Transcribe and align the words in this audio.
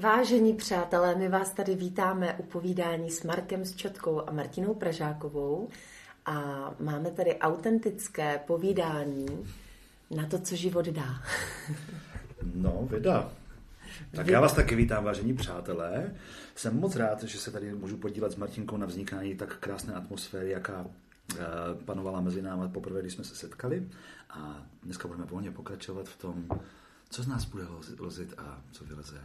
Vážení 0.00 0.54
přátelé, 0.54 1.14
my 1.14 1.28
vás 1.28 1.50
tady 1.52 1.74
vítáme 1.74 2.34
u 2.34 2.42
povídání 2.42 3.10
s 3.10 3.22
Markem 3.22 3.64
Čotkou 3.64 4.28
a 4.28 4.32
Martinou 4.32 4.74
Pražákovou 4.74 5.68
a 6.26 6.34
máme 6.80 7.10
tady 7.10 7.38
autentické 7.38 8.40
povídání 8.46 9.26
na 10.10 10.26
to, 10.26 10.38
co 10.38 10.56
život 10.56 10.86
dá. 10.86 11.22
No, 12.54 12.88
vydá. 12.90 13.32
Tak 14.16 14.26
já 14.26 14.40
vás 14.40 14.52
taky 14.52 14.76
vítám, 14.76 15.04
vážení 15.04 15.34
přátelé. 15.34 16.14
Jsem 16.54 16.80
moc 16.80 16.96
rád, 16.96 17.22
že 17.22 17.38
se 17.38 17.50
tady 17.50 17.74
můžu 17.74 17.96
podívat 17.96 18.32
s 18.32 18.36
Martinkou 18.36 18.76
na 18.76 18.86
vznikání 18.86 19.34
tak 19.34 19.56
krásné 19.56 19.94
atmosféry, 19.94 20.50
jaká 20.50 20.86
eh, 21.32 21.44
panovala 21.84 22.20
mezi 22.20 22.42
námi 22.42 22.68
poprvé, 22.68 23.00
když 23.00 23.12
jsme 23.12 23.24
se 23.24 23.34
setkali. 23.34 23.88
A 24.30 24.66
dneska 24.82 25.08
budeme 25.08 25.26
volně 25.26 25.50
pokračovat 25.50 26.08
v 26.08 26.16
tom, 26.16 26.48
co 27.10 27.22
z 27.22 27.26
nás 27.26 27.44
bude 27.44 27.64
lozit 27.98 28.34
a 28.38 28.62
co 28.72 28.84
vyleze, 28.84 29.20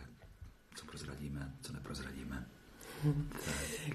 co 0.75 0.85
prozradíme, 0.85 1.51
co 1.61 1.73
neprozradíme. 1.73 2.46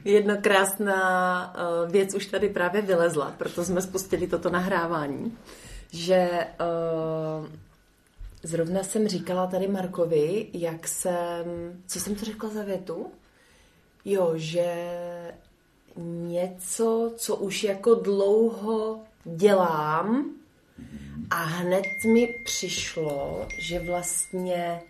Jedna 0.05 0.37
krásná 0.37 1.55
eh, 1.56 1.91
věc 1.91 2.14
už 2.14 2.27
tady 2.27 2.48
právě 2.48 2.82
vylezla, 2.82 3.34
proto 3.38 3.64
jsme 3.64 3.82
spustili 3.82 4.27
toto 4.27 4.51
nahrávání, 4.51 5.38
že 5.92 6.46
uh, 7.41 7.46
zrovna 8.42 8.82
jsem 8.82 9.09
říkala 9.09 9.46
tady 9.46 9.68
Markovi, 9.68 10.46
jak 10.52 10.88
jsem, 10.88 11.45
co 11.87 12.01
jsem 12.01 12.15
to 12.15 12.24
řekla 12.24 12.48
za 12.48 12.62
větu? 12.62 13.12
Jo, 14.04 14.32
že 14.34 14.74
něco, 16.27 17.12
co 17.16 17.37
už 17.37 17.65
jako 17.65 17.95
dlouho 17.95 19.01
dělám 19.24 20.30
a 21.30 21.43
hned 21.43 21.87
mi 22.12 22.34
přišlo, 22.45 23.48
že 23.59 23.79
vlastně 23.79 24.82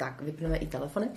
tak, 0.00 0.22
vypneme 0.22 0.56
i 0.56 0.66
telefony. 0.66 1.08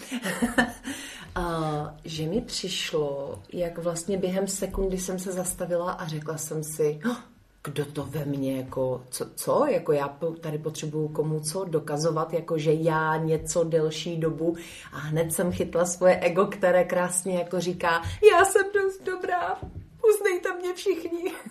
a, 1.36 1.98
že 2.04 2.28
mi 2.28 2.42
přišlo, 2.42 3.40
jak 3.54 3.78
vlastně 3.78 4.18
během 4.18 4.48
sekundy 4.48 4.98
jsem 4.98 5.20
se 5.20 5.32
zastavila 5.32 5.92
a 5.92 6.08
řekla 6.08 6.38
jsem 6.38 6.64
si, 6.64 7.00
oh, 7.10 7.18
kdo 7.64 7.86
to 7.86 8.06
ve 8.06 8.26
mně, 8.26 8.58
jako, 8.58 9.04
co, 9.10 9.26
co, 9.36 9.66
jako 9.66 9.92
já 9.92 10.18
tady 10.42 10.58
potřebuju 10.58 11.08
komu 11.08 11.40
co 11.40 11.64
dokazovat, 11.66 12.34
jako 12.34 12.58
že 12.58 12.74
já 12.74 13.18
něco 13.18 13.64
delší 13.64 14.18
dobu 14.18 14.56
a 14.92 14.98
hned 14.98 15.34
jsem 15.34 15.52
chytla 15.52 15.86
svoje 15.86 16.20
ego, 16.20 16.46
které 16.46 16.84
krásně 16.84 17.38
jako 17.38 17.60
říká, 17.60 18.02
já 18.32 18.46
jsem 18.46 18.66
dost 18.74 19.04
dobrá, 19.06 19.60
uznejte 20.16 20.56
mě 20.56 20.74
všichni. 20.74 21.32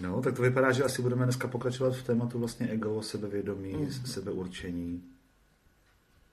No, 0.00 0.22
tak 0.22 0.36
to 0.36 0.42
vypadá, 0.42 0.72
že 0.72 0.84
asi 0.84 1.02
budeme 1.02 1.24
dneska 1.24 1.48
pokračovat 1.48 1.94
v 1.94 2.02
tématu 2.02 2.38
vlastně 2.38 2.68
ego, 2.68 3.02
sebevědomí, 3.02 3.72
mm. 3.72 3.90
sebeurčení. 3.90 5.02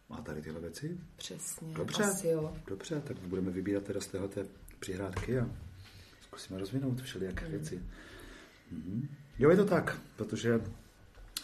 Má 0.09 0.21
tady 0.21 0.41
tyhle 0.41 0.61
věci? 0.61 0.97
Přesně, 1.17 1.73
Dobře. 1.73 2.03
asi 2.03 2.27
jo. 2.27 2.57
Dobře, 2.67 3.01
tak 3.01 3.17
budeme 3.17 3.51
vybírat 3.51 3.83
teda 3.83 4.01
z 4.01 4.07
téhle 4.07 4.29
přihrádky 4.79 5.39
a 5.39 5.49
zkusíme 6.21 6.59
rozvinout 6.59 7.01
všelijaké 7.01 7.45
mm. 7.45 7.51
věci. 7.51 7.81
Mm-hmm. 8.73 9.07
Jo, 9.39 9.49
je 9.49 9.57
to 9.57 9.65
tak, 9.65 10.01
protože 10.15 10.61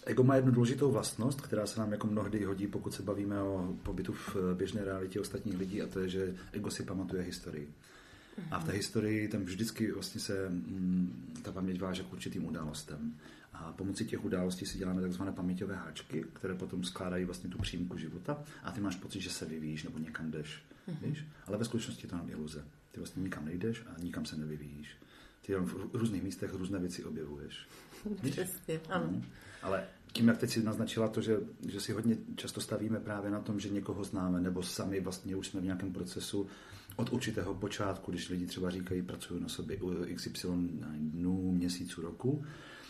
ego 0.05 0.23
má 0.23 0.35
jednu 0.35 0.51
důležitou 0.51 0.91
vlastnost, 0.91 1.41
která 1.41 1.65
se 1.65 1.79
nám 1.79 1.91
jako 1.91 2.07
mnohdy 2.07 2.43
hodí, 2.43 2.67
pokud 2.67 2.93
se 2.93 3.03
bavíme 3.03 3.41
o 3.41 3.73
pobytu 3.83 4.13
v 4.13 4.35
běžné 4.53 4.83
realitě 4.83 5.19
ostatních 5.19 5.57
lidí, 5.57 5.81
a 5.81 5.87
to 5.87 5.99
je, 5.99 6.09
že 6.09 6.35
ego 6.51 6.71
si 6.71 6.83
pamatuje 6.83 7.23
historii. 7.23 7.73
A 8.51 8.59
v 8.59 8.63
té 8.63 8.71
historii 8.71 9.27
tam 9.27 9.41
vždycky 9.41 9.91
vlastně 9.91 10.21
se 10.21 10.49
mm, 10.49 11.39
ta 11.41 11.51
paměť 11.51 11.81
váže 11.81 12.03
k 12.03 12.13
určitým 12.13 12.45
událostem. 12.45 13.15
A 13.53 13.71
pomocí 13.71 14.05
těch 14.05 14.25
událostí 14.25 14.65
si 14.65 14.77
děláme 14.77 15.01
takzvané 15.01 15.31
paměťové 15.31 15.75
háčky, 15.75 16.25
které 16.33 16.55
potom 16.55 16.83
skládají 16.83 17.25
vlastně 17.25 17.49
tu 17.49 17.57
přímku 17.57 17.97
života 17.97 18.43
a 18.63 18.71
ty 18.71 18.81
máš 18.81 18.95
pocit, 18.95 19.21
že 19.21 19.29
se 19.29 19.45
vyvíjíš 19.45 19.83
nebo 19.83 19.99
někam 19.99 20.31
jdeš. 20.31 20.63
Mm-hmm. 20.87 21.07
Víš? 21.09 21.25
Ale 21.47 21.57
ve 21.57 21.65
skutečnosti 21.65 22.07
to 22.07 22.15
nám 22.15 22.29
iluze. 22.29 22.65
Ty 22.91 22.99
vlastně 22.99 23.23
nikam 23.23 23.45
nejdeš 23.45 23.83
a 23.85 24.01
nikam 24.01 24.25
se 24.25 24.37
nevyvíjíš. 24.37 24.97
Ty 25.45 25.51
jenom 25.51 25.67
v 25.67 25.89
různých 25.93 26.23
místech 26.23 26.53
různé 26.53 26.79
věci 26.79 27.03
objevuješ. 27.03 27.67
Přesně, 28.31 28.79
ano. 28.89 29.07
Mm. 29.07 29.23
Ale 29.61 29.83
tím, 30.13 30.27
jak 30.27 30.37
teď 30.37 30.49
si 30.49 30.63
naznačila 30.63 31.07
to, 31.07 31.21
že, 31.21 31.37
že 31.67 31.81
si 31.81 31.93
hodně 31.93 32.17
často 32.35 32.61
stavíme 32.61 32.99
právě 32.99 33.31
na 33.31 33.39
tom, 33.39 33.59
že 33.59 33.69
někoho 33.69 34.03
známe, 34.03 34.41
nebo 34.41 34.63
sami 34.63 34.99
vlastně 34.99 35.35
už 35.35 35.47
jsme 35.47 35.61
v 35.61 35.63
nějakém 35.63 35.93
procesu 35.93 36.47
od 36.95 37.13
určitého 37.13 37.53
počátku, 37.53 38.11
když 38.11 38.29
lidi 38.29 38.45
třeba 38.45 38.69
říkají, 38.69 39.01
pracují 39.01 39.41
na 39.41 39.47
sobě 39.47 39.77
XY 40.15 40.47
dnů, 40.97 41.51
měsíců, 41.51 42.01
roku, 42.01 42.45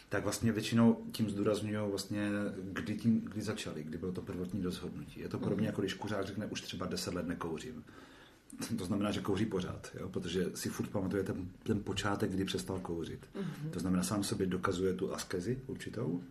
tak 0.09 0.23
vlastně 0.23 0.51
většinou 0.51 1.05
tím 1.11 1.29
zdůrazňují 1.29 1.89
vlastně, 1.89 2.29
kdy, 2.63 2.95
tím, 2.95 3.21
kdy 3.21 3.41
začali, 3.41 3.83
kdy 3.83 3.97
bylo 3.97 4.11
to 4.11 4.21
prvotní 4.21 4.63
rozhodnutí. 4.63 5.19
Je 5.19 5.29
to 5.29 5.39
podobně 5.39 5.61
mhm. 5.61 5.65
jako 5.65 5.81
když 5.81 5.93
kuřák 5.93 6.25
řekne, 6.27 6.45
už 6.45 6.61
třeba 6.61 6.85
10 6.85 7.13
let 7.13 7.27
nekouřím. 7.27 7.83
To 8.77 8.85
znamená, 8.85 9.11
že 9.11 9.21
kouří 9.21 9.45
pořád, 9.45 9.91
jo? 9.99 10.09
protože 10.09 10.51
si 10.55 10.69
furt 10.69 10.89
pamatuje 10.89 11.23
ten, 11.23 11.49
ten 11.63 11.83
počátek, 11.83 12.31
kdy 12.31 12.45
přestal 12.45 12.79
kouřit. 12.79 13.19
Mm-hmm. 13.35 13.69
To 13.69 13.79
znamená, 13.79 14.03
sám 14.03 14.23
sobě 14.23 14.47
dokazuje 14.47 14.93
tu 14.93 15.13
askezi 15.13 15.59
určitou, 15.67 16.23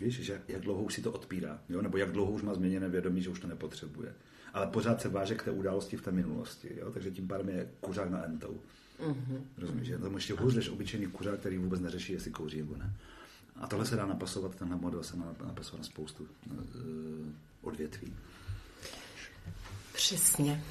víš, 0.00 0.20
že 0.20 0.42
jak 0.48 0.60
dlouho 0.60 0.82
už 0.82 0.94
si 0.94 1.02
to 1.02 1.12
odpírá, 1.12 1.60
jo? 1.68 1.82
nebo 1.82 1.96
jak 1.96 2.12
dlouho 2.12 2.32
už 2.32 2.42
má 2.42 2.54
změněné 2.54 2.88
vědomí, 2.88 3.22
že 3.22 3.30
už 3.30 3.40
to 3.40 3.46
nepotřebuje. 3.46 4.14
Ale 4.56 4.66
pořád 4.66 5.00
se 5.00 5.08
váže 5.08 5.34
k 5.34 5.42
té 5.42 5.50
události 5.50 5.96
v 5.96 6.02
té 6.02 6.12
minulosti, 6.12 6.68
jo? 6.76 6.90
takže 6.90 7.10
tím 7.10 7.28
pádem 7.28 7.48
je 7.48 7.68
kuřák 7.80 8.10
na 8.10 8.24
entou. 8.24 8.60
Mm-hmm. 9.00 9.40
Rozumíš, 9.58 9.86
že 9.86 9.98
tam 9.98 10.14
ještě 10.14 10.34
hůř 10.34 10.54
než 10.54 10.68
obyčejný 10.68 11.06
kuřák, 11.06 11.40
který 11.40 11.58
vůbec 11.58 11.80
neřeší, 11.80 12.12
jestli 12.12 12.30
kouří 12.30 12.58
nebo 12.58 12.76
ne. 12.76 12.92
A 13.56 13.66
tohle 13.66 13.86
se 13.86 13.96
dá 13.96 14.06
napasovat, 14.06 14.54
tenhle 14.54 14.76
model 14.76 15.02
se 15.02 15.16
dá 15.16 15.24
napasovat 15.46 15.78
na 15.78 15.84
spoustu 15.84 16.22
uh, 16.22 16.58
odvětví. 17.62 18.12
Přesně. 19.92 20.62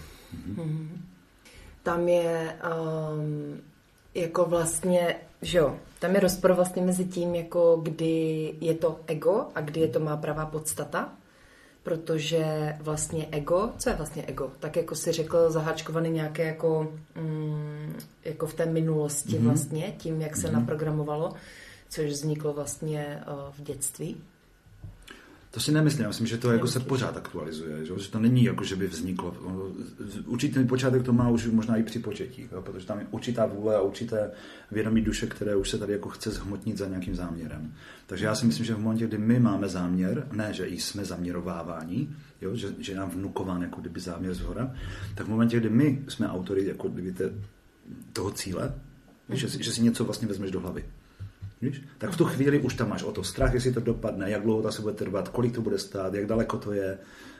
Mm-hmm. 0.56 0.88
Tam 1.84 2.07
je 2.07 2.59
um, 3.13 3.62
jako 4.13 4.45
vlastně, 4.45 5.16
že 5.41 5.57
jo, 5.57 5.79
tam 6.00 6.16
je 6.16 6.19
rozpor 6.19 6.53
vlastně 6.53 6.81
mezi 6.81 7.06
tím, 7.06 7.35
jako 7.35 7.81
kdy 7.84 8.56
je 8.62 8.74
to 8.74 9.00
ego 9.07 9.47
a 9.56 9.62
kdy 9.62 9.79
je 9.79 9.88
to 9.88 10.00
má 10.00 10.18
pravá 10.18 10.45
podstata, 10.45 11.13
protože 11.85 12.75
vlastně 12.79 13.28
ego, 13.31 13.69
co 13.78 13.90
je 13.90 13.96
vlastně 13.96 14.23
ego? 14.25 14.51
Tak 14.59 14.75
jako 14.75 14.96
si 14.96 15.12
řekl, 15.12 15.51
zaháčkovaný 15.51 16.09
nějaké 16.09 16.44
jako, 16.44 16.94
mm, 17.16 17.96
jako 18.25 18.47
v 18.47 18.53
té 18.53 18.66
minulosti 18.66 19.34
mm-hmm. 19.34 19.44
vlastně, 19.44 19.94
tím, 19.97 20.22
jak 20.22 20.35
se 20.35 20.47
mm-hmm. 20.47 20.51
naprogramovalo, 20.51 21.34
což 21.90 22.06
vzniklo 22.06 22.53
vlastně 22.53 23.24
uh, 23.28 23.53
v 23.53 23.62
dětství. 23.62 24.18
To 25.55 25.61
si 25.61 25.71
nemyslím, 25.71 26.01
já 26.01 26.07
myslím, 26.07 26.27
že 26.27 26.38
to 26.38 26.51
jako 26.51 26.67
se 26.67 26.79
pořád 26.79 27.17
aktualizuje, 27.17 27.85
že? 27.85 27.93
že 27.99 28.11
to 28.11 28.19
není 28.19 28.43
jako, 28.43 28.63
že 28.63 28.75
by 28.75 28.88
vzniklo. 28.88 29.35
Určitý 30.25 30.63
počátek 30.63 31.03
to 31.03 31.13
má 31.13 31.29
už 31.29 31.47
možná 31.47 31.77
i 31.77 31.83
při 31.83 31.99
početí, 31.99 32.49
jo? 32.51 32.61
protože 32.61 32.85
tam 32.85 32.99
je 32.99 33.05
určitá 33.11 33.45
vůle 33.45 33.75
a 33.75 33.81
určité 33.81 34.31
vědomí 34.71 35.01
duše, 35.01 35.27
které 35.27 35.55
už 35.55 35.69
se 35.69 35.77
tady 35.77 35.94
jako 35.94 36.09
chce 36.09 36.31
zhmotnit 36.31 36.77
za 36.77 36.88
nějakým 36.88 37.15
záměrem. 37.15 37.73
Takže 38.07 38.25
já 38.25 38.35
si 38.35 38.45
myslím, 38.45 38.65
že 38.65 38.75
v 38.75 38.79
momentě, 38.79 39.07
kdy 39.07 39.17
my 39.17 39.39
máme 39.39 39.69
záměr, 39.69 40.27
ne, 40.31 40.53
že 40.53 40.67
jsme 40.67 41.05
zaměrováváni, 41.05 42.09
jo? 42.41 42.55
Že, 42.55 42.67
že 42.79 42.95
nám 42.95 43.09
vnukován 43.09 43.61
jako 43.61 43.81
kdyby 43.81 43.99
záměr 43.99 44.33
z 44.33 44.39
hora, 44.39 44.75
tak 45.15 45.27
v 45.27 45.29
momentě, 45.29 45.59
kdy 45.59 45.69
my 45.69 46.03
jsme 46.07 46.29
autory 46.29 46.67
jako 46.67 46.88
kdyby 46.88 47.11
te, 47.11 47.31
toho 48.13 48.31
cíle, 48.31 48.73
mm-hmm. 49.29 49.35
že, 49.35 49.63
že 49.63 49.71
si 49.71 49.81
něco 49.81 50.05
vlastně 50.05 50.27
vezmeš 50.27 50.51
do 50.51 50.59
hlavy. 50.59 50.85
Víš? 51.61 51.81
Tak 51.97 52.09
v 52.09 52.17
tu 52.17 52.25
chvíli 52.25 52.59
už 52.59 52.73
tam 52.73 52.89
máš 52.89 53.03
o 53.03 53.11
to 53.11 53.23
strach, 53.23 53.53
jestli 53.53 53.73
to 53.73 53.79
dopadne, 53.79 54.29
jak 54.29 54.43
dlouho 54.43 54.61
to 54.61 54.71
se 54.71 54.81
bude 54.81 54.93
trvat, 54.93 55.29
kolik 55.29 55.55
to 55.55 55.61
bude 55.61 55.79
stát, 55.79 56.13
jak 56.13 56.25
daleko 56.25 56.57
to 56.57 56.71
je. 56.71 56.97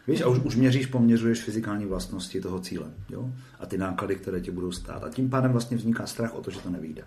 Víš, 0.08 0.22
a 0.22 0.28
už, 0.28 0.40
už 0.40 0.56
měříš, 0.56 0.86
poměřuješ 0.86 1.42
fyzikální 1.42 1.86
vlastnosti 1.86 2.42
toho 2.42 2.60
cíle. 2.60 2.92
Jo? 3.10 3.30
A 3.60 3.66
ty 3.66 3.78
náklady, 3.78 4.16
které 4.16 4.42
tě 4.42 4.52
budou 4.52 4.72
stát. 4.72 5.04
A 5.04 5.10
tím 5.10 5.30
pádem 5.30 5.52
vlastně 5.52 5.78
vzniká 5.78 6.06
strach 6.08 6.36
o 6.36 6.42
to, 6.42 6.52
že 6.52 6.60
to 6.60 6.70
nevíde. 6.70 7.04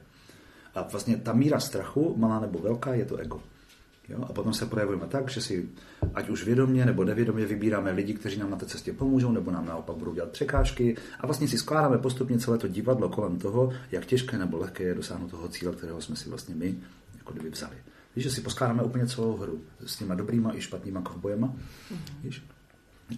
A 0.75 0.83
vlastně 0.83 1.17
ta 1.17 1.33
míra 1.33 1.61
strachu, 1.61 2.15
malá 2.17 2.41
nebo 2.41 2.59
velká, 2.59 2.95
je 2.95 3.05
to 3.05 3.17
ego. 3.17 3.41
Jo? 4.09 4.25
A 4.29 4.33
potom 4.33 4.55
se 4.55 4.67
projevujeme 4.67 5.07
tak, 5.07 5.31
že 5.31 5.41
si 5.41 5.69
ať 6.15 6.29
už 6.29 6.45
vědomě 6.45 6.87
nebo 6.87 7.05
nevědomě 7.05 7.47
vybíráme 7.47 7.91
lidi, 7.91 8.15
kteří 8.15 8.39
nám 8.39 8.51
na 8.51 8.57
té 8.57 8.67
cestě 8.67 8.93
pomůžou, 8.93 9.33
nebo 9.33 9.51
nám 9.51 9.67
naopak 9.67 9.97
budou 9.97 10.15
dělat 10.15 10.31
překážky 10.31 10.97
a 11.21 11.27
vlastně 11.27 11.49
si 11.49 11.59
skládáme 11.59 11.99
postupně 11.99 12.39
celé 12.39 12.59
to 12.59 12.69
divadlo 12.69 13.09
kolem 13.09 13.39
toho, 13.39 13.73
jak 13.93 14.07
těžké 14.07 14.39
nebo 14.39 14.59
lehké 14.59 14.85
je 14.85 14.95
dosáhnout 14.95 15.31
toho 15.31 15.49
cíle, 15.49 15.73
kterého 15.73 16.01
jsme 16.01 16.17
si 16.17 16.29
vlastně 16.29 16.55
my 16.55 16.77
jako 17.17 17.33
kdyby 17.33 17.51
vzali. 17.51 17.77
Víš, 18.17 18.25
že 18.25 18.31
si 18.31 18.41
poskládáme 18.41 18.83
úplně 18.83 19.07
celou 19.07 19.37
hru 19.37 19.61
s 19.87 19.97
těma 19.97 20.15
dobrýma 20.15 20.53
i 20.55 20.61
špatnýma 20.61 21.03
kovbojema. 21.03 21.47
Mm-hmm. 21.47 22.23
Víš? 22.23 22.43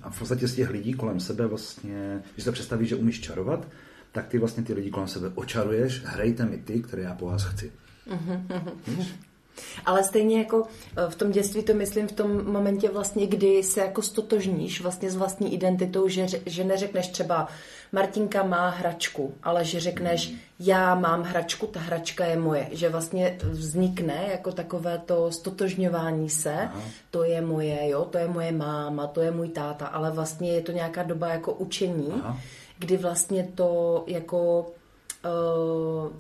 A 0.02 0.10
v 0.10 0.18
podstatě 0.18 0.48
z 0.48 0.54
těch 0.54 0.70
lidí 0.70 0.92
kolem 0.92 1.20
sebe 1.20 1.46
vlastně, 1.46 2.22
když 2.34 2.44
se 2.44 2.52
představíš, 2.52 2.88
že 2.88 2.96
umíš 2.96 3.20
čarovat, 3.20 3.68
tak 4.12 4.26
ty 4.26 4.38
vlastně 4.38 4.62
ty 4.62 4.72
lidi 4.72 4.90
kolem 4.90 5.08
sebe 5.08 5.30
očaruješ, 5.34 6.02
hrajte 6.04 6.46
mi 6.46 6.58
ty, 6.58 6.82
které 6.82 7.02
já 7.02 7.14
po 7.14 7.26
vás 7.26 7.44
chci. 7.44 7.72
Mm-hmm. 8.08 8.72
Víš? 8.86 9.14
Ale 9.86 10.04
stejně 10.04 10.38
jako 10.38 10.62
eh, 10.96 11.10
v 11.10 11.14
tom 11.14 11.30
dětství 11.30 11.62
to 11.62 11.74
myslím 11.74 12.08
v 12.08 12.12
tom 12.12 12.52
momentě 12.52 12.88
vlastně, 12.88 13.26
kdy 13.26 13.62
se 13.62 13.80
jako 13.80 14.02
stotožníš 14.02 14.80
vlastně 14.80 15.10
s 15.10 15.16
vlastní 15.16 15.54
identitou, 15.54 16.08
že, 16.08 16.26
že 16.46 16.64
neřekneš 16.64 17.08
třeba 17.08 17.48
Martinka 17.92 18.42
má 18.42 18.68
hračku, 18.68 19.34
ale 19.42 19.64
že 19.64 19.80
řekneš 19.80 20.32
já 20.60 20.94
mám 20.94 21.22
hračku, 21.22 21.66
ta 21.66 21.80
hračka 21.80 22.24
je 22.24 22.36
moje. 22.38 22.68
Že 22.72 22.88
vlastně 22.88 23.38
vznikne 23.42 24.26
jako 24.30 24.52
takové 24.52 24.98
to 25.06 25.32
stotožňování 25.32 26.30
se, 26.30 26.54
Aha. 26.54 26.80
to 27.10 27.24
je 27.24 27.40
moje, 27.40 27.88
jo, 27.88 28.04
to 28.04 28.18
je 28.18 28.28
moje 28.28 28.52
máma, 28.52 29.06
to 29.06 29.20
je 29.20 29.30
můj 29.30 29.48
táta, 29.48 29.86
ale 29.86 30.10
vlastně 30.10 30.52
je 30.52 30.60
to 30.62 30.72
nějaká 30.72 31.02
doba 31.02 31.28
jako 31.28 31.52
učení, 31.52 32.12
Aha. 32.22 32.38
kdy 32.78 32.96
vlastně 32.96 33.48
to 33.54 34.04
jako 34.06 34.66
uh, 35.24 36.12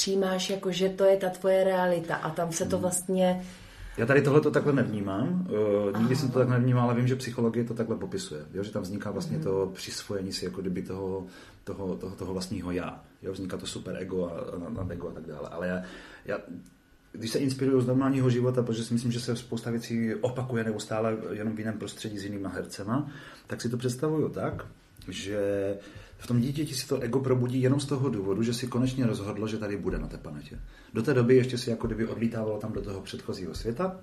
přijímáš 0.00 0.50
jako, 0.50 0.72
že 0.72 0.88
to 0.88 1.04
je 1.04 1.16
ta 1.16 1.28
tvoje 1.30 1.64
realita 1.64 2.14
a 2.16 2.30
tam 2.30 2.52
se 2.52 2.64
to 2.64 2.76
hmm. 2.76 2.82
vlastně... 2.82 3.44
Já 3.96 4.06
tady 4.06 4.22
tohle 4.22 4.40
to 4.40 4.50
takhle 4.50 4.72
nevnímám. 4.72 5.28
Uh, 5.28 5.98
nikdy 5.98 6.14
Aha. 6.14 6.20
jsem 6.20 6.30
to 6.30 6.38
tak 6.38 6.48
nevnímal, 6.48 6.84
ale 6.84 6.94
vím, 6.94 7.08
že 7.08 7.16
psychologie 7.16 7.64
to 7.64 7.74
takhle 7.74 7.96
popisuje. 7.96 8.40
Jo? 8.54 8.62
Že 8.62 8.70
tam 8.70 8.82
vzniká 8.82 9.10
vlastně 9.10 9.36
mm. 9.36 9.42
to 9.42 9.70
přisvojení 9.74 10.32
si 10.32 10.44
jako 10.44 10.60
kdyby 10.60 10.82
toho, 10.82 11.26
toho, 11.64 11.96
toho, 11.96 12.16
toho 12.16 12.32
vlastního 12.32 12.70
já. 12.70 13.04
Jo? 13.22 13.32
Vzniká 13.32 13.56
to 13.56 13.66
super 13.66 13.96
ego 13.98 14.24
a, 14.24 14.30
a, 14.30 14.82
a 14.82 14.92
ego 14.92 15.08
a 15.08 15.12
tak 15.12 15.26
dále. 15.26 15.48
Ale 15.48 15.68
já, 15.68 15.82
já 16.24 16.38
když 17.12 17.30
se 17.30 17.38
inspiruju 17.38 17.80
z 17.80 17.86
normálního 17.86 18.30
života, 18.30 18.62
protože 18.62 18.84
si 18.84 18.94
myslím, 18.94 19.12
že 19.12 19.20
se 19.20 19.36
spousta 19.36 19.70
věcí 19.70 20.14
opakuje 20.14 20.64
nebo 20.64 20.80
stále 20.80 21.16
jenom 21.32 21.56
v 21.56 21.58
jiném 21.58 21.78
prostředí 21.78 22.18
s 22.18 22.24
jinýma 22.24 22.48
hercema, 22.48 23.10
tak 23.46 23.60
si 23.60 23.68
to 23.68 23.76
představuju 23.76 24.28
tak, 24.28 24.66
že 25.08 25.74
v 26.20 26.26
tom 26.26 26.40
dítěti 26.40 26.74
si 26.74 26.88
to 26.88 27.00
ego 27.00 27.20
probudí 27.20 27.62
jenom 27.62 27.80
z 27.80 27.86
toho 27.86 28.08
důvodu, 28.08 28.42
že 28.42 28.54
si 28.54 28.66
konečně 28.66 29.06
rozhodlo, 29.06 29.48
že 29.48 29.58
tady 29.58 29.76
bude 29.76 29.98
na 29.98 30.08
té 30.08 30.18
planetě. 30.18 30.60
Do 30.94 31.02
té 31.02 31.14
doby 31.14 31.36
ještě 31.36 31.58
si 31.58 31.70
jako 31.70 31.86
kdyby 31.86 32.06
odlítávalo 32.06 32.58
tam 32.58 32.72
do 32.72 32.80
toho 32.80 33.00
předchozího 33.00 33.54
světa, 33.54 34.00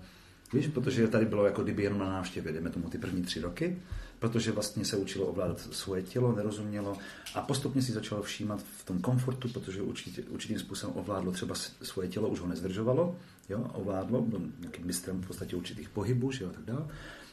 víš, 0.53 0.67
protože 0.67 1.07
tady 1.07 1.25
bylo 1.25 1.45
jako 1.45 1.63
kdyby 1.63 1.83
jenom 1.83 1.99
na 1.99 2.09
návštěvě, 2.09 2.51
dejme 2.51 2.69
tomu 2.69 2.89
ty 2.89 2.97
první 2.97 3.21
tři 3.21 3.41
roky, 3.41 3.81
protože 4.19 4.51
vlastně 4.51 4.85
se 4.85 4.97
učilo 4.97 5.25
ovládat 5.25 5.59
svoje 5.59 6.01
tělo, 6.01 6.35
nerozumělo 6.35 6.97
a 7.35 7.41
postupně 7.41 7.81
si 7.81 7.91
začalo 7.91 8.21
všímat 8.21 8.63
v 8.77 8.85
tom 8.85 9.01
komfortu, 9.01 9.49
protože 9.49 9.81
určitě, 9.81 10.21
určitým 10.21 10.59
způsobem 10.59 10.95
ovládlo 10.97 11.31
třeba 11.31 11.55
svoje 11.81 12.07
tělo, 12.07 12.29
už 12.29 12.39
ho 12.39 12.47
nezdržovalo, 12.47 13.15
jo, 13.49 13.71
ovládlo, 13.73 14.21
byl 14.21 14.41
nějakým 14.59 14.85
mistrem 14.85 15.21
v 15.21 15.27
podstatě 15.27 15.55
určitých 15.55 15.89
pohybů, 15.89 16.31
že 16.31 16.43
jo, 16.43 16.49
tak 16.49 16.65
dále 16.65 16.87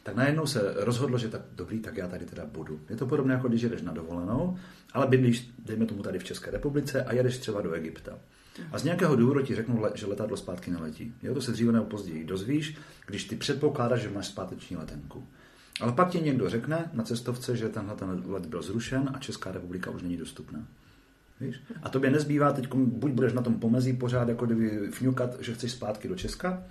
tak 0.05 0.17
najednou 0.17 0.47
se 0.47 0.75
rozhodlo, 0.77 1.19
že 1.19 1.29
tak 1.29 1.41
dobrý, 1.53 1.81
tak 1.81 1.97
já 1.97 2.09
tady 2.09 2.27
teda 2.27 2.47
budu. 2.47 2.81
Je 2.91 2.97
to 2.97 3.07
podobné, 3.07 3.35
jako 3.35 3.49
když 3.49 3.63
jedeš 3.63 3.83
na 3.83 3.93
dovolenou, 3.93 4.59
ale 4.93 5.07
bydlíš, 5.07 5.51
dejme 5.59 5.87
tomu 5.87 6.03
tady 6.03 6.19
v 6.19 6.25
České 6.25 6.51
republice 6.51 7.05
a 7.05 7.13
jedeš 7.13 7.39
třeba 7.39 7.61
do 7.61 7.73
Egypta. 7.73 8.19
A 8.73 8.79
z 8.79 8.85
nějakého 8.85 9.17
důvodu 9.17 9.43
ti 9.43 9.55
řeknu, 9.55 9.83
že 9.95 10.07
letadlo 10.07 10.37
zpátky 10.37 10.71
neletí. 10.71 11.15
Jo, 11.23 11.35
to 11.35 11.43
se 11.43 11.53
dříve 11.53 11.73
nebo 11.73 11.85
později 11.85 12.25
dozvíš, 12.25 12.77
když 13.07 13.25
ty 13.25 13.37
předpokládáš, 13.37 14.01
že 14.01 14.11
máš 14.11 14.27
zpáteční 14.27 14.77
letenku. 14.77 15.27
Ale 15.81 15.93
pak 15.93 16.11
ti 16.11 16.21
někdo 16.21 16.51
řekne 16.51 16.91
na 16.93 17.05
cestovce, 17.05 17.57
že 17.57 17.69
tenhle 17.69 17.97
ten 17.97 18.23
let 18.27 18.47
byl 18.47 18.63
zrušen 18.63 19.11
a 19.15 19.19
Česká 19.19 19.53
republika 19.53 19.91
už 19.91 20.03
není 20.03 20.17
dostupná. 20.17 20.67
Víš? 21.41 21.61
A 21.83 21.89
tobě 21.89 22.11
nezbývá 22.11 22.53
teď, 22.53 22.75
buď 22.75 23.13
budeš 23.13 23.33
na 23.33 23.43
tom 23.43 23.55
pomezí 23.55 23.93
pořád 23.93 24.29
jako 24.29 24.47
kdyby 24.47 24.89
fňukat, 24.91 25.37
že 25.41 25.55
chceš 25.55 25.73
zpátky 25.73 26.09
do 26.09 26.15
Česka, 26.15 26.63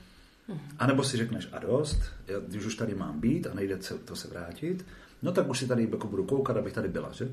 a 0.79 0.87
nebo 0.87 1.03
si 1.03 1.17
řekneš 1.17 1.47
a 1.51 1.59
dost, 1.59 2.01
když 2.47 2.65
už 2.65 2.75
tady 2.75 2.95
mám 2.95 3.19
být 3.19 3.47
a 3.47 3.53
nejde 3.53 3.77
to 4.05 4.15
se 4.15 4.27
vrátit, 4.27 4.85
no 5.21 5.31
tak 5.31 5.49
už 5.49 5.59
si 5.59 5.67
tady 5.67 5.87
jako 5.91 6.07
budu 6.07 6.23
koukat, 6.23 6.57
abych 6.57 6.73
tady 6.73 6.87
byla, 6.87 7.11
že? 7.11 7.29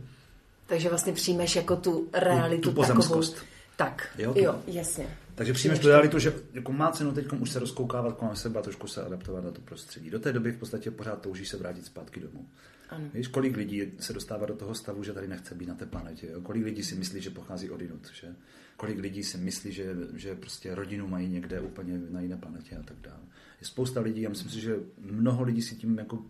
Takže 0.67 0.89
vlastně 0.89 1.13
přijmeš 1.13 1.57
jako 1.57 1.77
tu 1.77 2.09
realitu 2.13 2.63
tu, 2.63 2.69
tu 2.69 2.75
pozemskost. 2.75 3.35
Takovou, 3.35 3.51
tak, 3.77 4.09
jo, 4.19 4.35
tu, 4.35 4.41
jo, 4.41 4.63
jasně. 4.67 5.17
Takže 5.35 5.53
přijmeš 5.53 5.79
tu 5.79 5.89
realitu, 5.89 6.19
že 6.19 6.35
jako 6.53 6.73
má 6.73 6.93
cenu 6.93 7.13
teď 7.13 7.27
už 7.33 7.51
se 7.51 7.59
rozkoukávat 7.59 8.17
kolem 8.17 8.37
sebe 8.37 8.61
a 8.61 8.63
trošku 8.63 8.87
se 8.87 9.03
adaptovat 9.03 9.45
na 9.45 9.51
to 9.51 9.61
prostředí. 9.61 10.11
Do 10.11 10.19
té 10.19 10.33
doby 10.33 10.53
v 10.53 10.59
podstatě 10.59 10.91
pořád 10.91 11.23
toužíš 11.23 11.49
se 11.49 11.57
vrátit 11.57 11.87
zpátky 11.87 12.21
domů. 12.21 12.47
Ano. 12.91 13.05
Víš, 13.15 13.29
kolik 13.29 13.57
lidí 13.57 13.93
se 14.01 14.13
dostává 14.13 14.47
do 14.47 14.55
toho 14.55 14.75
stavu, 14.75 15.05
že 15.05 15.13
tady 15.13 15.29
nechce 15.29 15.55
být 15.55 15.69
na 15.69 15.75
té 15.75 15.87
planetě. 15.87 16.27
Jo? 16.27 16.41
Kolik 16.41 16.65
lidí 16.65 16.85
si 16.85 16.95
myslí, 16.95 17.21
že 17.21 17.31
pochází 17.31 17.71
od 17.71 17.81
jinut, 17.81 18.11
že? 18.21 18.35
Kolik 18.81 18.99
lidí 18.99 19.25
si 19.25 19.39
myslí, 19.39 19.73
že, 19.73 19.97
že 20.15 20.35
prostě 20.35 20.75
rodinu 20.75 21.09
mají 21.09 21.29
někde 21.29 21.61
úplně 21.61 21.99
na 22.11 22.21
jiné 22.21 22.37
planetě 22.37 22.77
a 22.77 22.83
tak 22.83 22.97
dále. 23.01 23.21
Je 23.61 23.67
spousta 23.67 24.01
lidí, 24.01 24.21
já 24.21 24.29
myslím 24.29 24.51
si, 24.51 24.61
že 24.61 24.77
mnoho 24.99 25.43
lidí 25.43 25.63
si 25.63 25.77
tím 25.77 25.99
jako 25.99 26.25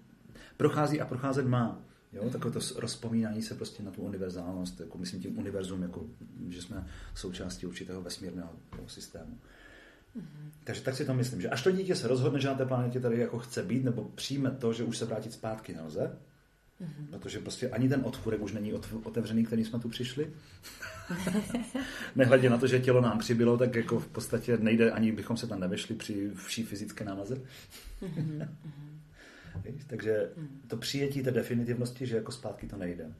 prochází 0.56 1.00
a 1.00 1.06
procházet 1.06 1.46
má. 1.46 1.82
Jo, 2.12 2.30
takové 2.30 2.52
to 2.52 2.60
rozpomínání 2.76 3.42
se 3.42 3.54
prostě 3.54 3.82
na 3.82 3.90
tu 3.90 4.02
univerzálnost, 4.02 4.80
jako 4.80 4.98
myslím 4.98 5.22
tím 5.22 5.38
univerzum, 5.38 5.82
jako, 5.82 6.06
že 6.48 6.62
jsme 6.62 6.86
součástí 7.14 7.66
určitého 7.66 8.02
vesmírného 8.02 8.50
systému. 8.86 9.38
Mm-hmm. 10.16 10.50
Takže 10.64 10.82
tak 10.82 10.94
si 10.96 11.04
to 11.04 11.14
myslím, 11.14 11.40
že 11.40 11.48
až 11.48 11.62
to 11.62 11.70
dítě 11.70 11.96
se 11.96 12.08
rozhodne, 12.08 12.40
že 12.40 12.48
na 12.48 12.54
té 12.54 12.66
planetě 12.66 13.00
tady 13.00 13.18
jako 13.18 13.38
chce 13.38 13.62
být, 13.62 13.84
nebo 13.84 14.04
přijme 14.14 14.50
to, 14.50 14.72
že 14.72 14.84
už 14.84 14.98
se 14.98 15.04
vrátit 15.04 15.32
zpátky 15.32 15.74
nelze, 15.74 16.18
mm-hmm. 16.80 17.06
protože 17.10 17.38
prostě 17.38 17.70
ani 17.70 17.88
ten 17.88 18.00
otvorek 18.04 18.42
už 18.42 18.52
není 18.52 18.72
otevřený, 19.04 19.44
který 19.44 19.64
jsme 19.64 19.78
tu 19.78 19.88
přišli, 19.88 20.30
Nehledě 22.16 22.50
na 22.50 22.58
to, 22.58 22.66
že 22.66 22.80
tělo 22.80 23.00
nám 23.00 23.18
přibylo, 23.18 23.58
tak 23.58 23.74
jako 23.74 23.98
v 23.98 24.08
podstatě 24.08 24.56
nejde, 24.56 24.90
ani 24.90 25.12
bychom 25.12 25.36
se 25.36 25.46
tam 25.46 25.60
nevešli 25.60 25.94
při 25.94 26.30
vší 26.46 26.62
fyzické 26.62 27.04
námaze. 27.04 27.40
Takže 29.86 30.30
to 30.66 30.76
přijetí 30.76 31.22
té 31.22 31.30
definitivnosti, 31.30 32.06
že 32.06 32.16
jako 32.16 32.32
zpátky 32.32 32.66
to 32.66 32.76
nejde. 32.76 33.12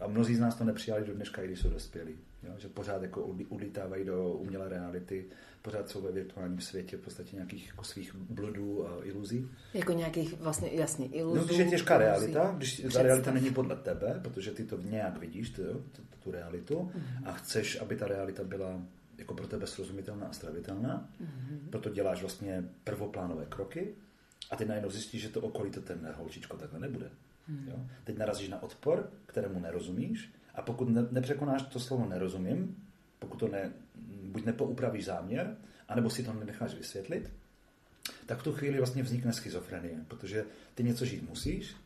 A 0.00 0.06
mnozí 0.06 0.34
z 0.34 0.40
nás 0.40 0.54
to 0.54 0.64
nepřijali 0.64 1.06
do 1.06 1.14
dneška, 1.14 1.42
i 1.42 1.46
když 1.46 1.60
jsou 1.60 1.70
dospělí. 1.70 2.14
Jo? 2.42 2.54
Že 2.58 2.68
pořád 2.68 3.02
jako 3.02 3.22
ulítávají 3.48 4.04
do 4.04 4.32
umělé 4.32 4.68
reality, 4.68 5.24
pořád 5.66 5.88
jsou 5.88 6.00
ve 6.00 6.12
virtuálním 6.12 6.60
světě 6.60 6.96
v 6.96 7.00
podstatě 7.00 7.36
nějakých 7.36 7.66
jako 7.66 7.84
svých 7.84 8.14
bludů 8.14 8.88
a 8.88 9.04
iluzí. 9.04 9.48
Jako 9.74 9.92
nějakých 9.92 10.40
vlastně, 10.40 10.70
jasně, 10.72 11.06
iluzí. 11.06 11.38
No, 11.38 11.44
když 11.44 11.58
je 11.58 11.64
těžká 11.64 11.98
realita, 11.98 12.54
když 12.56 12.86
ta 12.92 13.02
realita 13.02 13.30
není 13.30 13.50
podle 13.50 13.76
tebe, 13.76 14.20
protože 14.22 14.50
ty 14.50 14.64
to 14.64 14.78
nějak 14.82 15.18
vidíš, 15.18 15.50
ty, 15.50 15.62
tu, 15.62 16.02
tu 16.24 16.30
realitu, 16.30 16.74
mm-hmm. 16.74 17.28
a 17.28 17.32
chceš, 17.32 17.80
aby 17.80 17.96
ta 17.96 18.06
realita 18.06 18.44
byla 18.44 18.82
jako 19.18 19.34
pro 19.34 19.46
tebe 19.46 19.66
srozumitelná 19.66 20.26
a 20.26 20.32
stravitelná, 20.32 21.08
mm-hmm. 21.22 21.70
proto 21.70 21.90
děláš 21.90 22.20
vlastně 22.20 22.64
prvoplánové 22.84 23.46
kroky 23.46 23.94
a 24.50 24.56
ty 24.56 24.64
najednou 24.64 24.90
zjistíš, 24.90 25.22
že 25.22 25.28
to 25.28 25.40
okolí 25.40 25.70
to 25.70 25.80
ten 25.80 26.14
holčičko 26.16 26.56
takhle 26.56 26.80
nebude. 26.80 27.06
Mm-hmm. 27.06 27.68
Jo? 27.68 27.76
Teď 28.04 28.18
narazíš 28.18 28.48
na 28.48 28.62
odpor, 28.62 29.10
kterému 29.26 29.60
nerozumíš 29.60 30.32
a 30.54 30.62
pokud 30.62 30.88
ne, 30.88 31.06
nepřekonáš 31.10 31.62
to 31.62 31.80
slovo 31.80 32.06
nerozumím, 32.06 32.76
pokud 33.18 33.36
to 33.36 33.48
ne, 33.48 33.72
buď 34.36 34.44
nepoupravíš 34.44 35.04
záměr, 35.04 35.56
anebo 35.88 36.10
si 36.10 36.22
to 36.22 36.32
nenecháš 36.32 36.74
vysvětlit, 36.74 37.32
tak 38.26 38.38
v 38.38 38.42
tu 38.42 38.52
chvíli 38.52 38.78
vlastně 38.78 39.02
vznikne 39.02 39.32
schizofrenie, 39.32 40.04
protože 40.08 40.44
ty 40.74 40.82
něco 40.82 41.04
žít 41.04 41.28
musíš, 41.28 41.76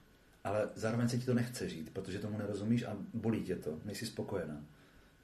ale 0.44 0.68
zároveň 0.74 1.08
se 1.08 1.18
ti 1.18 1.26
to 1.26 1.34
nechce 1.34 1.68
žít, 1.68 1.90
protože 1.92 2.18
tomu 2.18 2.38
nerozumíš 2.38 2.82
a 2.82 2.96
bolí 3.14 3.42
tě 3.44 3.56
to, 3.56 3.78
nejsi 3.84 4.06
spokojená. 4.06 4.64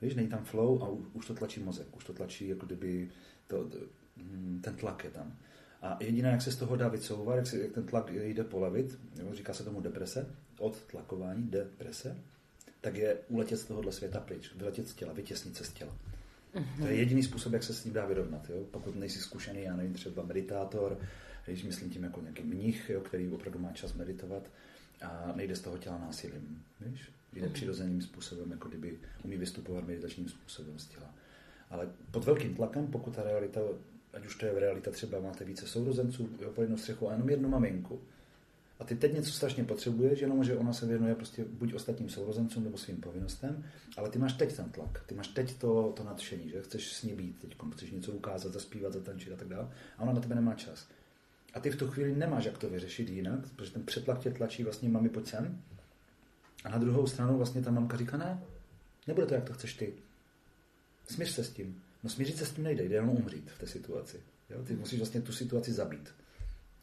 Víš, 0.03 0.15
není 0.15 0.29
tam 0.29 0.45
flow 0.45 0.83
a 0.83 0.89
už 1.13 1.27
to 1.27 1.35
tlačí 1.35 1.61
mozek, 1.61 1.97
už 1.97 2.05
to 2.05 2.13
tlačí 2.13 2.49
jako 2.49 2.67
kdyby 2.67 3.11
to, 3.47 3.71
hm, 4.17 4.61
ten 4.65 4.75
tlak 4.75 5.05
je 5.05 5.11
tam. 5.11 5.37
A 5.83 5.97
jediné, 6.01 6.31
jak 6.31 6.43
se 6.43 6.53
z 6.53 6.57
toho 6.57 6.77
dá 6.77 6.89
vycouvat, 6.89 7.37
jak, 7.37 7.47
se, 7.47 7.59
jak 7.59 7.73
ten 7.73 7.87
tlak 7.87 8.11
jde 8.13 8.45
polevit, 8.45 8.99
jo, 9.19 9.35
říká 9.35 9.53
se 9.53 9.65
tomu 9.65 9.81
deprese, 9.81 10.27
odtlakování, 10.59 11.43
deprese, 11.43 12.17
tak 12.81 12.97
je 12.97 13.19
uletět 13.29 13.59
z 13.59 13.65
tohohle 13.65 13.93
světa 13.93 14.21
pryč, 14.21 14.55
vyletět 14.55 14.89
z 14.89 14.95
těla, 14.95 15.13
vytěsnit 15.13 15.57
se 15.57 15.65
z 15.65 15.73
těla. 15.73 15.97
Mm-hmm. 16.57 16.81
To 16.81 16.87
je 16.87 16.95
jediný 16.95 17.23
způsob, 17.23 17.53
jak 17.53 17.63
se 17.63 17.75
s 17.75 17.85
ním 17.85 17.95
dá 17.95 18.07
vyrovnat. 18.07 18.51
Jo? 18.51 18.65
Pokud 18.71 18.97
nejsi 18.97 19.19
zkušený, 19.19 19.63
já 19.63 19.77
nevím, 19.77 19.95
třeba 19.95 20.23
meditátor, 20.23 20.99
když 21.47 21.65
myslím 21.65 21.91
tím 21.91 22.03
jako 22.03 22.21
nějaký 22.21 22.43
mnich, 22.43 22.91
jo, 22.91 23.01
který 23.01 23.29
opravdu 23.29 23.59
má 23.59 23.73
čas 23.73 23.95
meditovat 23.95 24.51
a 25.03 25.33
nejde 25.37 25.57
z 25.57 25.61
toho 25.61 25.79
těla 25.79 25.99
násilím. 25.99 26.63
Víš? 26.81 27.11
Jde 27.33 27.47
mm-hmm. 27.47 27.53
přirozeným 27.53 28.03
způsobem, 28.03 28.51
jako 28.51 28.69
kdyby 28.69 28.99
umí 29.23 29.37
vystupovat 29.37 29.87
meditačním 29.87 30.29
způsobem 30.29 30.79
z 30.79 30.87
těla. 30.87 31.15
Ale 31.71 31.89
pod 32.11 32.25
velkým 32.25 32.55
tlakem, 32.55 32.87
pokud 32.87 33.17
ta 33.17 33.23
realita, 33.23 33.61
ať 34.13 34.27
už 34.27 34.37
to 34.37 34.47
je 34.47 34.61
realita, 34.61 34.91
třeba 34.91 35.21
máte 35.21 35.45
více 35.45 35.67
sourozenců, 35.67 36.31
jo, 36.41 36.51
po 36.51 36.61
jednu 36.61 36.77
střechu 36.77 37.09
a 37.09 37.13
jenom 37.13 37.31
jednu 37.31 37.49
maminku, 37.49 38.01
a 38.79 38.85
ty 38.85 38.97
teď 38.97 39.15
něco 39.15 39.31
strašně 39.31 39.65
potřebuješ, 39.65 40.21
jenom 40.21 40.45
že 40.45 40.57
ona 40.57 40.73
se 40.73 40.87
věnuje 40.87 41.15
prostě 41.15 41.45
buď 41.45 41.75
ostatním 41.75 42.09
sourozencům 42.09 42.65
nebo 42.65 42.79
svým 42.79 42.97
povinnostem, 42.97 43.65
ale 43.97 44.11
ty 44.11 44.19
máš 44.19 44.33
teď 44.33 44.57
ten 44.57 44.71
tlak, 44.71 45.03
ty 45.07 45.15
máš 45.15 45.29
teď 45.29 45.59
to, 45.59 45.93
to 45.97 46.05
nadšení, 46.05 46.51
že 46.51 46.63
chceš 46.63 46.93
s 46.93 47.03
ní 47.03 47.13
být, 47.13 47.39
teď 47.41 47.57
chceš 47.75 47.91
něco 47.91 48.13
ukázat, 48.13 48.53
zaspívat, 48.53 48.93
zatančit 48.93 49.33
a 49.33 49.37
tak 49.37 49.49
dále, 49.49 49.71
a 49.99 50.03
ona 50.03 50.13
na 50.13 50.21
tebe 50.21 50.35
nemá 50.35 50.55
čas. 50.55 50.89
A 51.55 51.61
ty 51.61 51.71
v 51.71 51.77
tu 51.77 51.91
chvíli 51.91 52.17
nemáš, 52.17 52.45
jak 52.45 52.59
to 52.59 52.71
vyřešit 52.71 53.09
jinak, 53.09 53.41
protože 53.57 53.73
ten 53.73 53.83
přetlak 53.83 54.19
tě 54.19 54.31
tlačí 54.31 54.65
vlastně 54.65 54.89
mami 54.89 55.09
pojď 55.09 55.27
sem. 55.27 55.63
A 56.65 56.69
na 56.69 56.79
druhou 56.79 57.07
stranu 57.07 57.37
vlastně 57.37 57.63
ta 57.63 57.71
mamka 57.71 57.97
říká, 57.97 58.17
ne, 58.17 58.43
nebude 59.07 59.27
to, 59.27 59.35
jak 59.35 59.45
to 59.45 59.53
chceš 59.53 59.75
ty. 59.75 59.95
Smíř 61.09 61.31
se 61.31 61.45
s 61.45 61.51
tím. 61.51 61.83
No 62.05 62.11
smířit 62.11 62.37
se 62.37 62.47
s 62.47 62.53
tím 62.53 62.65
nejde, 62.65 62.85
jde 62.85 62.95
jenom 62.95 63.11
umřít 63.11 63.51
v 63.51 63.59
té 63.59 63.67
situaci. 63.67 64.21
Jo? 64.51 64.63
Ty 64.65 64.77
musíš 64.77 64.99
vlastně 64.99 65.21
tu 65.21 65.33
situaci 65.33 65.73
zabít. 65.73 66.15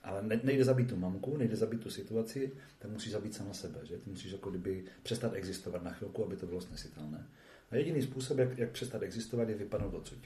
Ale 0.04 0.22
nejde 0.44 0.64
zabít 0.64 0.90
tu 0.90 0.96
mamku, 0.98 1.38
nejde 1.38 1.56
zabít 1.56 1.82
tu 1.82 1.90
situaci, 1.90 2.52
tak 2.80 2.92
musíš 2.92 3.12
zabít 3.12 3.34
sama 3.36 3.54
sebe, 3.54 3.80
že? 3.84 3.98
Ty 3.98 4.10
musíš 4.10 4.32
jako 4.32 4.50
kdyby 4.50 4.84
přestat 5.04 5.34
existovat 5.36 5.84
na 5.84 5.92
chvilku, 5.92 6.26
aby 6.26 6.36
to 6.36 6.46
bylo 6.46 6.62
snesitelné. 6.62 7.26
A 7.72 7.76
jediný 7.76 8.02
způsob, 8.02 8.38
jak, 8.38 8.58
jak 8.58 8.72
přestat 8.72 9.04
existovat, 9.04 9.50
je 9.50 9.56
vypadnout 9.56 9.94
odsud. 9.94 10.18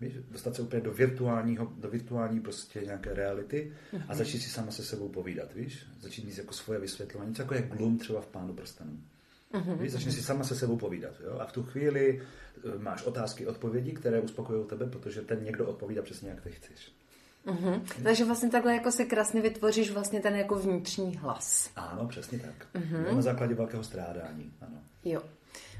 Víš, 0.00 0.14
dostat 0.30 0.56
se 0.56 0.62
úplně 0.62 0.82
do 0.82 0.92
virtuálního, 0.92 1.72
do 1.76 1.90
virtuální 1.90 2.40
prostě 2.40 2.80
nějaké 2.80 3.14
reality 3.14 3.72
a 3.92 3.96
Mhm. 3.96 4.14
začít 4.14 4.38
si 4.40 4.50
sama 4.50 4.70
se 4.72 4.82
sebou 4.84 5.08
povídat, 5.08 5.54
víš? 5.54 5.86
Začít 6.00 6.24
mít 6.24 6.38
jako 6.38 6.52
svoje 6.54 6.80
vysvětlování, 6.80 7.30
něco 7.30 7.42
jako 7.42 7.54
je 7.54 7.62
glum 7.62 7.98
třeba 7.98 8.20
v 8.20 8.26
Pánu 8.26 8.54
prstenů. 8.54 8.98
Mhm. 9.52 9.78
Víš, 9.78 9.92
začni 9.92 10.12
si 10.12 10.22
sama 10.22 10.44
se 10.44 10.56
sebou 10.56 10.76
povídat. 10.76 11.14
Jo? 11.24 11.38
A 11.40 11.46
v 11.46 11.52
tu 11.52 11.62
chvíli 11.62 12.22
eh, 12.74 12.78
máš 12.78 13.02
otázky, 13.02 13.46
odpovědi, 13.46 13.92
které 13.92 14.20
uspokojují 14.20 14.66
tebe, 14.66 14.86
protože 14.86 15.22
ten 15.22 15.44
někdo 15.44 15.66
odpovídá 15.66 16.02
přesně, 16.02 16.28
jak 16.28 16.40
ty 16.42 16.50
chceš. 16.50 16.92
Mhm. 17.46 17.84
Takže 18.02 18.24
vlastně 18.24 18.50
takhle 18.50 18.74
jako 18.74 18.92
si 18.92 19.04
krásně 19.04 19.40
vytvoříš 19.40 19.90
vlastně 19.90 20.20
ten 20.20 20.36
jako 20.36 20.54
vnitřní 20.54 21.16
hlas. 21.16 21.70
Ano, 21.76 22.08
přesně 22.08 22.38
tak. 22.38 22.66
Mhm. 22.74 23.04
Jo, 23.04 23.14
na 23.14 23.22
základě 23.22 23.54
velkého 23.54 23.84
strádání. 23.84 24.52
Ano. 24.60 24.78
Jo. 25.04 25.22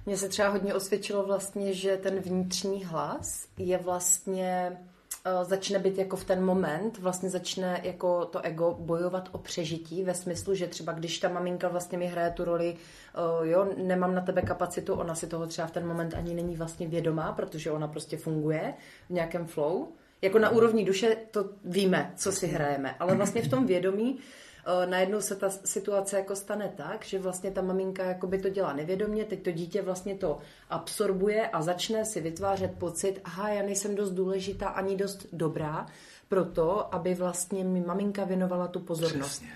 Mně 0.06 0.16
se 0.16 0.28
třeba 0.28 0.48
hodně 0.48 0.74
osvědčilo 0.74 1.26
vlastně, 1.26 1.74
že 1.74 1.96
ten 1.96 2.18
vnitřní 2.18 2.84
hlas 2.84 3.46
je 3.58 3.78
vlastně 3.78 4.78
eh, 5.24 5.44
začne 5.44 5.78
být 5.78 5.98
jako 5.98 6.16
v 6.16 6.24
ten 6.24 6.44
moment, 6.44 6.98
vlastně 6.98 7.30
začne 7.30 7.80
jako 7.82 8.24
to 8.24 8.40
ego 8.40 8.76
bojovat 8.80 9.28
o 9.32 9.38
přežití 9.38 10.04
ve 10.04 10.14
smyslu, 10.14 10.54
že 10.54 10.66
třeba 10.66 10.92
když 10.92 11.18
ta 11.18 11.28
maminka 11.28 11.68
vlastně 11.68 11.98
mi 11.98 12.06
hraje 12.06 12.30
tu 12.30 12.44
roli, 12.44 12.76
eh, 12.76 13.48
jo, 13.48 13.68
nemám 13.76 14.14
na 14.14 14.20
tebe 14.20 14.42
kapacitu, 14.42 14.94
ona 14.94 15.14
si 15.14 15.26
toho 15.26 15.46
třeba 15.46 15.68
v 15.68 15.70
ten 15.70 15.86
moment 15.86 16.14
ani 16.14 16.34
není 16.34 16.56
vlastně 16.56 16.88
vědomá, 16.88 17.32
protože 17.32 17.70
ona 17.70 17.88
prostě 17.88 18.16
funguje 18.16 18.74
v 19.06 19.10
nějakém 19.10 19.46
flow. 19.46 19.88
Jako 20.22 20.38
na 20.38 20.50
úrovni 20.50 20.84
duše 20.84 21.16
to 21.30 21.50
víme, 21.64 22.12
co 22.16 22.32
si 22.32 22.46
hrajeme, 22.46 22.94
ale 23.00 23.14
vlastně 23.14 23.42
v 23.42 23.48
tom 23.48 23.66
vědomí 23.66 24.18
eh, 24.18 24.86
najednou 24.86 25.20
se 25.20 25.36
ta 25.36 25.50
situace 25.50 26.16
jako 26.16 26.36
stane 26.36 26.72
tak, 26.76 27.04
že 27.04 27.18
vlastně 27.18 27.50
ta 27.50 27.62
maminka 27.62 28.04
jakoby 28.04 28.38
to 28.38 28.48
dělá 28.48 28.72
nevědomě, 28.72 29.24
teď 29.24 29.42
to 29.42 29.50
dítě 29.50 29.82
vlastně 29.82 30.14
to 30.14 30.38
absorbuje 30.70 31.48
a 31.48 31.62
začne 31.62 32.04
si 32.04 32.20
vytvářet 32.20 32.78
pocit, 32.78 33.20
aha, 33.24 33.48
já 33.48 33.62
nejsem 33.62 33.94
dost 33.94 34.10
důležitá 34.10 34.68
ani 34.68 34.96
dost 34.96 35.26
dobrá 35.32 35.86
pro 36.28 36.44
to, 36.44 36.94
aby 36.94 37.14
vlastně 37.14 37.64
mi 37.64 37.80
maminka 37.80 38.24
věnovala 38.24 38.68
tu 38.68 38.80
pozornost. 38.80 39.28
Přesně. 39.28 39.48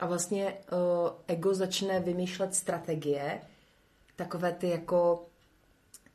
A 0.00 0.06
vlastně 0.06 0.44
uh, 0.44 1.10
ego 1.26 1.54
začne 1.54 2.00
vymýšlet 2.00 2.54
strategie, 2.54 3.40
takové 4.16 4.52
ty 4.52 4.68
jako 4.68 5.26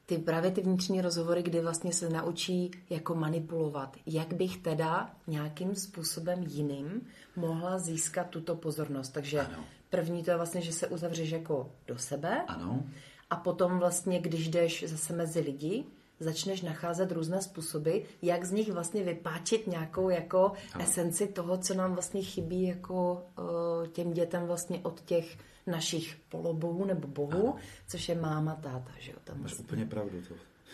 ty 0.10 0.18
právě 0.18 0.52
ty 0.52 0.62
vnitřní 0.62 1.02
rozhovory, 1.02 1.44
kdy 1.44 1.62
vlastně 1.62 1.94
se 1.94 2.10
naučí 2.10 2.72
jako 2.90 3.16
manipulovat. 3.16 3.98
Jak 4.06 4.34
bych 4.34 4.58
teda 4.58 5.10
nějakým 5.28 5.76
způsobem 5.76 6.44
jiným 6.48 7.08
mohla 7.36 7.80
získat 7.80 8.28
tuto 8.30 8.56
pozornost. 8.56 9.10
Takže 9.10 9.40
Ano. 9.40 9.64
první 9.90 10.24
to 10.24 10.32
je 10.32 10.38
vlastně, 10.38 10.62
že 10.62 10.72
se 10.74 10.88
uzavřeš 10.88 11.30
jako 11.30 11.72
do 11.88 11.98
sebe 11.98 12.44
Ano. 12.48 12.84
a 13.30 13.36
potom 13.36 13.80
vlastně, 13.80 14.20
když 14.20 14.48
jdeš 14.48 14.84
zase 14.88 15.14
mezi 15.14 15.40
lidi, 15.40 15.84
začneš 16.20 16.62
nacházet 16.62 17.12
různé 17.12 17.42
způsoby, 17.42 17.98
jak 18.22 18.46
z 18.46 18.52
nich 18.52 18.72
vlastně 18.72 19.04
vypáčit 19.04 19.68
nějakou 19.68 20.10
jako 20.10 20.52
Ano. 20.74 20.84
esenci 20.84 21.28
toho, 21.28 21.58
co 21.58 21.74
nám 21.74 21.94
vlastně 21.94 22.22
chybí 22.22 22.64
jako 22.68 23.24
uh, 23.40 23.88
těm 23.88 24.14
dětem 24.14 24.46
vlastně 24.48 24.80
od 24.84 25.02
těch 25.02 25.38
našich 25.70 26.18
polobohů 26.30 26.86
nebo 26.86 27.08
bohů, 27.08 27.32
Ano. 27.44 27.56
což 27.88 28.10
je 28.10 28.16
máma, 28.16 28.56
táta, 28.56 28.92
že 29.00 29.12
jo? 29.12 29.18
Tam 29.24 29.36
Máš 29.42 29.52
vlastně. 29.52 29.66
úplně 29.66 29.86
pravdu. 29.86 30.22
To. 30.28 30.34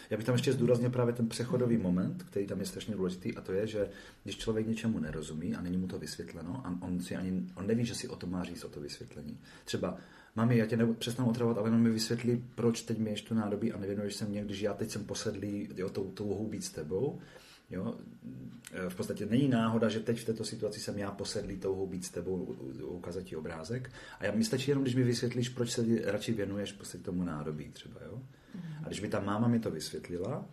Já 0.09 0.17
bych 0.17 0.25
tam 0.25 0.35
ještě 0.35 0.53
zdůraznil 0.53 0.89
právě 0.89 1.13
ten 1.13 1.29
přechodový 1.29 1.77
moment, 1.77 2.23
který 2.23 2.47
tam 2.47 2.59
je 2.59 2.65
strašně 2.65 2.95
důležitý, 2.95 3.35
a 3.35 3.41
to 3.41 3.51
je, 3.53 3.67
že 3.67 3.89
když 4.23 4.37
člověk 4.37 4.67
něčemu 4.67 4.99
nerozumí 4.99 5.55
a 5.55 5.61
není 5.61 5.77
mu 5.77 5.87
to 5.87 5.99
vysvětleno, 5.99 6.61
a 6.67 6.77
on, 6.81 6.99
si 6.99 7.15
ani, 7.15 7.43
on 7.55 7.67
neví, 7.67 7.85
že 7.85 7.95
si 7.95 8.07
o 8.07 8.15
to 8.15 8.27
má 8.27 8.43
říct, 8.43 8.63
o 8.63 8.69
to 8.69 8.79
vysvětlení. 8.79 9.37
Třeba, 9.65 9.97
mami, 10.35 10.57
já 10.57 10.65
tě 10.65 10.77
přestanu 10.97 11.29
otravovat, 11.29 11.57
ale 11.57 11.67
jenom 11.67 11.81
mi 11.81 11.89
vysvětlí, 11.89 12.43
proč 12.55 12.81
teď 12.81 12.97
mi 12.97 13.09
ještě 13.09 13.33
nádobí 13.33 13.71
a 13.73 13.77
nevěnuješ 13.77 14.15
se 14.15 14.25
mě, 14.25 14.43
když 14.43 14.61
já 14.61 14.73
teď 14.73 14.89
jsem 14.91 15.05
posedlý 15.05 15.69
jo, 15.75 15.89
tou 15.89 16.11
touhou 16.11 16.47
být 16.47 16.63
s 16.63 16.69
tebou. 16.71 17.19
Jo? 17.69 17.95
V 18.89 18.95
podstatě 18.95 19.25
není 19.25 19.47
náhoda, 19.47 19.89
že 19.89 19.99
teď 19.99 20.19
v 20.19 20.25
této 20.25 20.45
situaci 20.45 20.79
jsem 20.79 20.97
já 20.97 21.11
posedlý 21.11 21.57
touhou 21.57 21.87
být 21.87 22.05
s 22.05 22.09
tebou, 22.09 22.37
ukázat 22.83 23.23
ti 23.23 23.35
obrázek. 23.35 23.91
A 24.19 24.25
já 24.25 24.31
mi 24.31 24.43
stačí 24.43 24.71
jenom, 24.71 24.83
když 24.83 24.95
mi 24.95 25.03
vysvětlíš, 25.03 25.49
proč 25.49 25.71
se 25.71 25.85
radši 26.05 26.33
věnuješ 26.33 26.71
prostě 26.71 26.97
tomu 26.97 27.23
nádobí 27.23 27.69
třeba. 27.69 27.99
Jo? 28.05 28.21
A 28.83 28.87
když 28.87 28.99
by 28.99 29.07
ta 29.07 29.19
máma 29.19 29.47
mi 29.47 29.59
to 29.59 29.71
vysvětlila, 29.71 30.45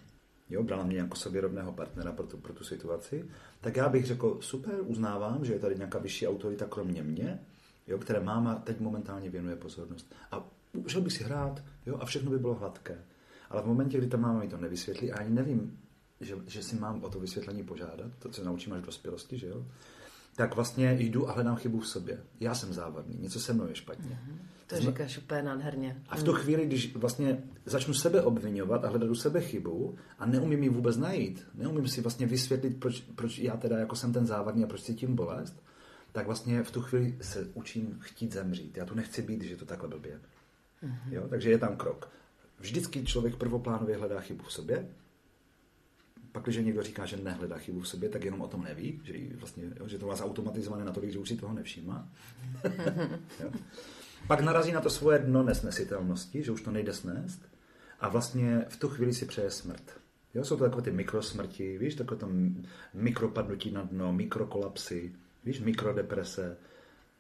jo, 0.51 0.63
brala 0.63 0.85
mě 0.85 0.99
jako 0.99 1.17
sobě 1.17 1.41
rovného 1.41 1.73
partnera 1.73 2.13
pro 2.13 2.27
tu, 2.27 2.37
pro 2.37 2.53
tu 2.53 2.65
situaci, 2.65 3.25
tak 3.61 3.77
já 3.77 3.89
bych 3.89 4.07
řekl, 4.07 4.39
super, 4.41 4.75
uznávám, 4.85 5.45
že 5.45 5.53
je 5.53 5.59
tady 5.59 5.75
nějaká 5.75 5.99
vyšší 5.99 6.29
autorita 6.29 6.67
kromě 6.67 7.03
mě, 7.03 7.41
jo, 7.87 7.99
které 7.99 8.21
máma 8.21 8.55
teď 8.55 8.81
momentálně 8.81 9.31
věnuje 9.31 9.57
pozornost. 9.57 10.15
A 10.31 10.49
šel 10.87 11.01
bych 11.01 11.13
si 11.13 11.25
hrát, 11.25 11.63
jo, 11.87 11.97
a 12.01 12.07
všechno 12.07 12.31
by 12.31 12.39
bylo 12.39 12.55
hladké. 12.55 12.99
Ale 13.51 13.63
v 13.63 13.67
momentě, 13.67 13.99
kdy 13.99 14.07
ta 14.07 14.17
máma 14.17 14.39
mi 14.39 14.49
to 14.49 14.57
nevysvětlí, 14.57 15.13
a 15.13 15.19
ani 15.19 15.31
nevím, 15.31 15.79
že, 16.23 16.35
že 16.47 16.63
si 16.63 16.77
mám 16.77 17.05
o 17.05 17.09
to 17.09 17.21
vysvětlení 17.21 17.63
požádat, 17.65 18.11
to, 18.19 18.29
co 18.29 18.41
se 18.41 18.47
naučím 18.47 18.73
až 18.73 18.81
v 18.83 18.87
dospělosti, 18.87 19.39
že 19.39 19.47
jo, 19.47 19.67
tak 20.37 20.55
vlastně 20.55 20.97
jdu 21.01 21.29
a 21.29 21.33
hledám 21.33 21.57
chybu 21.57 21.81
v 21.81 21.89
sobě. 21.89 22.21
Já 22.41 22.55
jsem 22.55 22.73
závadný, 22.73 23.17
něco 23.21 23.41
se 23.41 23.53
mnou 23.53 23.67
je 23.69 23.75
špatně. 23.75 24.19
To 24.67 24.77
zna- 24.77 24.91
říkáš 24.91 25.19
úplně 25.19 25.43
nádherně. 25.43 26.03
a 26.09 26.17
v 26.17 26.23
tu 26.23 26.33
chvíli, 26.33 26.67
když 26.67 26.97
vlastně 26.97 27.43
začnu 27.67 27.95
sebe 27.95 28.23
obvinovat 28.23 28.85
a 28.85 28.89
hledat 28.89 29.11
u 29.11 29.15
sebe 29.15 29.41
chybu 29.41 29.97
a 30.19 30.27
neumím 30.27 30.63
ji 30.63 30.69
vůbec 30.69 30.97
najít, 30.97 31.47
neumím 31.55 31.89
si 31.89 32.01
vlastně 32.01 32.27
vysvětlit, 32.27 32.81
proč, 32.81 33.01
proč 33.01 33.39
já 33.39 33.57
teda 33.57 33.79
jako 33.79 33.97
jsem 33.97 34.13
ten 34.13 34.27
závadný 34.27 34.65
a 34.65 34.67
proč 34.67 34.83
cítím 34.83 35.15
bolest, 35.17 35.63
tak 36.13 36.27
vlastně 36.27 36.63
v 36.63 36.71
tu 36.71 36.83
chvíli 36.83 37.19
se 37.21 37.49
učím 37.55 37.99
chtít 38.01 38.33
zemřít. 38.33 38.77
Já 38.77 38.85
tu 38.85 38.95
nechci 38.95 39.23
být, 39.23 39.43
je 39.43 39.57
to 39.57 39.65
takhle 39.65 39.89
blbě. 39.89 40.21
Jo? 41.11 41.27
Takže 41.29 41.51
je 41.51 41.59
tam 41.59 41.77
krok. 41.77 42.09
Vždycky 42.61 43.05
člověk 43.05 43.37
prvoplánově 43.37 43.97
hledá 43.97 44.21
chybu 44.21 44.45
v 44.45 44.53
sobě, 44.53 44.89
pak, 46.33 46.43
když 46.43 46.57
někdo 46.57 46.83
říká, 46.83 47.07
že 47.07 47.17
nehledá 47.17 47.59
chybu 47.59 47.81
v 47.81 47.89
sobě, 47.89 48.09
tak 48.09 48.25
jenom 48.25 48.41
o 48.41 48.49
tom 48.49 48.65
neví, 48.65 49.01
že, 49.05 49.15
vlastně, 49.37 49.65
jo, 49.81 49.89
že 49.89 49.99
to 49.99 50.07
má 50.07 50.15
automatizované 50.15 50.85
natolik, 50.85 51.11
že 51.11 51.19
už 51.19 51.29
si 51.29 51.37
toho 51.37 51.55
nevšímá. 51.55 52.09
Pak 54.27 54.41
narazí 54.41 54.73
na 54.73 54.81
to 54.81 54.91
svoje 54.91 55.19
dno 55.19 55.43
nesnesitelnosti, 55.43 56.43
že 56.43 56.53
už 56.53 56.63
to 56.63 56.71
nejde 56.71 56.93
snést 56.93 57.43
a 58.01 58.09
vlastně 58.09 58.65
v 58.69 58.77
tu 58.77 58.89
chvíli 58.89 59.15
si 59.15 59.27
přeje 59.27 59.51
smrt. 59.51 60.01
Jo, 60.35 60.45
jsou 60.45 60.57
to 60.57 60.65
takové 60.65 60.83
ty 60.83 60.91
mikrosmrti, 60.91 61.79
víš, 61.79 61.95
takové 61.95 62.21
to 62.21 62.27
m- 62.27 62.65
mikropadnutí 62.95 63.71
na 63.71 63.83
dno, 63.83 64.13
mikrokolapsy, 64.13 65.13
víš, 65.45 65.61
mikrodeprese, 65.61 66.57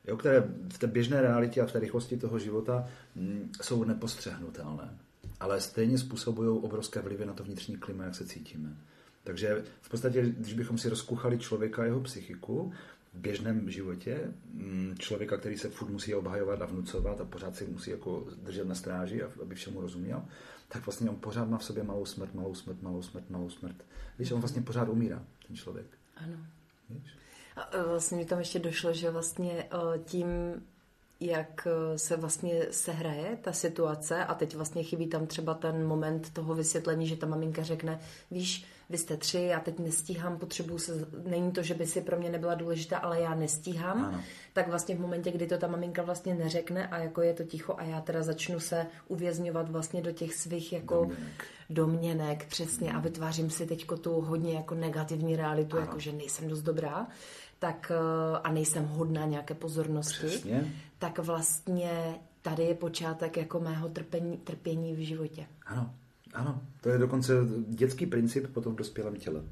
jo, 0.07 0.16
které 0.16 0.40
v 0.73 0.78
té 0.78 0.87
běžné 0.87 1.21
realitě 1.21 1.61
a 1.61 1.66
v 1.66 1.73
té 1.73 1.78
rychlosti 1.78 2.16
toho 2.16 2.38
života 2.38 2.88
mm, 3.14 3.52
jsou 3.62 3.85
nepostřehnutelné. 3.85 4.99
Ale 5.40 5.61
stejně 5.61 5.99
způsobují 5.99 6.49
obrovské 6.49 7.00
vlivy 7.00 7.26
na 7.26 7.33
to 7.33 7.45
vnitřní 7.45 7.76
klima, 7.76 8.04
jak 8.04 8.14
se 8.14 8.26
cítíme. 8.26 8.76
Takže 9.25 9.64
v 9.81 9.88
podstatě, 9.88 10.23
když 10.23 10.55
bychom 10.55 10.79
si 10.79 10.88
rozkuchali 10.88 11.38
člověka 11.38 11.83
a 11.83 11.85
jeho 11.85 12.00
psychiku, 12.00 12.73
v 13.14 13.19
běžném 13.19 13.71
životě, 13.71 14.21
mm, 14.52 14.95
člověka, 14.99 15.37
který 15.37 15.59
se 15.59 15.71
furt 15.71 15.88
musí 15.88 16.14
obhajovat 16.14 16.62
a 16.62 16.67
vnucovat 16.67 17.21
a 17.21 17.25
pořád 17.25 17.57
si 17.57 17.67
musí 17.67 17.91
jako 17.91 18.26
držet 18.43 18.69
na 18.69 18.75
stráži, 18.75 19.23
aby 19.23 19.55
všemu 19.55 19.81
rozuměl, 19.81 20.25
tak 20.69 20.87
vlastně 20.87 21.11
on 21.11 21.17
pořád 21.17 21.49
má 21.49 21.59
v 21.59 21.64
sobě 21.64 21.83
malou 21.83 22.07
smrt, 22.07 22.35
malou 22.35 22.55
smrt, 22.55 22.83
malou 22.83 23.02
smrt, 23.02 23.31
malou 23.31 23.50
smrt. 23.50 23.76
Víš, 24.19 24.33
on 24.33 24.41
vlastně 24.41 24.62
pořád 24.62 24.88
umírá, 24.88 25.23
ten 25.47 25.57
člověk. 25.57 25.87
Ano. 26.17 26.37
Víš? 26.91 27.17
A 27.57 27.76
e, 27.76 27.83
vlastně 27.83 28.17
mi 28.17 28.25
tam 28.25 28.38
ještě 28.38 28.59
došlo, 28.59 28.93
že 28.93 29.11
vlastně 29.11 29.52
e, 29.52 29.99
tím, 29.99 30.26
jak 31.21 31.67
e, 31.67 31.99
se 31.99 32.17
vlastně 32.17 32.67
sehraje 32.71 33.38
ta 33.43 33.52
situace 33.52 34.25
a 34.25 34.35
teď 34.35 34.57
vlastně 34.57 34.83
chybí 34.83 35.07
tam 35.07 35.26
třeba 35.26 35.55
ten 35.55 35.87
moment 35.87 36.31
toho 36.31 36.55
vysvětlení, 36.55 37.07
že 37.07 37.17
ta 37.17 37.26
maminka 37.26 37.62
řekne, 37.62 38.00
víš, 38.31 38.64
vy 38.93 38.99
jste 38.99 39.17
tři, 39.17 39.39
já 39.41 39.61
teď 39.61 39.79
nestíhám, 39.79 40.39
potřebuju 40.39 40.79
se, 40.79 41.07
není 41.27 41.53
to, 41.53 41.63
že 41.63 41.75
by 41.75 41.87
si 41.87 42.01
pro 42.01 42.19
mě 42.19 42.31
nebyla 42.31 42.55
důležitá, 42.55 42.99
ale 42.99 43.21
já 43.21 43.35
nestíhám, 43.35 44.05
Ano. 44.05 44.21
tak 44.53 44.69
vlastně 44.69 44.97
v 44.97 45.01
momentě, 45.01 45.31
kdy 45.31 45.47
to 45.47 45.59
ta 45.59 45.67
maminka 45.67 46.03
vlastně 46.03 46.35
neřekne 46.35 46.87
a 46.89 46.99
jako 46.99 47.23
je 47.23 47.35
to 47.35 47.45
ticho 47.45 47.75
a 47.79 47.83
já 47.85 48.01
teda 48.01 48.23
začnu 48.23 48.61
se 48.61 48.87
uvězňovat 49.09 49.69
vlastně 49.71 50.03
do 50.03 50.13
těch 50.13 50.35
svých 50.35 50.73
jako 50.73 50.95
Domněnek. 51.05 51.45
domněnek, 51.71 52.47
přesně, 52.47 52.93
a 52.93 53.01
vytvářím 53.01 53.51
si 53.51 53.67
teď 53.67 53.87
tu 54.01 54.21
hodně 54.21 54.53
jako 54.55 54.75
negativní 54.75 55.37
realitu, 55.37 55.77
jako 55.77 55.99
že 55.99 56.13
nejsem 56.13 56.49
dost 56.49 56.63
dobrá, 56.63 57.07
tak 57.59 57.93
eh, 57.95 58.39
a 58.45 58.53
nejsem 58.53 58.85
hodná 58.87 59.25
nějaké 59.27 59.55
pozornosti, 59.55 60.27
Přesně. 60.27 60.73
tak 60.99 61.19
vlastně 61.19 62.15
tady 62.43 62.63
je 62.63 62.75
počátek 62.75 63.37
jako 63.37 63.61
mého 63.61 63.89
trpení, 63.89 64.37
trpění 64.37 64.95
v 64.95 64.99
životě. 64.99 65.47
Ano, 65.67 65.95
ano. 66.33 66.62
To 66.81 66.89
je 66.89 66.99
dokonce 66.99 67.33
dětský 67.69 68.07
princip 68.07 68.47
potom 68.53 68.73
v 68.73 68.77
dospělém 68.77 69.17
těle. 69.17 69.43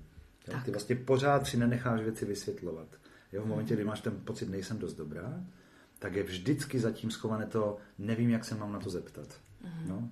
Tak. 0.44 0.64
Ty 0.64 0.70
vlastně 0.70 0.96
pořád 0.96 1.46
si 1.46 1.56
nenecháš 1.56 2.00
věci 2.00 2.24
vysvětlovat. 2.24 2.88
Jo? 3.32 3.42
V 3.42 3.46
momentě, 3.46 3.74
kdy 3.74 3.84
máš 3.84 4.00
ten 4.00 4.20
pocit, 4.24 4.48
nejsem 4.48 4.78
dost 4.78 4.94
dobrá, 4.94 5.44
tak 5.98 6.14
je 6.14 6.22
vždycky 6.22 6.78
zatím 6.78 7.10
schované 7.10 7.46
to, 7.46 7.76
nevím, 7.98 8.30
jak 8.30 8.44
se 8.44 8.54
mám 8.54 8.72
na 8.72 8.80
to 8.80 8.90
zeptat. 8.90 9.40
No? 9.86 10.10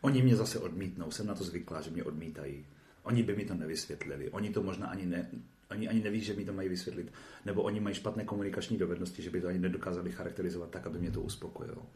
Oni 0.00 0.22
mě 0.22 0.36
zase 0.36 0.58
odmítnou, 0.58 1.10
jsem 1.10 1.26
na 1.26 1.34
to 1.34 1.44
zvyklá, 1.44 1.80
že 1.80 1.90
mě 1.90 2.04
odmítají. 2.04 2.66
Oni 3.02 3.22
by 3.22 3.36
mi 3.36 3.44
to 3.44 3.54
nevysvětlili. 3.54 4.30
Oni 4.30 4.50
to 4.50 4.62
možná 4.62 4.86
ani 4.86 5.06
ne, 5.06 5.30
oni 5.70 5.88
ani 5.88 6.02
neví, 6.02 6.20
že 6.20 6.34
mi 6.34 6.44
to 6.44 6.52
mají 6.52 6.68
vysvětlit. 6.68 7.12
Nebo 7.44 7.62
oni 7.62 7.80
mají 7.80 7.94
špatné 7.94 8.24
komunikační 8.24 8.78
dovednosti, 8.78 9.22
že 9.22 9.30
by 9.30 9.40
to 9.40 9.48
ani 9.48 9.58
nedokázali 9.58 10.12
charakterizovat 10.12 10.70
tak, 10.70 10.86
aby 10.86 10.98
mě 10.98 11.10
to 11.10 11.20
uspokojilo. 11.20 11.86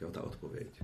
Jo, 0.00 0.10
ta 0.10 0.22
odpověď. 0.22 0.82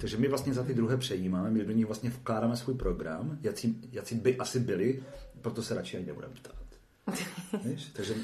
Takže 0.00 0.16
my 0.16 0.28
vlastně 0.28 0.54
za 0.54 0.62
ty 0.62 0.74
druhé 0.74 0.96
přejímáme, 0.96 1.50
my 1.50 1.64
do 1.64 1.72
nich 1.72 1.86
vlastně 1.86 2.10
vkládáme 2.10 2.56
svůj 2.56 2.74
program, 2.74 3.38
jaký, 3.42 3.88
jaký 3.92 4.14
by 4.14 4.36
asi 4.36 4.60
byli, 4.60 5.02
proto 5.42 5.62
se 5.62 5.74
radši 5.74 5.96
ani 5.96 6.06
nebudeme 6.06 6.34
ptát. 6.34 6.54
Víš? 7.64 7.90
Takže 7.92 8.14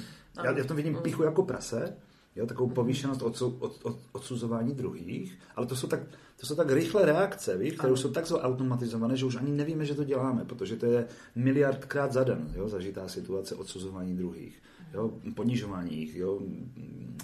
já, 0.45 0.59
já 0.59 0.65
to 0.65 0.75
vidím 0.75 0.99
pichu 1.03 1.23
jako 1.23 1.43
prase, 1.43 1.97
jo, 2.37 2.47
takovou 2.47 2.71
povýšenost 2.71 3.23
od, 3.23 3.43
od, 3.43 3.81
od, 3.85 3.99
odsuzování 4.13 4.75
druhých, 4.75 5.39
ale 5.57 5.67
to 5.67 5.77
jsou 5.77 5.87
tak, 5.87 6.01
to 6.41 6.47
jsou 6.47 6.55
tak 6.55 6.71
rychlé 6.71 7.05
reakce, 7.05 7.57
víš, 7.57 7.73
které 7.73 7.93
už 7.93 8.01
jsou 8.01 8.11
tak 8.11 8.25
automatizované, 8.33 9.17
že 9.17 9.25
už 9.25 9.37
ani 9.37 9.53
nevíme, 9.53 9.85
že 9.85 9.95
to 9.95 10.05
děláme, 10.05 10.45
protože 10.45 10.77
to 10.77 10.87
je 10.87 11.07
miliardkrát 11.35 12.13
za 12.13 12.25
den, 12.25 12.53
jo, 12.57 12.69
zažitá 12.69 13.09
situace 13.09 13.55
odsuzování 13.55 14.17
druhých, 14.17 14.63
jo, 14.95 15.11
ponižování 15.35 15.97
jich, 15.97 16.17
jo, 16.17 16.41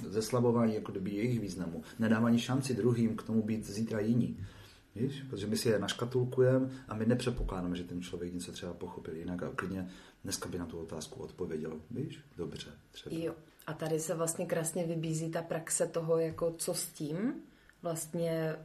zeslabování 0.08 0.74
jako 0.74 0.92
doby 0.92 1.10
jejich 1.10 1.40
významu, 1.40 1.82
nedávání 1.98 2.38
šanci 2.38 2.74
druhým 2.74 3.16
k 3.16 3.22
tomu 3.22 3.42
být 3.42 3.66
zítra 3.66 4.00
jiní. 4.00 4.46
Víš? 4.94 5.24
Protože 5.30 5.46
my 5.46 5.56
si 5.56 5.68
je 5.68 5.78
naškatulkujeme 5.78 6.70
a 6.88 6.94
my 6.94 7.06
nepředpokládáme, 7.06 7.76
že 7.76 7.84
ten 7.84 8.02
člověk 8.02 8.34
něco 8.34 8.52
třeba 8.52 8.72
pochopil 8.72 9.16
jinak 9.16 9.42
a 9.42 9.50
klidně 9.56 9.88
dneska 10.24 10.48
by 10.48 10.58
na 10.58 10.66
tu 10.66 10.78
otázku 10.78 11.22
odpověděl. 11.22 11.80
Víš? 11.90 12.20
Dobře. 12.36 12.70
Třeba. 12.90 13.16
Jo. 13.16 13.34
A 13.66 13.72
tady 13.72 14.00
se 14.00 14.14
vlastně 14.14 14.46
krásně 14.46 14.86
vybízí 14.86 15.30
ta 15.30 15.42
praxe 15.42 15.86
toho, 15.86 16.18
jako 16.18 16.54
co 16.58 16.74
s 16.74 16.86
tím. 16.86 17.34
Vlastně 17.82 18.56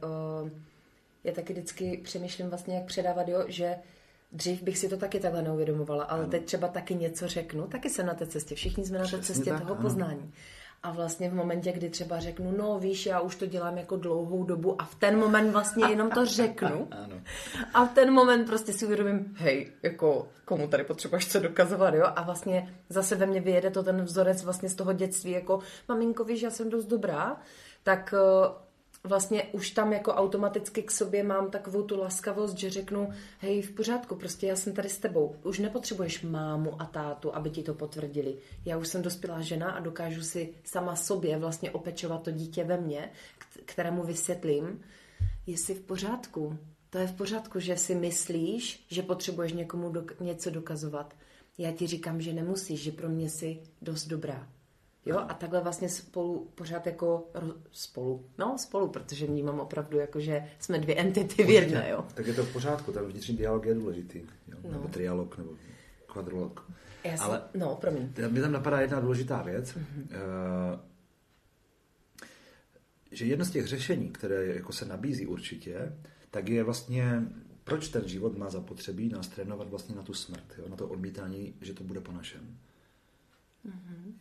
uh, 0.42 0.50
já 1.24 1.32
taky 1.32 1.52
vždycky 1.52 2.00
přemýšlím 2.04 2.48
vlastně, 2.48 2.74
jak 2.74 2.84
předávat, 2.84 3.28
jo, 3.28 3.44
že 3.48 3.76
Dřív 4.36 4.62
bych 4.62 4.78
si 4.78 4.88
to 4.88 4.96
taky 4.96 5.20
takhle 5.20 5.42
neuvědomovala, 5.42 6.04
ale 6.04 6.20
ano. 6.20 6.30
teď 6.30 6.44
třeba 6.44 6.68
taky 6.68 6.94
něco 6.94 7.28
řeknu, 7.28 7.66
taky 7.66 7.90
jsem 7.90 8.06
na 8.06 8.14
té 8.14 8.26
cestě, 8.26 8.54
všichni 8.54 8.84
jsme 8.84 8.98
Přesně 8.98 9.16
na 9.16 9.20
té 9.20 9.26
cestě 9.26 9.50
tak, 9.50 9.60
toho 9.60 9.74
ano. 9.74 9.82
poznání. 9.82 10.32
A 10.82 10.90
vlastně 10.90 11.30
v 11.30 11.34
momentě, 11.34 11.72
kdy 11.72 11.90
třeba 11.90 12.20
řeknu, 12.20 12.54
no 12.58 12.78
víš, 12.78 13.06
já 13.06 13.20
už 13.20 13.36
to 13.36 13.46
dělám 13.46 13.78
jako 13.78 13.96
dlouhou 13.96 14.44
dobu 14.44 14.82
a 14.82 14.84
v 14.84 14.94
ten 14.94 15.18
moment 15.18 15.50
vlastně 15.50 15.86
jenom 15.86 16.10
to 16.10 16.26
řeknu. 16.26 16.88
A 17.74 17.84
v 17.84 17.94
ten 17.94 18.12
moment 18.12 18.46
prostě 18.46 18.72
si 18.72 18.84
uvědomím, 18.84 19.34
hej, 19.36 19.72
jako 19.82 20.28
komu 20.44 20.68
tady 20.68 20.84
potřebuješ 20.84 21.28
co 21.28 21.40
dokazovat, 21.40 21.94
jo? 21.94 22.04
A 22.16 22.22
vlastně 22.22 22.74
zase 22.88 23.14
ve 23.14 23.26
mně 23.26 23.40
vyjede 23.40 23.70
to 23.70 23.82
ten 23.82 24.02
vzorec 24.02 24.42
vlastně 24.42 24.68
z 24.68 24.74
toho 24.74 24.92
dětství, 24.92 25.30
jako 25.30 25.58
maminko, 25.88 26.24
víš, 26.24 26.42
já 26.42 26.50
jsem 26.50 26.70
dost 26.70 26.84
dobrá, 26.84 27.36
tak 27.82 28.14
vlastně 29.06 29.42
už 29.42 29.70
tam 29.70 29.92
jako 29.92 30.12
automaticky 30.12 30.82
k 30.82 30.90
sobě 30.90 31.22
mám 31.22 31.50
takovou 31.50 31.82
tu 31.82 32.00
laskavost, 32.00 32.58
že 32.58 32.70
řeknu, 32.70 33.12
hej, 33.38 33.62
v 33.62 33.72
pořádku, 33.72 34.14
prostě 34.16 34.46
já 34.46 34.56
jsem 34.56 34.72
tady 34.72 34.88
s 34.88 34.98
tebou. 34.98 35.36
Už 35.42 35.58
nepotřebuješ 35.58 36.22
mámu 36.22 36.82
a 36.82 36.84
tátu, 36.84 37.34
aby 37.34 37.50
ti 37.50 37.62
to 37.62 37.74
potvrdili. 37.74 38.36
Já 38.64 38.78
už 38.78 38.88
jsem 38.88 39.02
dospělá 39.02 39.40
žena 39.40 39.70
a 39.70 39.80
dokážu 39.80 40.22
si 40.22 40.54
sama 40.64 40.96
sobě 40.96 41.38
vlastně 41.38 41.70
opečovat 41.70 42.22
to 42.22 42.30
dítě 42.30 42.64
ve 42.64 42.76
mně, 42.76 43.10
kterému 43.64 44.02
vysvětlím, 44.02 44.80
jestli 45.46 45.74
v 45.74 45.80
pořádku. 45.80 46.58
To 46.90 46.98
je 46.98 47.06
v 47.06 47.14
pořádku, 47.14 47.60
že 47.60 47.76
si 47.76 47.94
myslíš, 47.94 48.86
že 48.90 49.02
potřebuješ 49.02 49.52
někomu 49.52 49.92
něco 50.20 50.50
dokazovat. 50.50 51.14
Já 51.58 51.72
ti 51.72 51.86
říkám, 51.86 52.20
že 52.20 52.32
nemusíš, 52.32 52.82
že 52.82 52.92
pro 52.92 53.08
mě 53.08 53.30
jsi 53.30 53.58
dost 53.82 54.06
dobrá. 54.06 54.48
Jo, 55.06 55.18
a 55.18 55.34
takhle 55.34 55.60
vlastně 55.60 55.88
spolu 55.88 56.50
pořád 56.54 56.86
jako 56.86 57.30
spolu, 57.70 58.26
no 58.38 58.58
spolu, 58.58 58.88
protože 58.88 59.26
vnímám 59.26 59.60
opravdu 59.60 59.98
jako, 59.98 60.20
že 60.20 60.44
jsme 60.58 60.78
dvě 60.78 60.96
entity 60.96 61.44
v 61.44 61.50
jedné, 61.50 61.90
jo. 61.90 62.04
Tak 62.14 62.26
je 62.26 62.34
to 62.34 62.44
v 62.44 62.52
pořádku, 62.52 62.92
ten 62.92 63.04
vnitřní 63.04 63.36
dialog 63.36 63.66
je 63.66 63.74
důležitý, 63.74 64.18
jo? 64.18 64.58
No. 64.64 64.70
nebo 64.70 64.88
trialog, 64.88 65.38
nebo 65.38 65.50
kvadrolog. 66.06 66.70
Já 67.04 67.16
jsem, 67.16 67.26
Ale 67.26 67.42
no, 67.54 67.76
promiň. 67.80 68.12
Mě 68.28 68.40
tam 68.40 68.52
napadá 68.52 68.80
jedna 68.80 69.00
důležitá 69.00 69.42
věc, 69.42 69.76
mm-hmm. 69.76 70.02
uh, 70.02 70.80
že 73.12 73.26
jedno 73.26 73.44
z 73.44 73.50
těch 73.50 73.66
řešení, 73.66 74.08
které 74.08 74.46
jako 74.46 74.72
se 74.72 74.84
nabízí 74.84 75.26
určitě, 75.26 75.92
tak 76.30 76.48
je 76.48 76.64
vlastně, 76.64 77.22
proč 77.64 77.88
ten 77.88 78.08
život 78.08 78.38
má 78.38 78.50
zapotřebí 78.50 79.08
nás 79.08 79.28
trénovat 79.28 79.68
vlastně 79.68 79.94
na 79.94 80.02
tu 80.02 80.14
smrt, 80.14 80.54
jo? 80.58 80.68
na 80.68 80.76
to 80.76 80.88
odmítání, 80.88 81.54
že 81.60 81.74
to 81.74 81.84
bude 81.84 82.00
po 82.00 82.12
našem. 82.12 82.58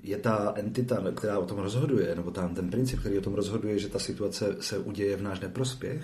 Je 0.03 0.17
ta 0.17 0.53
entita, 0.55 1.11
která 1.15 1.39
o 1.39 1.45
tom 1.45 1.57
rozhoduje, 1.57 2.15
nebo 2.15 2.31
tam 2.31 2.55
ten 2.55 2.69
princip, 2.69 2.99
který 2.99 3.17
o 3.17 3.21
tom 3.21 3.33
rozhoduje, 3.33 3.79
že 3.79 3.89
ta 3.89 3.99
situace 3.99 4.55
se 4.59 4.77
uděje 4.77 5.17
v 5.17 5.21
náš 5.21 5.39
neprospěch, 5.39 6.03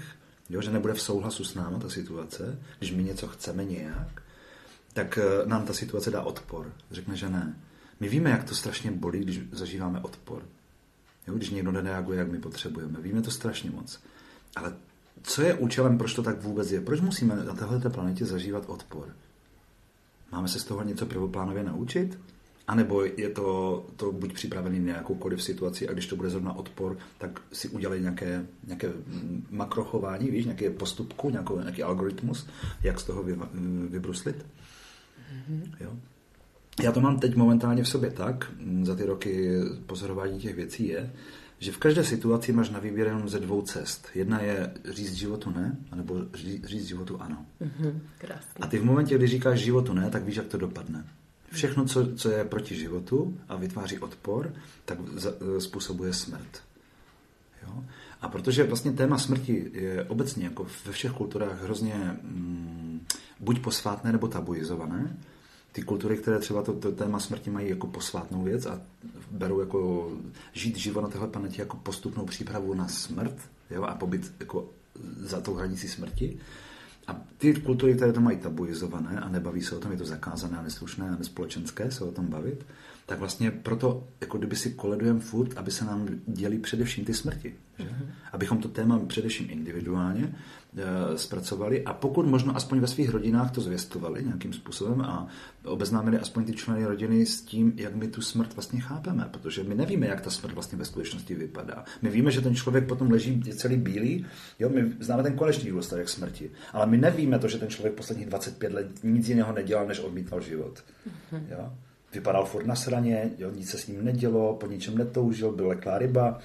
jo, 0.50 0.62
že 0.62 0.72
nebude 0.72 0.94
v 0.94 1.02
souhlasu 1.02 1.44
s 1.44 1.56
náma 1.56 1.80
ta 1.80 1.90
situace, 1.90 2.60
když 2.80 2.92
my 2.92 3.04
něco 3.04 3.28
chceme 3.28 3.66
nějak, 3.66 4.22
tak 4.94 5.18
eh, 5.18 5.46
nám 5.46 5.66
ta 5.66 5.74
situace 5.74 6.12
dá 6.12 6.22
odpor. 6.22 6.74
Řekne, 6.92 7.16
že 7.16 7.30
ne. 7.30 7.56
My 8.00 8.10
víme, 8.10 8.30
jak 8.30 8.44
to 8.44 8.56
strašně 8.56 8.92
bolí, 8.92 9.20
když 9.20 9.42
zažíváme 9.52 10.00
odpor. 10.00 10.44
Jo, 11.28 11.34
když 11.34 11.50
někdo 11.50 11.72
nereaguje, 11.72 12.20
jak 12.20 12.32
my 12.32 12.40
potřebujeme. 12.40 13.02
Víme 13.02 13.22
to 13.22 13.32
strašně 13.32 13.72
moc. 13.72 14.00
Ale 14.56 14.74
co 15.24 15.42
je 15.42 15.54
účelem, 15.54 15.98
proč 15.98 16.14
to 16.14 16.24
tak 16.24 16.42
vůbec 16.42 16.72
je? 16.72 16.82
Proč 16.82 17.02
musíme 17.02 17.36
na 17.36 17.54
této 17.54 17.90
planetě 17.90 18.26
zažívat 18.26 18.64
odpor? 18.68 19.10
Máme 20.32 20.48
se 20.48 20.60
z 20.60 20.64
toho 20.64 20.84
něco 20.84 21.06
prvoplánově 21.06 21.64
naučit? 21.64 22.20
A 22.68 22.76
nebo 22.76 23.04
je 23.04 23.30
to, 23.30 23.86
to 23.96 24.12
buď 24.12 24.34
připravený 24.34 24.80
na 24.80 24.96
jakoukoliv 24.96 25.44
situaci 25.44 25.90
a 25.90 25.94
když 25.94 26.08
to 26.08 26.16
bude 26.16 26.30
zrovna 26.30 26.54
odpor, 26.54 26.98
tak 27.18 27.42
si 27.54 27.70
udělej 27.70 28.02
nějaké, 28.02 28.46
nějaké 28.64 28.92
makrochování, 29.50 30.32
víš, 30.32 30.46
nějaký 30.46 30.70
postupku, 30.70 31.30
nějakou, 31.30 31.60
nějaký 31.60 31.84
algoritmus, 31.84 32.48
jak 32.84 33.00
z 33.00 33.04
toho 33.04 33.24
vy, 33.24 33.38
vybruslit. 33.90 34.46
Mm-hmm. 35.34 35.64
Jo? 35.80 35.98
Já 36.84 36.92
to 36.92 37.02
mám 37.02 37.20
teď 37.20 37.36
momentálně 37.36 37.84
v 37.84 37.88
sobě 37.88 38.12
tak, 38.12 38.52
za 38.84 38.96
ty 38.96 39.06
roky 39.06 39.52
pozorování 39.86 40.40
těch 40.40 40.56
věcí 40.56 40.88
je, 40.88 41.14
že 41.60 41.72
v 41.72 41.78
každé 41.78 42.04
situaci 42.04 42.54
máš 42.54 42.70
na 42.70 42.80
výběr 42.80 43.08
jenom 43.08 43.30
ze 43.30 43.40
dvou 43.40 43.62
cest. 43.62 44.08
Jedna 44.16 44.42
je 44.42 44.74
říct 44.90 45.14
životu 45.14 45.50
ne, 45.50 45.78
anebo 45.92 46.16
říct 46.64 46.86
životu 46.86 47.22
ano. 47.22 47.46
Mm-hmm, 47.62 48.00
a 48.62 48.68
ty 48.68 48.80
v 48.80 48.86
momentě, 48.86 49.18
kdy 49.18 49.28
říkáš 49.28 49.60
životu 49.60 49.94
ne, 49.94 50.10
tak 50.10 50.24
víš, 50.24 50.36
jak 50.36 50.48
to 50.48 50.58
dopadne. 50.58 51.06
Všechno, 51.52 51.86
co, 51.86 52.16
co 52.16 52.30
je 52.30 52.46
proti 52.46 52.76
životu 52.76 53.38
a 53.50 53.56
vytváří 53.56 54.00
odpor, 54.00 54.54
tak 54.86 54.98
e, 55.58 55.62
způsobuje 55.62 56.14
smrt. 56.14 56.64
Jo? 57.64 57.84
A 58.22 58.30
protože 58.30 58.64
vlastně 58.64 58.92
téma 58.92 59.18
smrti 59.18 59.72
je 59.74 60.04
obecně 60.04 60.44
jako 60.44 60.68
ve 60.86 60.92
všech 60.92 61.12
kulturách 61.12 61.64
hrozně 61.64 62.18
mm, 62.22 63.06
buď 63.40 63.60
posvátné 63.60 64.12
nebo 64.12 64.28
tabuizované, 64.28 65.18
ty 65.72 65.82
kultury, 65.82 66.18
které 66.18 66.40
třeba 66.40 66.62
to, 66.64 66.74
to 66.74 66.92
téma 66.92 67.20
smrti 67.20 67.50
mají 67.50 67.70
jako 67.70 67.88
posvátnou 67.88 68.44
věc 68.44 68.66
a 68.66 68.82
berou 69.32 69.60
jako 69.60 70.12
žít 70.54 70.78
život 70.78 71.02
na 71.02 71.08
téhle 71.08 71.28
planetě 71.28 71.62
jako 71.62 71.78
postupnou 71.78 72.26
přípravu 72.26 72.74
na 72.74 72.88
smrt 72.88 73.36
jo, 73.70 73.84
a 73.84 73.96
pobyt 73.96 74.34
jako 74.40 74.70
za 75.18 75.42
tou 75.42 75.54
hranicí 75.54 75.88
smrti, 75.88 76.38
a 77.08 77.22
ty 77.38 77.54
kultury, 77.54 77.94
které 77.94 78.14
to 78.14 78.22
mají 78.22 78.38
tabuizované 78.38 79.20
a 79.20 79.30
nebaví 79.30 79.62
se 79.62 79.76
o 79.76 79.80
tom, 79.80 79.92
je 79.92 79.98
to 79.98 80.06
zakázané 80.06 80.58
a 80.58 80.62
neslušné 80.62 81.10
a 81.10 81.16
nespolečenské 81.16 81.92
se 81.92 82.04
o 82.04 82.12
tom 82.12 82.28
bavit, 82.28 82.66
tak 83.12 83.20
vlastně 83.20 83.52
proto, 83.52 84.08
jako 84.22 84.38
kdyby 84.38 84.56
si 84.56 84.72
koledujeme 84.72 85.20
furt, 85.20 85.58
aby 85.58 85.72
se 85.72 85.86
nám 85.86 86.08
děli 86.28 86.60
především 86.60 87.06
ty 87.06 87.14
smrti. 87.14 87.56
Že? 87.80 87.86
Mm-hmm. 87.86 88.06
Abychom 88.32 88.58
to 88.58 88.68
téma 88.68 89.00
především 89.00 89.48
individuálně 89.50 90.36
e, 90.78 91.18
zpracovali 91.18 91.84
a 91.84 91.94
pokud 91.94 92.26
možno 92.26 92.56
aspoň 92.56 92.80
ve 92.80 92.88
svých 92.88 93.10
rodinách 93.10 93.52
to 93.52 93.62
zvěstovali 93.62 94.24
nějakým 94.24 94.54
způsobem 94.54 95.02
a 95.02 95.28
obeznámili 95.66 96.20
aspoň 96.20 96.46
ty 96.46 96.54
členy 96.54 96.86
rodiny 96.86 97.26
s 97.26 97.42
tím, 97.42 97.74
jak 97.76 97.96
my 97.96 98.08
tu 98.08 98.22
smrt 98.22 98.54
vlastně 98.56 98.82
chápeme, 98.82 99.28
protože 99.32 99.64
my 99.64 99.76
nevíme, 99.76 100.08
jak 100.08 100.22
ta 100.22 100.30
smrt 100.30 100.54
vlastně 100.54 100.78
ve 100.78 100.86
skutečnosti 100.86 101.36
vypadá. 101.36 101.86
My 102.02 102.10
víme, 102.10 102.32
že 102.32 102.42
ten 102.42 102.56
člověk 102.56 102.88
potom 102.88 103.12
leží 103.12 103.42
celý 103.42 103.78
bílý, 103.78 104.26
jo, 104.60 104.70
my 104.70 104.94
známe 105.00 105.24
ten 105.24 105.34
konečný 105.34 105.70
důsledek 105.70 106.10
smrti, 106.10 106.52
ale 106.74 106.86
my 106.86 106.98
nevíme 106.98 107.40
to, 107.40 107.48
že 107.48 107.58
ten 107.58 107.70
člověk 107.70 107.94
posledních 107.94 108.28
25 108.28 108.74
let 108.74 108.88
nic 109.04 109.30
jiného 109.30 109.54
nedělal, 109.54 109.88
než 109.88 110.00
odmítal 110.00 110.42
život. 110.42 110.84
Mm-hmm. 111.32 111.44
Jo? 111.50 111.72
Vypadal 112.14 112.46
furt 112.46 112.66
na 112.66 112.76
sraně, 112.76 113.32
jo, 113.38 113.52
nic 113.52 113.70
se 113.70 113.78
s 113.78 113.88
ním 113.88 114.06
nedělo, 114.06 114.54
po 114.54 114.68
ničem 114.68 114.98
netoužil, 114.98 115.52
byl 115.52 115.68
leklá 115.68 115.98
ryba, 115.98 116.40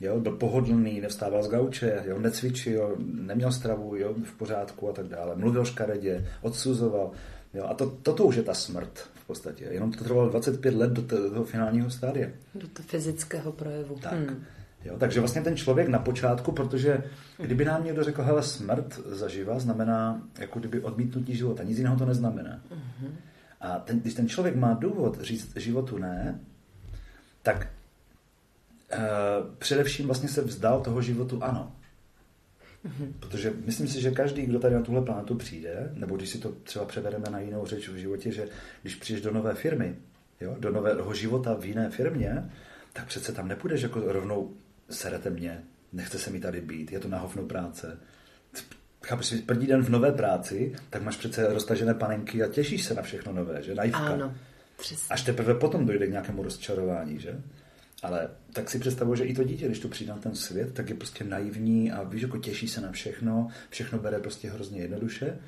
jo, 0.00 0.20
byl 0.20 0.32
pohodlný, 0.32 1.00
nevstával 1.00 1.42
z 1.42 1.48
gauče, 1.48 2.02
jo, 2.06 2.18
necvičil, 2.18 2.96
neměl 2.98 3.52
stravu 3.52 3.96
jo, 3.96 4.14
v 4.24 4.32
pořádku 4.38 4.88
a 4.88 4.92
tak 4.92 5.06
dále. 5.06 5.36
Mluvil 5.36 5.64
škaredě, 5.64 6.26
odsuzoval. 6.42 7.10
Jo, 7.54 7.64
a 7.68 7.74
to, 7.74 7.90
toto 8.02 8.24
už 8.24 8.36
je 8.36 8.42
ta 8.42 8.54
smrt 8.54 8.98
v 9.14 9.26
podstatě. 9.26 9.64
Jenom 9.70 9.92
to 9.92 10.04
trvalo 10.04 10.28
25 10.28 10.74
let 10.74 10.90
do 10.90 11.02
toho 11.02 11.44
finálního 11.44 11.90
stádia. 11.90 12.28
Do 12.54 12.68
toho 12.68 12.86
fyzického 12.88 13.52
projevu. 13.52 13.96
Tak. 14.02 14.12
Hmm. 14.12 14.44
Jo, 14.84 14.96
takže 14.98 15.20
vlastně 15.20 15.42
ten 15.42 15.56
člověk 15.56 15.88
na 15.88 15.98
počátku, 15.98 16.52
protože 16.52 17.04
kdyby 17.38 17.64
nám 17.64 17.84
někdo 17.84 18.04
řekl, 18.04 18.22
hele, 18.22 18.42
smrt 18.42 19.00
zaživa 19.06 19.58
znamená 19.58 20.22
jako 20.38 20.58
kdyby 20.58 20.80
odmítnutí 20.80 21.36
života, 21.36 21.62
nic 21.62 21.78
jiného 21.78 21.96
to 21.96 22.06
neznamená. 22.06 22.60
Mm-hmm. 22.70 23.10
A 23.60 23.78
ten, 23.78 24.00
když 24.00 24.14
ten 24.14 24.28
člověk 24.28 24.56
má 24.56 24.74
důvod 24.74 25.20
říct 25.20 25.56
životu 25.56 25.98
ne, 25.98 26.40
tak 27.42 27.68
uh, 28.92 29.54
především 29.58 30.06
vlastně 30.06 30.28
se 30.28 30.42
vzdal 30.42 30.80
toho 30.80 31.02
životu 31.02 31.44
ano. 31.44 31.76
Mm-hmm. 32.84 33.12
Protože 33.20 33.52
myslím 33.64 33.88
si, 33.88 34.00
že 34.00 34.10
každý, 34.10 34.46
kdo 34.46 34.60
tady 34.60 34.74
na 34.74 34.82
tuhle 34.82 35.02
planetu 35.02 35.34
přijde, 35.34 35.90
nebo 35.94 36.16
když 36.16 36.28
si 36.28 36.38
to 36.38 36.52
třeba 36.52 36.84
převedeme 36.84 37.30
na 37.30 37.38
jinou 37.38 37.66
řeč 37.66 37.88
v 37.88 37.96
životě, 37.96 38.32
že 38.32 38.48
když 38.82 38.94
přijdeš 38.94 39.22
do 39.22 39.32
nové 39.32 39.54
firmy, 39.54 39.96
jo, 40.40 40.56
do 40.58 40.70
nového 40.70 41.14
života 41.14 41.54
v 41.54 41.64
jiné 41.64 41.90
firmě, 41.90 42.50
tak 42.92 43.06
přece 43.06 43.32
tam 43.32 43.48
nepůjdeš 43.48 43.82
jako 43.82 44.12
rovnou 44.12 44.54
serete 44.90 45.30
mě, 45.30 45.62
nechce 45.92 46.18
se 46.18 46.30
mi 46.30 46.40
tady 46.40 46.60
být, 46.60 46.92
je 46.92 47.00
to 47.00 47.08
na 47.08 47.18
hovno 47.18 47.42
práce, 47.42 47.98
Chápeš, 49.02 49.34
první 49.46 49.66
den 49.66 49.82
v 49.82 49.88
nové 49.88 50.12
práci, 50.12 50.74
tak 50.90 51.02
máš 51.02 51.16
přece 51.16 51.54
roztažené 51.54 51.94
panenky 51.94 52.42
a 52.42 52.48
těšíš 52.48 52.84
se 52.84 52.94
na 52.94 53.02
všechno 53.02 53.32
nové, 53.32 53.62
že? 53.62 53.74
Naivka. 53.74 53.98
Ano, 53.98 54.34
přesně. 54.78 55.06
Až 55.10 55.22
teprve 55.22 55.54
potom 55.54 55.86
dojde 55.86 56.06
k 56.06 56.10
nějakému 56.10 56.42
rozčarování, 56.42 57.20
že? 57.20 57.40
Ale 58.02 58.28
tak 58.52 58.70
si 58.70 58.78
představuji, 58.78 59.14
že 59.14 59.24
i 59.24 59.34
to 59.34 59.44
dítě, 59.44 59.66
když 59.66 59.78
to 59.78 59.88
přijde 59.88 60.12
na 60.12 60.18
ten 60.18 60.34
svět, 60.34 60.74
tak 60.74 60.88
je 60.88 60.94
prostě 60.94 61.24
naivní 61.24 61.92
a 61.92 62.02
víš, 62.02 62.22
jako 62.22 62.38
těší 62.38 62.68
se 62.68 62.80
na 62.80 62.92
všechno, 62.92 63.48
všechno 63.70 63.98
bere 63.98 64.18
prostě 64.18 64.50
hrozně 64.50 64.80
jednoduše 64.80 65.38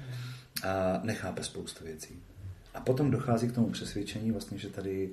a 0.65 1.01
nechápe 1.03 1.45
spoustu 1.45 1.85
věcí. 1.85 2.23
A 2.75 2.81
potom 2.81 3.11
dochází 3.11 3.49
k 3.49 3.55
tomu 3.55 3.71
přesvědčení 3.71 4.33
vlastně, 4.33 4.59
že 4.59 4.69
tady 4.69 5.11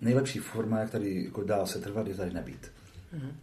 nejlepší 0.00 0.38
forma, 0.38 0.78
jak 0.78 0.90
tady 0.90 1.24
jako 1.24 1.42
dál 1.42 1.66
se 1.66 1.78
trvat, 1.78 2.06
je 2.06 2.14
tady 2.14 2.32
nebýt. 2.32 2.72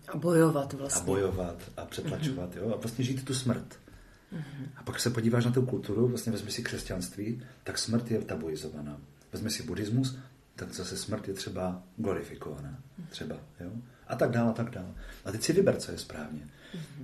A 0.07 0.17
bojovat 0.17 0.73
vlastně. 0.73 1.01
A 1.01 1.05
bojovat 1.05 1.71
a 1.77 1.85
přetlačovat, 1.85 2.55
jo? 2.55 2.73
A 2.73 2.77
vlastně 2.77 3.05
žít 3.05 3.25
tu 3.25 3.33
smrt. 3.33 3.79
A 4.77 4.83
pak 4.83 4.99
se 4.99 5.09
podíváš 5.09 5.45
na 5.45 5.51
tu 5.51 5.65
kulturu, 5.65 6.07
vlastně 6.07 6.31
vezmi 6.31 6.51
si 6.51 6.63
křesťanství, 6.63 7.41
tak 7.63 7.77
smrt 7.77 8.11
je 8.11 8.21
tabuizovaná. 8.21 8.97
Vezmi 9.33 9.49
si 9.49 9.63
buddhismus, 9.63 10.17
tak 10.55 10.73
zase 10.73 10.97
smrt 10.97 11.27
je 11.27 11.33
třeba 11.33 11.83
glorifikovaná. 11.97 12.79
Třeba, 13.09 13.35
jo? 13.59 13.71
A 14.07 14.15
tak 14.15 14.31
dále, 14.31 14.49
a 14.49 14.53
tak 14.53 14.69
dále. 14.69 14.87
A 15.25 15.31
teď 15.31 15.43
si 15.43 15.53
vyber, 15.53 15.75
co 15.75 15.91
je 15.91 15.97
správně. 15.97 16.41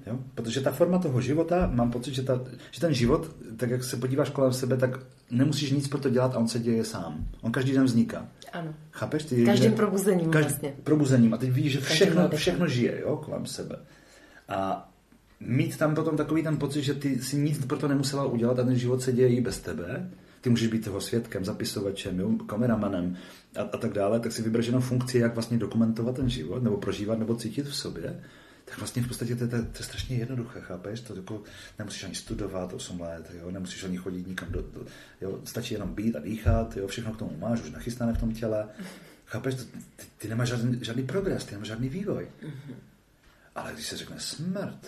Jo? 0.08 0.20
Protože 0.36 0.62
ta 0.62 0.72
forma 0.72 1.00
toho 1.00 1.22
života, 1.22 1.70
mám 1.74 1.92
pocit, 1.92 2.14
že, 2.14 2.24
ta, 2.24 2.42
že 2.72 2.82
ten 2.82 2.94
život, 2.94 3.36
tak 3.58 3.70
jak 3.70 3.84
se 3.84 3.98
podíváš 3.98 4.30
kolem 4.30 4.54
sebe, 4.54 4.78
tak 4.78 5.00
nemusíš 5.32 5.72
nic 5.72 5.88
pro 5.88 6.00
to 6.00 6.10
dělat 6.10 6.36
a 6.36 6.40
on 6.40 6.48
se 6.48 6.60
děje 6.60 6.86
sám. 6.86 7.28
On 7.42 7.52
každý 7.52 7.72
den 7.72 7.84
vzniká. 7.84 8.28
Ano. 8.54 8.74
Chápeš? 8.92 9.24
Ty, 9.24 9.46
Každým 9.46 9.72
že, 9.72 9.76
probuzením 9.76 10.32
každý, 10.32 10.50
vlastně. 10.50 10.74
Probuzením. 10.84 11.34
A 11.34 11.38
teď 11.38 11.50
víš, 11.50 11.72
že 11.72 11.82
všechno, 11.82 12.30
všechno 12.30 12.68
žije 12.68 13.02
jo, 13.02 13.18
kolem 13.18 13.46
sebe. 13.46 13.80
A 14.50 14.90
mít 15.48 15.78
tam 15.78 15.96
potom 15.96 16.18
takový 16.18 16.44
ten 16.44 16.58
pocit, 16.58 16.82
že 16.84 16.94
ty 16.94 17.22
si 17.22 17.36
nic 17.38 17.66
pro 17.66 17.78
to 17.78 17.88
nemusela 17.88 18.26
udělat 18.26 18.60
a 18.60 18.64
ten 18.64 18.78
život 18.78 19.02
se 19.02 19.12
děje 19.12 19.30
i 19.30 19.42
bez 19.42 19.60
tebe. 19.60 20.10
Ty 20.42 20.50
můžeš 20.50 20.68
být 20.68 20.86
toho 20.86 21.02
svědkem, 21.02 21.46
zapisovačem, 21.46 22.20
jo, 22.20 22.32
kameramanem 22.48 23.18
a, 23.56 23.62
a 23.62 23.78
tak 23.78 23.94
dále, 23.94 24.20
tak 24.20 24.32
si 24.32 24.42
vybereš 24.42 24.66
jenom 24.66 24.82
funkci, 24.82 25.18
jak 25.18 25.34
vlastně 25.34 25.58
dokumentovat 25.58 26.16
ten 26.16 26.30
život, 26.30 26.64
nebo 26.64 26.78
prožívat, 26.78 27.20
nebo 27.20 27.36
cítit 27.36 27.64
v 27.68 27.76
sobě. 27.76 28.20
Tak 28.66 28.78
vlastně 28.78 29.02
v 29.04 29.08
podstatě 29.08 29.36
to, 29.36 29.44
je- 29.44 29.48
to, 29.48 29.56
je- 29.56 29.62
to 29.62 29.78
je 29.80 29.84
strašně 29.84 30.18
jednoduché, 30.18 30.62
chápeš? 30.62 31.02
To 31.02 31.16
jako 31.16 31.42
nemusíš 31.80 32.04
ani 32.04 32.16
studovat 32.16 32.74
8 32.74 33.02
let, 33.02 33.32
jo? 33.42 33.52
nemusíš 33.52 33.84
ani 33.84 33.98
chodit 33.98 34.28
nikam 34.28 34.52
do, 34.52 34.62
do 34.62 34.86
jo? 35.22 35.40
stačí 35.44 35.74
jenom 35.74 35.94
být 35.96 36.16
a 36.16 36.20
dýchat, 36.20 36.78
jo? 36.78 36.88
všechno 36.88 37.14
k 37.14 37.18
tomu 37.18 37.38
máš, 37.40 37.62
už 37.62 37.72
nachystané 37.72 38.14
v 38.14 38.18
tom 38.18 38.34
těle. 38.34 38.68
Chápeš? 39.26 39.56
To, 39.56 39.64
ty, 39.96 40.04
ty 40.18 40.28
nemáš 40.28 40.50
žádný, 40.50 40.80
žádný 40.82 41.04
progres, 41.04 41.46
ty 41.46 41.52
nemáš 41.52 41.68
žádný 41.68 41.90
vývoj. 41.90 42.28
Ale 43.56 43.72
když 43.74 43.88
se 43.88 43.98
řekne 43.98 44.16
smrt, 44.20 44.88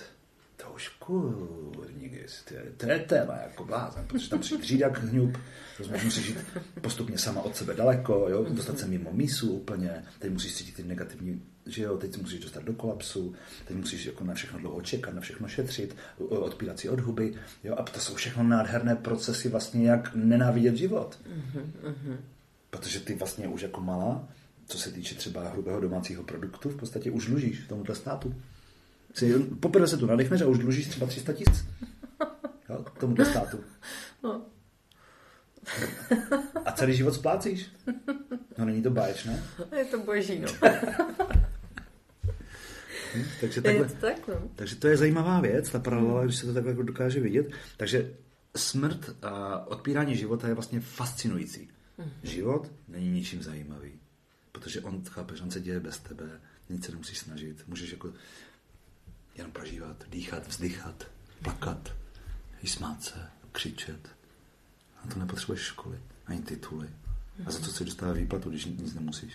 to 0.65 0.73
už 0.73 0.89
kurník, 0.89 2.13
to 2.47 2.53
je, 2.53 2.63
to 2.77 2.85
je 2.85 2.99
téma 2.99 3.33
jako 3.33 3.65
blázen, 3.65 4.05
protože 4.07 4.29
tam 4.29 4.39
dřít 4.39 4.79
jak 4.79 5.03
hňub, 5.03 5.37
rozumíš, 5.79 6.03
musíš 6.03 6.27
jít 6.27 6.37
postupně 6.81 7.17
sama 7.17 7.41
od 7.41 7.55
sebe 7.55 7.73
daleko, 7.73 8.27
jo, 8.29 8.45
dostat 8.49 8.79
se 8.79 8.87
mimo 8.87 9.13
mísu 9.13 9.51
úplně, 9.51 10.03
teď 10.19 10.31
musíš 10.31 10.55
cítit 10.55 10.75
ty 10.75 10.83
negativní, 10.83 11.41
že 11.65 11.83
jo, 11.83 11.97
teď 11.97 12.17
musíš 12.21 12.39
dostat 12.39 12.63
do 12.63 12.73
kolapsu, 12.73 13.35
teď 13.65 13.77
musíš 13.77 14.05
jako 14.05 14.23
na 14.23 14.33
všechno 14.33 14.59
dlouho 14.59 14.81
čekat, 14.81 15.13
na 15.13 15.21
všechno 15.21 15.47
šetřit, 15.47 15.95
odpírat 16.29 16.79
si 16.79 16.89
od 16.89 16.99
huby, 16.99 17.33
jo, 17.63 17.75
a 17.77 17.83
to 17.83 17.99
jsou 17.99 18.15
všechno 18.15 18.43
nádherné 18.43 18.95
procesy 18.95 19.49
vlastně, 19.49 19.89
jak 19.89 20.15
nenávidět 20.15 20.75
život. 20.75 21.19
Protože 22.69 22.99
ty 22.99 23.15
vlastně 23.15 23.47
už 23.47 23.61
jako 23.61 23.81
malá, 23.81 24.27
co 24.67 24.77
se 24.77 24.91
týče 24.91 25.15
třeba 25.15 25.49
hrubého 25.49 25.79
domácího 25.79 26.23
produktu, 26.23 26.69
v 26.69 26.75
podstatě 26.75 27.11
už 27.11 27.25
dlužíš 27.25 27.67
tomuto 27.67 27.95
státu. 27.95 28.35
Si, 29.15 29.39
poprvé 29.39 29.87
se 29.87 29.97
tu 29.97 30.05
nadechneš 30.05 30.41
a 30.41 30.47
už 30.47 30.57
dlužíš 30.57 30.87
třeba 30.87 31.07
300 31.07 31.33
tisíc. 31.33 31.65
Jo, 32.69 32.85
tomuto 32.99 33.25
státu. 33.25 33.59
No. 34.23 34.45
A 36.65 36.71
celý 36.71 36.95
život 36.95 37.13
splácíš. 37.13 37.71
No 38.57 38.65
není 38.65 38.81
to 38.81 38.89
báječné? 38.89 39.43
Je 39.77 39.85
to 39.85 39.99
boží, 39.99 40.39
no. 40.39 40.47
Hm? 43.15 43.23
Takže 43.41 43.59
Je 43.59 43.61
takhle, 43.61 43.85
to 43.85 43.93
tak, 43.95 44.27
no. 44.27 44.49
takže 44.55 44.75
to 44.75 44.87
je 44.87 44.97
zajímavá 44.97 45.41
věc, 45.41 45.69
ta 45.69 45.79
paralela, 45.79 46.23
když 46.23 46.35
se 46.35 46.45
to 46.45 46.53
takhle 46.53 46.71
jako 46.71 46.83
dokáže 46.83 47.19
vidět. 47.19 47.51
Takže 47.77 48.13
smrt 48.55 49.15
a 49.21 49.65
odpírání 49.67 50.15
života 50.15 50.47
je 50.47 50.53
vlastně 50.53 50.79
fascinující. 50.79 51.69
Život 52.23 52.71
není 52.87 53.09
ničím 53.09 53.43
zajímavý, 53.43 53.91
protože 54.51 54.81
on, 54.81 55.03
chápeš, 55.09 55.41
on 55.41 55.51
se 55.51 55.59
děje 55.59 55.79
bez 55.79 55.97
tebe, 55.97 56.25
nic 56.69 56.85
se 56.85 56.91
nemusíš 56.91 57.19
snažit, 57.19 57.63
můžeš 57.67 57.91
jako 57.91 58.13
jenom 59.35 59.51
prožívat, 59.51 60.03
dýchat, 60.09 60.47
vzdychat, 60.47 61.07
plakat, 61.43 61.93
i 62.63 62.67
smát 62.67 63.03
se, 63.03 63.27
křičet. 63.51 64.09
A 65.03 65.13
to 65.13 65.19
nepotřebuješ 65.19 65.61
školy, 65.61 65.99
ani 66.25 66.41
tituly. 66.41 66.87
A 67.45 67.51
za 67.51 67.59
to 67.59 67.65
se 67.65 67.83
dostává 67.83 68.13
výplatu, 68.13 68.49
když 68.49 68.65
nic 68.65 68.93
nemusíš. 68.93 69.33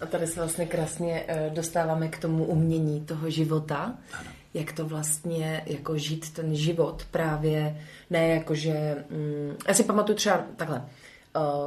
A 0.00 0.06
tady 0.06 0.26
se 0.26 0.40
vlastně 0.40 0.66
krásně 0.66 1.24
eh, 1.28 1.50
dostáváme 1.54 2.08
k 2.08 2.18
tomu 2.18 2.44
umění 2.44 3.00
toho 3.00 3.30
života, 3.30 3.98
jak 4.54 4.72
to 4.72 4.86
vlastně 4.86 5.62
jako 5.66 5.98
žít 5.98 6.32
ten 6.32 6.56
život 6.56 7.06
právě, 7.10 7.86
ne 8.10 8.28
jako 8.28 8.54
že, 8.54 9.04
mm, 9.10 9.56
já 9.68 9.74
si 9.74 9.84
pamatuju 9.84 10.16
třeba 10.16 10.44
takhle, 10.56 10.84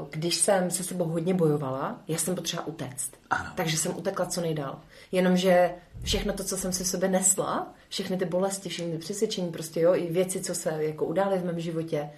když 0.10 0.36
jsem 0.36 0.71
se 0.71 0.84
sebou 0.84 1.06
hodně 1.06 1.34
bojovala, 1.34 1.99
já 2.08 2.17
jsem 2.17 2.36
potřeba 2.36 2.67
utéct. 2.67 3.12
Ano. 3.30 3.49
Takže 3.56 3.78
jsem 3.78 3.97
utekla 3.97 4.25
co 4.25 4.41
nejdál. 4.41 4.80
Jenomže 5.12 5.75
všechno 6.04 6.34
to, 6.34 6.43
co 6.43 6.58
jsem 6.58 6.73
si 6.73 6.84
v 6.84 6.88
sobě 6.88 7.10
nesla, 7.10 7.73
všechny 7.89 8.17
ty 8.17 8.25
bolesti, 8.25 8.69
všechny 8.69 8.91
ty 8.91 8.97
přesvědčení, 8.97 9.51
prostě 9.51 9.80
jo, 9.82 9.95
i 9.95 10.12
věci, 10.12 10.41
co 10.41 10.56
se 10.56 10.84
jako 10.84 11.06
udály 11.06 11.39
v 11.39 11.45
mém 11.45 11.60
životě, 11.60 12.10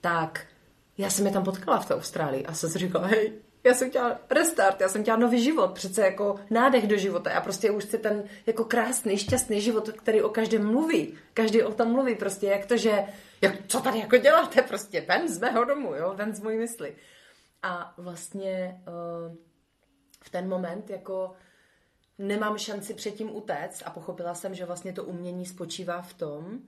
tak 0.00 0.46
já 0.98 1.10
jsem 1.10 1.26
je 1.26 1.32
tam 1.32 1.44
potkala 1.44 1.80
v 1.80 1.86
té 1.86 1.94
Austrálii 1.94 2.46
a 2.46 2.54
jsem 2.54 2.70
si 2.70 2.78
říkala, 2.78 3.06
hej, 3.06 3.32
já 3.64 3.74
jsem 3.74 3.90
chtěla 3.90 4.20
restart, 4.30 4.80
já 4.80 4.88
jsem 4.88 5.02
chtěla 5.02 5.16
nový 5.16 5.44
život, 5.44 5.72
přece 5.72 6.02
jako 6.02 6.40
nádech 6.50 6.86
do 6.86 6.96
života. 6.96 7.30
Já 7.30 7.40
prostě 7.40 7.70
už 7.70 7.84
chci 7.84 7.98
ten 7.98 8.24
jako 8.46 8.64
krásný, 8.64 9.18
šťastný 9.18 9.60
život, 9.60 9.88
který 9.88 10.22
o 10.22 10.28
každém 10.28 10.66
mluví. 10.66 11.14
Každý 11.34 11.62
o 11.62 11.72
tom 11.72 11.92
mluví 11.92 12.14
prostě, 12.14 12.46
jak 12.46 12.66
to, 12.66 12.76
že 12.76 13.04
jak, 13.40 13.54
co 13.66 13.80
tady 13.80 13.98
jako 13.98 14.16
děláte 14.16 14.62
prostě, 14.62 15.00
ven 15.00 15.28
z 15.28 15.38
mého 15.38 15.64
domu, 15.64 15.94
jo, 15.94 16.14
ven 16.14 16.34
z 16.34 16.40
mojí 16.40 16.58
mysli. 16.58 16.96
A 17.62 17.94
vlastně 17.96 18.82
uh, 18.88 19.36
v 20.24 20.30
ten 20.30 20.48
moment 20.48 20.90
jako 20.90 21.32
nemám 22.18 22.58
šanci 22.58 22.94
předtím 22.94 23.36
utéct 23.36 23.82
a 23.84 23.90
pochopila 23.90 24.34
jsem, 24.34 24.54
že 24.54 24.64
vlastně 24.64 24.92
to 24.92 25.04
umění 25.04 25.46
spočívá 25.46 26.02
v 26.02 26.14
tom, 26.14 26.58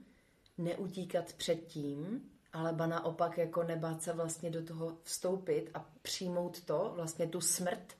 neutíkat 0.57 1.33
před 1.33 1.65
tím, 1.67 2.21
ale 2.53 2.73
ba 2.73 2.87
naopak 2.87 3.37
jako 3.37 3.63
nebát 3.63 4.03
se 4.03 4.13
vlastně 4.13 4.49
do 4.49 4.63
toho 4.63 4.97
vstoupit 5.03 5.69
a 5.73 5.89
přijmout 6.01 6.61
to, 6.61 6.91
vlastně 6.95 7.27
tu 7.27 7.41
smrt 7.41 7.93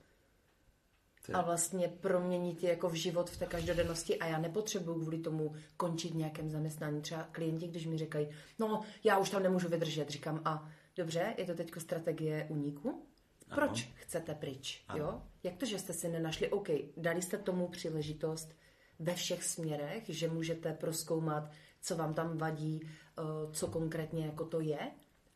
a 1.32 1.42
vlastně 1.42 1.88
proměnit 1.88 2.62
ji 2.62 2.68
jako 2.68 2.88
v 2.88 2.94
život 2.94 3.30
v 3.30 3.38
té 3.38 3.46
každodennosti 3.46 4.18
a 4.18 4.26
já 4.26 4.38
nepotřebuju 4.38 5.00
kvůli 5.00 5.18
tomu 5.18 5.54
končit 5.76 6.12
v 6.12 6.16
nějakém 6.16 6.50
zaměstnání. 6.50 7.02
Třeba 7.02 7.28
klienti, 7.32 7.66
když 7.66 7.86
mi 7.86 7.98
říkají, 7.98 8.28
no 8.58 8.82
já 9.04 9.18
už 9.18 9.30
tam 9.30 9.42
nemůžu 9.42 9.68
vydržet, 9.68 10.10
říkám, 10.10 10.40
a 10.44 10.68
dobře, 10.96 11.34
je 11.38 11.44
to 11.44 11.54
teď 11.54 11.70
strategie 11.78 12.46
uniku? 12.50 13.06
Proč 13.54 13.92
chcete 13.94 14.34
pryč? 14.34 14.84
Jo? 14.94 15.22
Jak 15.42 15.56
to, 15.56 15.66
že 15.66 15.78
jste 15.78 15.92
si 15.92 16.08
nenašli, 16.08 16.48
OK, 16.48 16.68
dali 16.96 17.22
jste 17.22 17.38
tomu 17.38 17.68
příležitost 17.68 18.54
ve 18.98 19.14
všech 19.14 19.44
směrech, 19.44 20.04
že 20.08 20.28
můžete 20.28 20.72
proskoumat, 20.72 21.50
co 21.84 21.96
vám 21.96 22.14
tam 22.14 22.38
vadí, 22.38 22.80
eh, 23.18 23.22
co 23.52 23.66
konkrétně 23.66 24.26
jako 24.26 24.44
to 24.44 24.60
je 24.60 24.78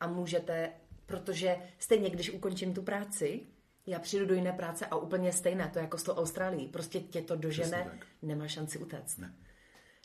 a 0.00 0.06
můžete, 0.06 0.72
protože 1.06 1.56
stejně, 1.78 2.10
když 2.10 2.30
ukončím 2.30 2.74
tu 2.74 2.82
práci, 2.82 3.40
já 3.86 3.98
přijdu 3.98 4.26
do 4.26 4.34
jiné 4.34 4.52
práce 4.52 4.86
a 4.86 4.96
úplně 4.96 5.32
stejné, 5.32 5.70
to 5.72 5.78
je 5.78 5.82
jako 5.82 5.98
s 5.98 6.02
tou 6.02 6.12
Austrálií. 6.12 6.68
Prostě 6.68 7.00
tě 7.00 7.22
to 7.22 7.36
dožene, 7.36 7.98
nemá 8.22 8.48
šanci 8.48 8.78
utéct. 8.78 9.18
Ne. 9.18 9.34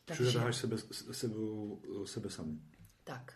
Takže, 0.06 0.23
Všude 0.23 0.43
dáš 0.43 0.56
sebe, 0.56 0.77
sebou, 1.12 1.82
sebe 2.06 2.29
samý. 2.29 2.62
tak. 3.03 3.34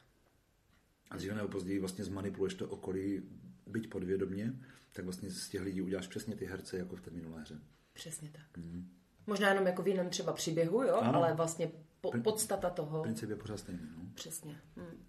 A 1.09 1.17
dříve 1.17 1.35
nebo 1.35 1.47
později 1.47 1.79
vlastně 1.79 2.03
zmanipuluješ 2.03 2.53
to 2.53 2.69
okolí, 2.69 3.21
byť 3.67 3.89
podvědomně, 3.89 4.53
tak 4.91 5.05
vlastně 5.05 5.31
z 5.31 5.49
těch 5.49 5.61
lidí 5.61 5.81
uděláš 5.81 6.07
přesně 6.07 6.35
ty 6.35 6.45
herce, 6.45 6.77
jako 6.77 6.95
v 6.95 7.01
té 7.01 7.11
minulé 7.11 7.41
hře. 7.41 7.59
Přesně 7.93 8.29
tak. 8.31 8.57
Mm. 8.57 8.89
Možná 9.27 9.49
jenom 9.49 9.65
jako 9.67 9.81
v 9.83 9.87
jiném 9.87 10.09
třeba 10.09 10.33
příběhu, 10.33 10.83
jo, 10.83 10.95
Ano. 10.95 11.15
ale 11.15 11.33
vlastně 11.33 11.71
po, 12.01 12.11
podstata 12.23 12.69
toho. 12.69 13.01
Princip 13.01 13.29
je 13.29 13.35
pořád 13.35 13.57
stejný. 13.57 13.81
No? 13.97 14.03
Přesně. 14.15 14.61
Mm. 14.75 15.05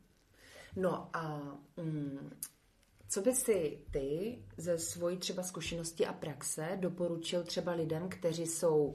No 0.76 1.16
a 1.16 1.38
mm, 1.76 2.30
co 3.08 3.20
by 3.20 3.34
si 3.34 3.78
ty 3.90 4.38
ze 4.56 4.78
svojí 4.78 5.16
třeba 5.16 5.42
zkušenosti 5.42 6.06
a 6.06 6.12
praxe 6.12 6.78
doporučil 6.80 7.44
třeba 7.44 7.72
lidem, 7.72 8.08
kteří 8.08 8.46
jsou, 8.46 8.94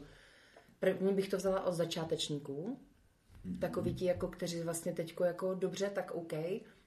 první 0.79 1.13
bych 1.13 1.29
to 1.29 1.38
vzala 1.38 1.63
od 1.63 1.73
začátečníků, 1.73 2.79
mm-hmm. 3.45 3.60
takový 3.60 3.95
ti, 3.95 4.06
jako 4.06 4.27
kteří 4.27 4.62
vlastně 4.62 4.93
teďko 4.93 5.23
jako 5.23 5.53
dobře, 5.53 5.89
tak 5.89 6.12
OK, 6.12 6.34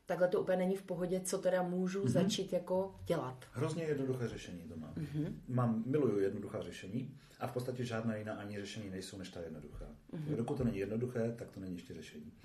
takhle 0.06 0.28
to 0.28 0.40
úplně 0.40 0.56
není 0.56 0.76
v 0.76 0.82
pohodě, 0.82 1.20
co 1.20 1.38
teda 1.38 1.62
můžu 1.62 2.04
mm-hmm. 2.04 2.08
začít 2.08 2.52
jako 2.52 2.94
dělat. 3.06 3.44
Hrozně 3.52 3.84
jednoduché 3.84 4.28
řešení 4.28 4.62
to 4.62 4.76
mám. 4.76 4.94
Mm-hmm. 4.94 5.34
Mám, 5.48 5.82
miluju 5.86 6.18
jednoduchá 6.18 6.62
řešení 6.62 7.14
a 7.40 7.46
v 7.46 7.52
podstatě 7.52 7.84
žádná 7.84 8.16
jiná 8.16 8.34
ani 8.34 8.60
řešení 8.60 8.90
nejsou 8.90 9.18
než 9.18 9.30
ta 9.30 9.40
jednoduchá. 9.40 9.84
Mm-hmm. 9.84 10.36
Dokud 10.36 10.56
to 10.56 10.64
není 10.64 10.78
jednoduché, 10.78 11.32
tak 11.38 11.50
to 11.50 11.60
není 11.60 11.74
ještě 11.74 11.94
řešení. 11.94 12.32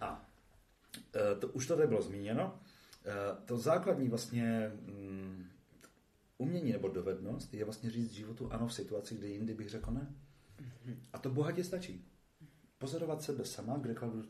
a 0.00 0.28
e, 1.14 1.34
to, 1.40 1.48
už 1.48 1.66
to 1.66 1.76
tady 1.76 1.88
bylo 1.88 2.02
zmíněno. 2.02 2.58
E, 3.04 3.46
to 3.46 3.58
základní 3.58 4.08
vlastně 4.08 4.72
mm, 4.86 5.44
umění 6.38 6.72
nebo 6.72 6.88
dovednost 6.88 7.54
je 7.54 7.64
vlastně 7.64 7.90
říct 7.90 8.12
životu 8.12 8.52
ano 8.52 8.66
v 8.66 8.74
situaci, 8.74 9.14
kdy 9.14 9.28
jindy 9.28 9.54
bych 9.54 9.68
řekl 9.68 9.90
ne. 9.90 10.14
Mm-hmm. 10.60 10.96
A 11.12 11.18
to 11.18 11.30
bohatě 11.30 11.64
stačí 11.64 12.04
pozorovat 12.78 13.22
sebe 13.22 13.44
sama, 13.44 13.78
kde 13.78 13.94
kladu 13.94 14.18
uh, 14.18 14.24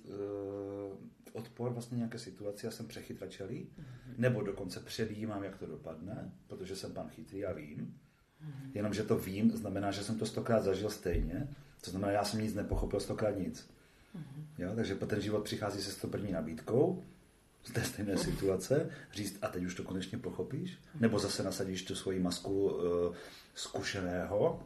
odpor 1.33 1.73
vlastně 1.73 1.97
nějaké 1.97 2.19
situaci 2.19 2.67
a 2.67 2.71
jsem 2.71 2.87
přechytračelý, 2.87 3.57
mm-hmm. 3.57 4.15
nebo 4.19 4.43
dokonce 4.43 4.81
předjímám, 4.81 5.45
jak 5.45 5.59
to 5.59 5.67
dopadne, 5.67 6.33
protože 6.47 6.77
jsem 6.77 6.93
pan 6.93 7.09
chytrý 7.09 7.45
a 7.45 7.53
vím. 7.53 7.79
Mm-hmm. 7.79 8.71
Jenomže 8.75 9.03
to 9.03 9.19
vím, 9.19 9.51
znamená, 9.51 9.91
že 9.91 10.05
jsem 10.05 10.19
to 10.19 10.27
stokrát 10.27 10.65
zažil 10.65 10.91
stejně, 10.91 11.49
to 11.85 11.91
znamená, 11.91 12.13
já 12.13 12.25
jsem 12.25 12.41
nic 12.41 12.55
nepochopil 12.55 13.01
stokrát 13.01 13.39
nic. 13.39 13.71
Mm-hmm. 14.17 14.45
Jo? 14.59 14.73
Takže 14.77 14.95
ten 14.95 15.21
život 15.21 15.45
přichází 15.45 15.83
se 15.83 15.91
sto 15.91 16.09
první 16.09 16.33
nabídkou, 16.33 17.05
z 17.65 17.73
té 17.73 17.85
stejné 17.85 18.15
mm-hmm. 18.15 18.25
situace, 18.25 18.91
říct, 19.13 19.39
a 19.43 19.49
teď 19.49 19.65
už 19.65 19.75
to 19.75 19.83
konečně 19.83 20.19
pochopíš, 20.19 20.71
mm-hmm. 20.71 21.01
nebo 21.01 21.19
zase 21.19 21.43
nasadíš 21.43 21.83
tu 21.83 21.95
svoji 21.95 22.21
masku 22.21 22.71
uh, 22.71 23.15
zkušeného 23.55 24.63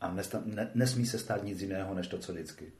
a 0.00 0.12
nesta, 0.12 0.42
ne, 0.44 0.70
nesmí 0.74 1.06
se 1.06 1.18
stát 1.18 1.44
nic 1.44 1.60
jiného, 1.60 1.94
než 1.94 2.08
to, 2.08 2.18
co 2.18 2.32
vždycky. 2.32 2.72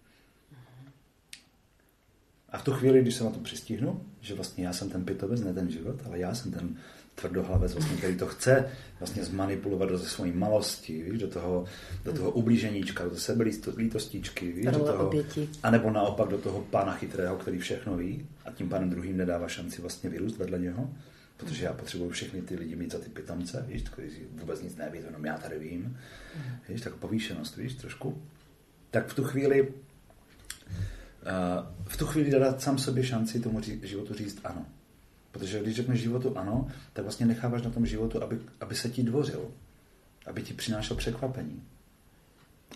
A 2.55 2.59
v 2.59 2.65
tu 2.65 2.73
chvíli, 2.73 3.03
když 3.03 3.15
se 3.15 3.25
na 3.25 3.31
to 3.31 3.41
přistihnu, 3.41 4.01
že 4.21 4.35
vlastně 4.35 4.67
já 4.67 4.73
jsem 4.73 4.91
ten 4.91 5.05
pitovec, 5.05 5.41
ne 5.41 5.55
ten 5.55 5.71
život, 5.71 5.97
ale 6.07 6.19
já 6.19 6.35
jsem 6.35 6.53
ten 6.53 6.77
tvrdohlavec, 7.15 7.75
vlastně, 7.75 7.97
který 7.97 8.17
to 8.17 8.27
chce 8.27 8.69
vlastně 9.01 9.25
zmanipulovat 9.25 9.89
do 9.89 9.99
svojí 9.99 10.33
malosti, 10.33 11.03
víš, 11.03 11.21
do 11.21 11.29
toho, 11.29 11.65
do 12.05 12.13
toho 12.13 12.31
ublíženíčka, 12.31 13.05
do 13.05 13.17
sebelítostičky, 13.17 14.53
víš, 14.53 14.67
do 14.67 14.79
toho, 14.79 15.07
oběti. 15.07 15.49
anebo 15.63 15.91
naopak 15.91 16.29
do 16.29 16.39
toho 16.39 16.61
pána 16.61 16.93
chytrého, 16.93 17.37
který 17.37 17.59
všechno 17.59 17.97
ví 17.97 18.27
a 18.45 18.53
tím 18.53 18.69
pánem 18.69 18.91
druhým 18.91 19.17
nedává 19.17 19.49
šanci 19.49 19.81
vlastně 19.81 20.11
vyrůst 20.11 20.39
vedle 20.39 20.59
něho, 20.59 20.91
protože 21.37 21.65
já 21.65 21.73
potřebuji 21.73 22.11
všechny 22.11 22.43
ty 22.43 22.57
lidi 22.57 22.77
mít 22.77 22.93
za 22.93 22.99
ty 22.99 23.09
pitomce, 23.09 23.65
víš, 23.69 23.83
kteří 23.83 24.23
vůbec 24.33 24.63
nic 24.63 24.77
neví, 24.77 24.99
jenom 25.07 25.25
já 25.25 25.39
tady 25.39 25.59
vím, 25.59 25.97
víš, 26.69 26.81
tak 26.81 26.95
povýšenost, 26.95 27.57
víš, 27.57 27.75
trošku. 27.75 28.23
Tak 28.91 29.07
v 29.07 29.15
tu 29.15 29.25
chvíli 29.25 29.69
v 31.87 31.97
tu 31.97 32.07
chvíli 32.07 32.31
dát 32.31 32.63
sám 32.63 32.79
sobě 32.79 33.05
šanci 33.05 33.41
tomu 33.41 33.61
životu 33.83 34.15
říct 34.15 34.41
ano. 34.45 34.67
Protože 35.31 35.63
když 35.63 35.77
řekneš 35.77 36.01
životu 36.01 36.39
ano, 36.39 36.69
tak 36.93 37.05
vlastně 37.05 37.27
necháváš 37.27 37.63
na 37.63 37.71
tom 37.71 37.87
životu, 37.87 38.23
aby, 38.23 38.39
aby 38.61 38.75
se 38.75 38.91
ti 38.91 39.03
dvořil, 39.03 39.51
aby 40.27 40.43
ti 40.43 40.55
přinášel 40.55 40.97
překvapení. 40.97 41.63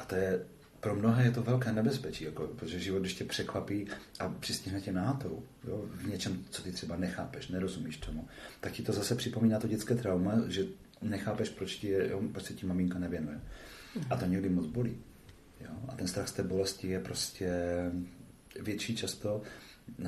A 0.00 0.04
to 0.04 0.14
je, 0.14 0.44
pro 0.80 0.94
mnohé 0.94 1.24
je 1.24 1.30
to 1.30 1.42
velké 1.42 1.72
nebezpečí, 1.72 2.24
jako, 2.24 2.46
protože 2.46 2.80
život, 2.80 2.98
když 2.98 3.14
tě 3.14 3.24
překvapí 3.24 3.86
a 4.20 4.28
přistihne 4.28 4.80
tě 4.80 4.92
nátou, 4.92 5.42
jo, 5.68 5.84
v 5.94 6.06
něčem, 6.06 6.44
co 6.50 6.62
ty 6.62 6.72
třeba 6.72 6.96
nechápeš, 6.96 7.48
nerozumíš 7.48 7.96
tomu, 7.96 8.28
tak 8.60 8.72
ti 8.72 8.82
to 8.82 8.92
zase 8.92 9.14
připomíná 9.14 9.60
to 9.60 9.68
dětské 9.68 9.94
trauma, 9.94 10.34
že 10.48 10.64
nechápeš, 11.02 11.48
proč, 11.48 11.76
ti 11.76 11.86
je, 11.86 12.10
jo, 12.10 12.22
proč 12.32 12.44
se 12.44 12.54
ti 12.54 12.66
maminka 12.66 12.98
nevěnuje. 12.98 13.40
A 14.10 14.16
to 14.16 14.26
někdy 14.26 14.48
moc 14.48 14.66
bolí. 14.66 14.96
Jo? 15.60 15.70
A 15.88 15.94
ten 15.94 16.08
strach 16.08 16.28
z 16.28 16.32
té 16.32 16.42
bolesti 16.42 16.88
je 16.88 17.00
prostě 17.00 17.50
větší 18.60 18.96
často 18.96 19.42
uh, 19.98 20.06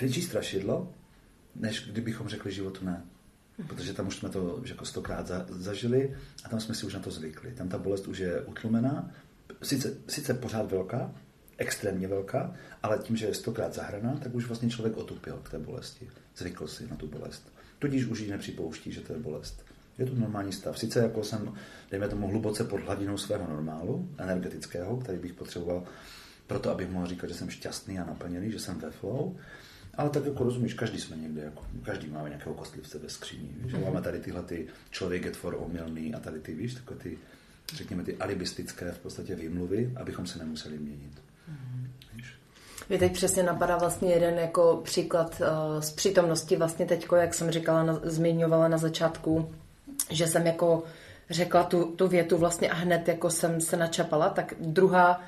větší 0.00 0.22
strašidlo, 0.22 0.94
než 1.56 1.88
kdybychom 1.90 2.28
řekli 2.28 2.52
životu 2.52 2.84
ne. 2.84 3.04
Protože 3.68 3.92
tam 3.92 4.06
už 4.06 4.16
jsme 4.16 4.28
to 4.28 4.62
jako 4.64 4.84
stokrát 4.84 5.26
za, 5.26 5.46
zažili 5.48 6.16
a 6.44 6.48
tam 6.48 6.60
jsme 6.60 6.74
si 6.74 6.86
už 6.86 6.94
na 6.94 7.00
to 7.00 7.10
zvykli. 7.10 7.52
Tam 7.52 7.68
ta 7.68 7.78
bolest 7.78 8.06
už 8.06 8.18
je 8.18 8.40
utlumená, 8.40 9.10
sice, 9.62 9.96
sice 10.08 10.34
pořád 10.34 10.70
velká, 10.70 11.14
extrémně 11.58 12.08
velká, 12.08 12.54
ale 12.82 12.98
tím, 12.98 13.16
že 13.16 13.26
je 13.26 13.34
stokrát 13.34 13.74
zahraná, 13.74 14.16
tak 14.16 14.34
už 14.34 14.46
vlastně 14.46 14.70
člověk 14.70 14.96
otupil 14.96 15.40
k 15.42 15.50
té 15.50 15.58
bolesti. 15.58 16.08
Zvykl 16.36 16.66
si 16.66 16.88
na 16.90 16.96
tu 16.96 17.06
bolest. 17.06 17.52
Tudíž 17.78 18.04
už 18.04 18.20
ji 18.20 18.30
nepřipouští, 18.30 18.92
že 18.92 19.00
to 19.00 19.12
je 19.12 19.18
bolest. 19.18 19.64
Je 19.98 20.06
to 20.06 20.14
normální 20.14 20.52
stav. 20.52 20.78
Sice 20.78 20.98
jako 20.98 21.24
jsem, 21.24 21.54
dejme 21.90 22.08
tomu, 22.08 22.26
hluboce 22.26 22.64
pod 22.64 22.80
hladinou 22.80 23.18
svého 23.18 23.50
normálu, 23.50 24.08
energetického, 24.18 24.96
který 24.96 25.18
bych 25.18 25.32
potřeboval 25.32 25.84
proto, 26.50 26.70
abych 26.70 26.90
mohl 26.90 27.06
říkat, 27.06 27.26
že 27.26 27.34
jsem 27.34 27.50
šťastný 27.50 27.98
a 27.98 28.04
naplněný, 28.04 28.52
že 28.52 28.58
jsem 28.58 28.78
ve 28.78 28.90
flow. 28.90 29.36
Ale 29.94 30.10
tak 30.10 30.24
jako 30.24 30.44
rozumíš, 30.44 30.74
každý 30.74 31.00
jsme 31.00 31.16
někde, 31.16 31.42
jako, 31.42 31.62
každý 31.82 32.08
máme 32.08 32.28
nějakého 32.28 32.54
kostlivce 32.54 32.98
ve 32.98 33.08
skříni. 33.08 33.50
Víš? 33.56 33.74
Mm-hmm. 33.74 33.84
Máme 33.84 34.02
tady 34.02 34.20
tyhle 34.20 34.42
ty 34.42 34.66
člověk 34.90 35.24
je 35.24 35.30
tvor 35.30 35.56
omylný 35.58 36.14
a 36.14 36.20
tady 36.20 36.40
ty, 36.40 36.54
víš, 36.54 36.74
takové 36.74 37.00
ty, 37.00 37.18
řekněme, 37.74 38.04
ty 38.04 38.16
alibistické 38.16 38.92
v 38.92 38.98
podstatě 38.98 39.34
výmluvy, 39.34 39.92
abychom 39.96 40.26
se 40.26 40.38
nemuseli 40.38 40.78
měnit. 40.78 41.12
Mm-hmm. 41.50 41.86
Víš? 42.14 42.34
Mě 42.88 42.98
teď 42.98 43.12
přesně 43.12 43.42
napadá 43.42 43.76
vlastně 43.76 44.12
jeden 44.12 44.38
jako 44.38 44.80
příklad 44.84 45.40
uh, 45.40 45.80
z 45.80 45.90
přítomnosti 45.90 46.56
vlastně 46.56 46.86
teďko, 46.86 47.16
jak 47.16 47.34
jsem 47.34 47.50
říkala, 47.50 47.82
na, 47.82 48.00
zmiňovala 48.02 48.68
na 48.68 48.78
začátku, 48.78 49.54
že 50.10 50.26
jsem 50.26 50.46
jako 50.46 50.84
řekla 51.30 51.62
tu, 51.62 51.84
tu 51.84 52.08
větu 52.08 52.38
vlastně 52.38 52.70
a 52.70 52.74
hned 52.74 53.08
jako 53.08 53.30
jsem 53.30 53.60
se 53.60 53.76
načapala, 53.76 54.28
tak 54.28 54.54
druhá 54.60 55.20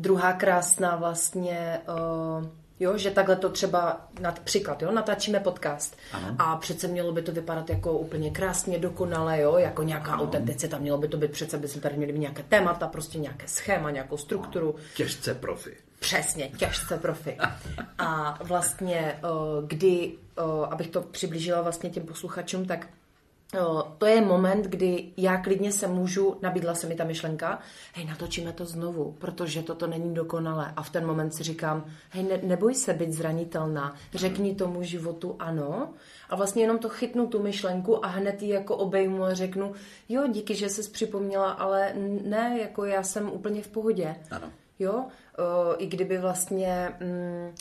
Druhá 0.00 0.32
krásná 0.32 0.96
vlastně, 0.96 1.80
uh, 1.88 2.46
jo, 2.80 2.98
že 2.98 3.10
takhle 3.10 3.36
to 3.36 3.48
třeba, 3.48 4.08
nad, 4.20 4.38
příklad, 4.38 4.82
jo, 4.82 4.92
natáčíme 4.92 5.40
podcast 5.40 5.96
ano. 6.12 6.36
a 6.38 6.56
přece 6.56 6.88
mělo 6.88 7.12
by 7.12 7.22
to 7.22 7.32
vypadat 7.32 7.70
jako 7.70 7.92
úplně 7.92 8.30
krásně, 8.30 8.78
dokonale, 8.78 9.40
jo, 9.40 9.56
jako 9.58 9.82
nějaká 9.82 10.12
ano. 10.12 10.22
autenticita, 10.22 10.78
mělo 10.78 10.98
by 10.98 11.08
to 11.08 11.16
být 11.16 11.30
přece, 11.30 11.58
by 11.58 11.68
se 11.68 11.80
tady 11.80 11.96
měli 11.96 12.18
nějaké 12.18 12.42
témata, 12.42 12.86
prostě 12.86 13.18
nějaké 13.18 13.48
schéma, 13.48 13.90
nějakou 13.90 14.16
strukturu. 14.16 14.74
Ano. 14.74 14.84
Těžce 14.96 15.34
profi. 15.34 15.76
Přesně, 15.98 16.48
těžce 16.48 16.98
profi. 16.98 17.38
A 17.98 18.38
vlastně, 18.44 19.20
uh, 19.24 19.68
kdy, 19.68 20.12
uh, 20.38 20.66
abych 20.70 20.88
to 20.88 21.02
přiblížila 21.02 21.62
vlastně 21.62 21.90
těm 21.90 22.06
posluchačům, 22.06 22.66
tak 22.66 22.86
to 23.98 24.06
je 24.06 24.20
moment, 24.20 24.64
kdy 24.64 25.12
já 25.16 25.36
klidně 25.36 25.72
se 25.72 25.86
můžu, 25.86 26.36
nabídla 26.42 26.74
se 26.74 26.86
mi 26.86 26.94
ta 26.94 27.04
myšlenka, 27.04 27.58
hej, 27.94 28.04
natočíme 28.04 28.52
to 28.52 28.64
znovu, 28.64 29.16
protože 29.18 29.62
toto 29.62 29.86
není 29.86 30.14
dokonalé. 30.14 30.72
A 30.76 30.82
v 30.82 30.90
ten 30.90 31.06
moment 31.06 31.34
si 31.34 31.42
říkám, 31.42 31.84
hej, 32.10 32.22
ne, 32.22 32.40
neboj 32.42 32.74
se 32.74 32.94
být 32.94 33.12
zranitelná, 33.12 33.94
řekni 34.14 34.54
tomu 34.54 34.82
životu 34.82 35.36
ano. 35.38 35.94
A 36.28 36.36
vlastně 36.36 36.62
jenom 36.62 36.78
to 36.78 36.88
chytnu 36.88 37.26
tu 37.26 37.42
myšlenku 37.42 38.04
a 38.04 38.08
hned 38.08 38.42
ji 38.42 38.48
jako 38.48 38.76
obejmu 38.76 39.24
a 39.24 39.34
řeknu, 39.34 39.72
jo, 40.08 40.26
díky, 40.26 40.54
že 40.54 40.68
jsi 40.68 40.90
připomněla, 40.90 41.50
ale 41.50 41.92
ne, 42.24 42.58
jako 42.62 42.84
já 42.84 43.02
jsem 43.02 43.30
úplně 43.30 43.62
v 43.62 43.68
pohodě. 43.68 44.16
Ano. 44.30 44.50
Jo, 44.80 45.06
i 45.78 45.86
kdyby 45.86 46.18
vlastně 46.18 46.96
mm, 47.00 47.54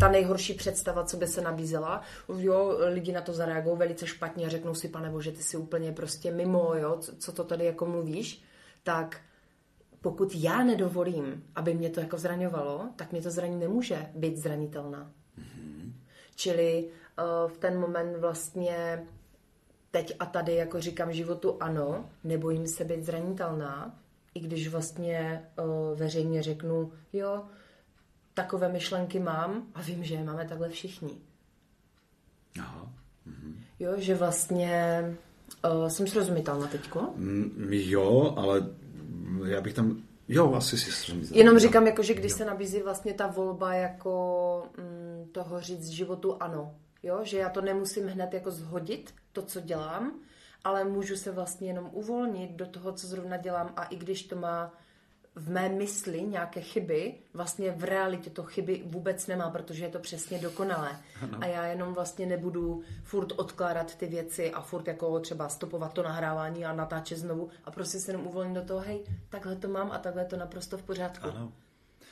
ta 0.00 0.08
nejhorší 0.08 0.54
představa, 0.54 1.04
co 1.04 1.16
by 1.16 1.26
se 1.26 1.40
nabízela, 1.40 2.02
jo, 2.38 2.78
lidi 2.88 3.12
na 3.12 3.20
to 3.20 3.32
zareagují 3.32 3.78
velice 3.78 4.06
špatně 4.06 4.46
a 4.46 4.48
řeknou 4.48 4.74
si, 4.74 4.88
pane 4.88 5.10
bože, 5.10 5.32
ty 5.32 5.42
jsi 5.42 5.56
úplně 5.56 5.92
prostě 5.92 6.30
mimo, 6.30 6.74
jo, 6.74 7.00
co 7.18 7.32
to 7.32 7.44
tady 7.44 7.64
jako 7.64 7.86
mluvíš, 7.86 8.42
tak 8.82 9.20
pokud 10.00 10.34
já 10.34 10.64
nedovolím, 10.64 11.44
aby 11.54 11.74
mě 11.74 11.90
to 11.90 12.00
jako 12.00 12.18
zraňovalo, 12.18 12.88
tak 12.96 13.12
mě 13.12 13.22
to 13.22 13.30
zraní 13.30 13.56
nemůže 13.56 14.06
být 14.14 14.36
zranitelná. 14.36 15.12
Mm-hmm. 15.38 15.92
Čili 16.34 16.84
uh, 16.84 17.50
v 17.50 17.58
ten 17.58 17.80
moment 17.80 18.16
vlastně 18.16 19.06
teď 19.90 20.16
a 20.18 20.26
tady 20.26 20.54
jako 20.54 20.80
říkám 20.80 21.12
životu 21.12 21.56
ano, 21.60 22.10
nebojím 22.24 22.66
se 22.66 22.84
být 22.84 23.04
zranitelná, 23.04 23.98
i 24.34 24.40
když 24.40 24.68
vlastně 24.68 25.44
uh, 25.58 25.98
veřejně 25.98 26.42
řeknu, 26.42 26.92
jo, 27.12 27.44
takové 28.34 28.68
myšlenky 28.68 29.20
mám 29.20 29.66
a 29.74 29.82
vím, 29.82 30.04
že 30.04 30.14
je 30.14 30.24
máme 30.24 30.48
takhle 30.48 30.68
všichni. 30.68 31.10
Aha. 32.60 32.92
Mhm. 33.26 33.60
Jo, 33.78 33.92
že 33.96 34.14
vlastně 34.14 35.04
uh, 35.64 35.88
jsem 35.88 36.06
srozumitelná 36.06 36.66
teďko? 36.66 37.00
Mm, 37.16 37.68
jo, 37.72 38.34
ale 38.36 38.66
já 39.44 39.60
bych 39.60 39.74
tam 39.74 40.02
Jo, 40.28 40.54
asi 40.54 40.78
si 40.78 40.92
srozumitelná. 40.92 41.38
Jenom 41.38 41.58
říkám, 41.58 41.86
jako, 41.86 42.02
že 42.02 42.14
když 42.14 42.32
jo. 42.32 42.38
se 42.38 42.44
nabízí 42.44 42.82
vlastně 42.82 43.14
ta 43.14 43.26
volba 43.26 43.74
jako 43.74 44.62
mm, 44.78 45.28
toho 45.32 45.60
říct 45.60 45.88
životu 45.88 46.36
ano, 46.40 46.74
jo, 47.02 47.20
že 47.22 47.38
já 47.38 47.48
to 47.48 47.60
nemusím 47.60 48.06
hned 48.06 48.34
jako 48.34 48.50
zhodit, 48.50 49.14
to, 49.32 49.42
co 49.42 49.60
dělám, 49.60 50.12
ale 50.64 50.84
můžu 50.84 51.16
se 51.16 51.30
vlastně 51.30 51.68
jenom 51.68 51.90
uvolnit 51.92 52.50
do 52.50 52.66
toho, 52.66 52.92
co 52.92 53.06
zrovna 53.06 53.36
dělám 53.36 53.72
a 53.76 53.84
i 53.84 53.96
když 53.96 54.22
to 54.22 54.36
má 54.36 54.72
v 55.34 55.50
mé 55.50 55.68
mysli 55.68 56.22
nějaké 56.22 56.60
chyby, 56.60 57.14
vlastně 57.34 57.70
v 57.70 57.84
realitě 57.84 58.30
to 58.30 58.42
chyby 58.42 58.82
vůbec 58.86 59.26
nemá, 59.26 59.50
protože 59.50 59.84
je 59.84 59.88
to 59.88 59.98
přesně 59.98 60.38
dokonalé. 60.38 60.90
Ano. 61.22 61.38
A 61.40 61.46
já 61.46 61.66
jenom 61.66 61.94
vlastně 61.94 62.26
nebudu 62.26 62.82
furt 63.02 63.32
odkládat 63.36 63.94
ty 63.94 64.06
věci 64.06 64.52
a 64.52 64.60
furt 64.60 64.88
jako 64.88 65.20
třeba 65.20 65.48
stopovat 65.48 65.92
to 65.92 66.02
nahrávání 66.02 66.64
a 66.64 66.72
natáčet 66.72 67.18
znovu 67.18 67.48
a 67.64 67.70
prostě 67.70 67.98
se 67.98 68.10
jenom 68.10 68.26
uvolnit 68.26 68.54
do 68.54 68.62
toho, 68.62 68.80
hej, 68.80 69.04
takhle 69.28 69.56
to 69.56 69.68
mám 69.68 69.90
a 69.92 69.98
takhle 69.98 70.24
to 70.24 70.36
naprosto 70.36 70.78
v 70.78 70.82
pořádku. 70.82 71.28
Ano. 71.28 71.52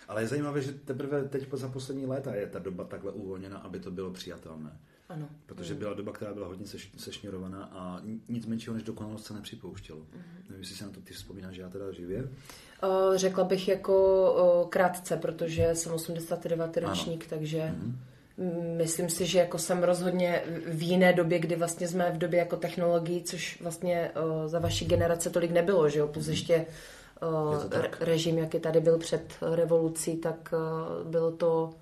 Ale 0.08 0.22
je 0.22 0.28
zajímavé, 0.28 0.62
že 0.62 0.72
teprve 0.72 1.24
teď 1.24 1.48
za 1.52 1.68
poslední 1.68 2.06
léta 2.06 2.34
je 2.34 2.46
ta 2.46 2.58
doba 2.58 2.84
takhle 2.84 3.12
uvolněna, 3.12 3.58
aby 3.58 3.80
to 3.80 3.90
bylo 3.90 4.10
přijatelné. 4.10 4.80
Ano. 5.10 5.28
Protože 5.46 5.74
byla 5.74 5.94
doba, 5.94 6.12
která 6.12 6.34
byla 6.34 6.46
hodně 6.46 6.66
seš, 6.66 6.90
sešněrovaná 6.96 7.64
a 7.72 8.00
nic 8.28 8.46
menšího 8.46 8.74
než 8.74 8.82
dokonalost 8.82 9.26
se 9.26 9.34
nepřipouštělo. 9.34 9.98
Mm-hmm. 9.98 10.48
Nevím, 10.48 10.60
jestli 10.60 10.76
se 10.76 10.84
na 10.84 10.90
to 10.90 11.00
ty 11.00 11.14
vzpomínáš, 11.14 11.56
já 11.56 11.68
teda 11.68 11.92
živě. 11.92 12.28
O, 12.82 13.18
řekla 13.18 13.44
bych 13.44 13.68
jako 13.68 14.24
o, 14.32 14.66
krátce, 14.68 15.16
protože 15.16 15.74
jsem 15.74 15.92
89. 15.92 16.76
ročník, 16.76 17.26
takže 17.26 17.58
mm-hmm. 17.58 18.76
myslím 18.76 19.08
si, 19.10 19.26
že 19.26 19.38
jako 19.38 19.58
jsem 19.58 19.82
rozhodně 19.82 20.42
v 20.66 20.82
jiné 20.82 21.12
době, 21.12 21.38
kdy 21.38 21.56
vlastně 21.56 21.88
jsme 21.88 22.12
v 22.12 22.18
době 22.18 22.38
jako 22.38 22.56
technologií, 22.56 23.22
což 23.22 23.60
vlastně 23.60 24.10
o, 24.10 24.48
za 24.48 24.58
vaší 24.58 24.84
generace 24.84 25.30
tolik 25.30 25.50
nebylo, 25.50 25.88
že 25.88 25.98
jo, 25.98 26.08
plus 26.08 26.26
mm-hmm. 26.26 26.30
ještě 26.30 26.66
o, 27.22 27.58
režim, 28.00 28.38
jaký 28.38 28.60
tady 28.60 28.80
byl 28.80 28.98
před 28.98 29.34
revolucí, 29.54 30.16
tak 30.16 30.52
o, 30.52 31.04
bylo 31.10 31.32
to 31.32 31.74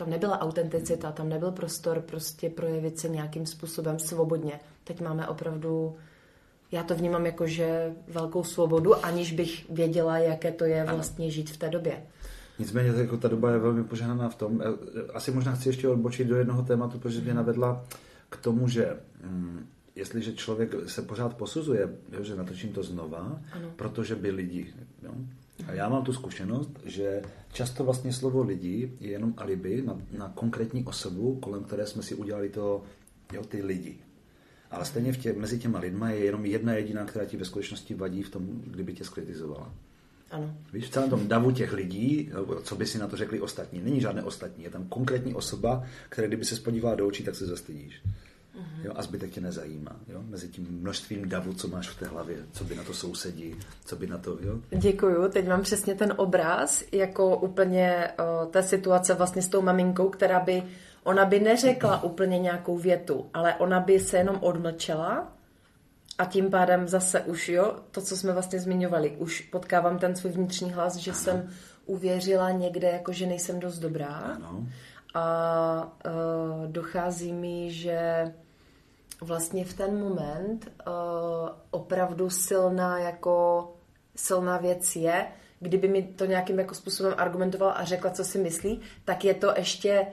tam 0.00 0.10
nebyla 0.10 0.40
autenticita, 0.40 1.12
tam 1.12 1.28
nebyl 1.28 1.50
prostor 1.50 2.00
prostě 2.00 2.50
projevit 2.50 2.98
se 2.98 3.08
nějakým 3.08 3.46
způsobem 3.46 3.98
svobodně. 3.98 4.60
Teď 4.84 5.00
máme 5.00 5.28
opravdu, 5.28 5.96
já 6.72 6.82
to 6.82 6.94
vnímám 6.94 7.26
jako, 7.26 7.46
že 7.46 7.92
velkou 8.08 8.44
svobodu, 8.44 9.04
aniž 9.04 9.32
bych 9.32 9.70
věděla, 9.70 10.18
jaké 10.18 10.52
to 10.52 10.64
je 10.64 10.84
vlastně 10.84 11.30
žít 11.30 11.50
v 11.50 11.56
té 11.56 11.68
době. 11.68 12.02
Nicméně 12.58 12.88
jako 12.88 13.16
ta 13.16 13.28
doba 13.28 13.50
je 13.50 13.58
velmi 13.58 13.84
požehnaná 13.84 14.28
v 14.28 14.34
tom. 14.34 14.62
Eh, 14.62 15.12
asi 15.12 15.30
možná 15.30 15.54
chci 15.54 15.68
ještě 15.68 15.88
odbočit 15.88 16.26
do 16.26 16.36
jednoho 16.36 16.62
tématu, 16.62 16.98
protože 16.98 17.20
mě 17.20 17.34
navedla 17.34 17.84
k 18.28 18.36
tomu, 18.36 18.68
že 18.68 18.96
hm, 19.22 19.66
jestliže 19.96 20.32
člověk 20.32 20.74
se 20.86 21.02
pořád 21.02 21.36
posuzuje, 21.36 21.88
jo, 22.12 22.24
že 22.24 22.36
natočím 22.36 22.72
to 22.72 22.82
znova, 22.82 23.40
ano. 23.52 23.72
protože 23.76 24.16
by 24.16 24.30
lidi. 24.30 24.74
Jo? 25.02 25.12
A 25.66 25.72
já 25.72 25.88
mám 25.88 26.04
tu 26.04 26.12
zkušenost, 26.12 26.70
že 26.84 27.22
často 27.52 27.84
vlastně 27.84 28.12
slovo 28.12 28.42
lidi 28.42 28.92
je 29.00 29.10
jenom 29.10 29.34
alibi 29.36 29.82
na, 29.82 29.98
na 30.18 30.32
konkrétní 30.34 30.84
osobu, 30.84 31.36
kolem 31.36 31.64
které 31.64 31.86
jsme 31.86 32.02
si 32.02 32.14
udělali 32.14 32.48
to, 32.48 32.82
jo, 33.32 33.44
ty 33.44 33.62
lidi. 33.62 33.98
Ale 34.70 34.84
stejně 34.84 35.12
v 35.12 35.18
tě, 35.18 35.32
mezi 35.32 35.58
těma 35.58 35.78
lidma 35.78 36.10
je 36.10 36.24
jenom 36.24 36.46
jedna 36.46 36.74
jediná, 36.74 37.04
která 37.04 37.24
ti 37.24 37.36
ve 37.36 37.44
skutečnosti 37.44 37.94
vadí 37.94 38.22
v 38.22 38.30
tom, 38.30 38.46
kdyby 38.64 38.94
tě 38.94 39.04
skritizovala. 39.04 39.74
Ano. 40.30 40.56
Víš, 40.72 40.84
v 40.84 40.90
celém 40.90 41.10
tom 41.10 41.28
davu 41.28 41.50
těch 41.50 41.72
lidí, 41.72 42.30
co 42.62 42.76
by 42.76 42.86
si 42.86 42.98
na 42.98 43.08
to 43.08 43.16
řekli 43.16 43.40
ostatní, 43.40 43.80
není 43.80 44.00
žádné 44.00 44.22
ostatní, 44.22 44.64
je 44.64 44.70
tam 44.70 44.88
konkrétní 44.88 45.34
osoba, 45.34 45.84
která 46.08 46.28
kdyby 46.28 46.44
se 46.44 46.56
spodívala 46.56 46.94
do 46.94 47.06
očí, 47.06 47.24
tak 47.24 47.34
se 47.34 47.46
zastydíš. 47.46 48.02
Mm-hmm. 48.56 48.84
Jo, 48.84 48.92
a 48.96 49.02
zbytek 49.02 49.30
tě 49.30 49.40
nezajímá. 49.40 49.96
Jo? 50.08 50.22
Mezi 50.22 50.48
tím 50.48 50.66
množstvím 50.70 51.28
davu, 51.28 51.52
co 51.52 51.68
máš 51.68 51.88
v 51.88 51.98
té 51.98 52.06
hlavě, 52.06 52.36
co 52.52 52.64
by 52.64 52.74
na 52.74 52.84
to 52.84 52.94
sousedí, 52.94 53.56
co 53.84 53.96
by 53.96 54.06
na 54.06 54.18
to... 54.18 54.38
Jo? 54.40 54.58
Děkuju, 54.70 55.28
teď 55.28 55.48
mám 55.48 55.62
přesně 55.62 55.94
ten 55.94 56.14
obraz, 56.16 56.84
jako 56.92 57.36
úplně 57.36 58.08
o, 58.18 58.46
ta 58.46 58.62
situace 58.62 59.14
vlastně 59.14 59.42
s 59.42 59.48
tou 59.48 59.62
maminkou, 59.62 60.08
která 60.08 60.40
by, 60.40 60.62
ona 61.04 61.24
by 61.24 61.40
neřekla 61.40 62.02
úplně 62.02 62.38
nějakou 62.38 62.78
větu, 62.78 63.26
ale 63.34 63.54
ona 63.54 63.80
by 63.80 64.00
se 64.00 64.16
jenom 64.16 64.36
odmlčela 64.40 65.32
a 66.18 66.24
tím 66.24 66.50
pádem 66.50 66.88
zase 66.88 67.20
už, 67.20 67.48
jo, 67.48 67.76
to, 67.90 68.00
co 68.00 68.16
jsme 68.16 68.32
vlastně 68.32 68.60
zmiňovali, 68.60 69.10
už 69.10 69.40
potkávám 69.40 69.98
ten 69.98 70.16
svůj 70.16 70.32
vnitřní 70.32 70.72
hlas, 70.72 70.96
že 70.96 71.10
ano. 71.10 71.20
jsem 71.20 71.50
uvěřila 71.86 72.50
někde, 72.50 72.88
jako 72.88 73.12
že 73.12 73.26
nejsem 73.26 73.60
dost 73.60 73.78
dobrá. 73.78 74.06
Ano 74.06 74.66
a 75.14 75.98
uh, 76.06 76.66
dochází 76.66 77.32
mi, 77.32 77.72
že 77.72 78.32
vlastně 79.20 79.64
v 79.64 79.74
ten 79.74 80.00
moment 80.00 80.72
uh, 80.86 80.92
opravdu 81.70 82.30
silná 82.30 82.98
jako 82.98 83.68
silná 84.16 84.58
věc 84.58 84.96
je, 84.96 85.26
kdyby 85.60 85.88
mi 85.88 86.02
to 86.02 86.24
nějakým 86.24 86.58
jako 86.58 86.74
způsobem 86.74 87.14
argumentoval 87.16 87.74
a 87.76 87.84
řekla, 87.84 88.10
co 88.10 88.24
si 88.24 88.38
myslí, 88.38 88.80
tak 89.04 89.24
je 89.24 89.34
to 89.34 89.52
ještě 89.56 90.06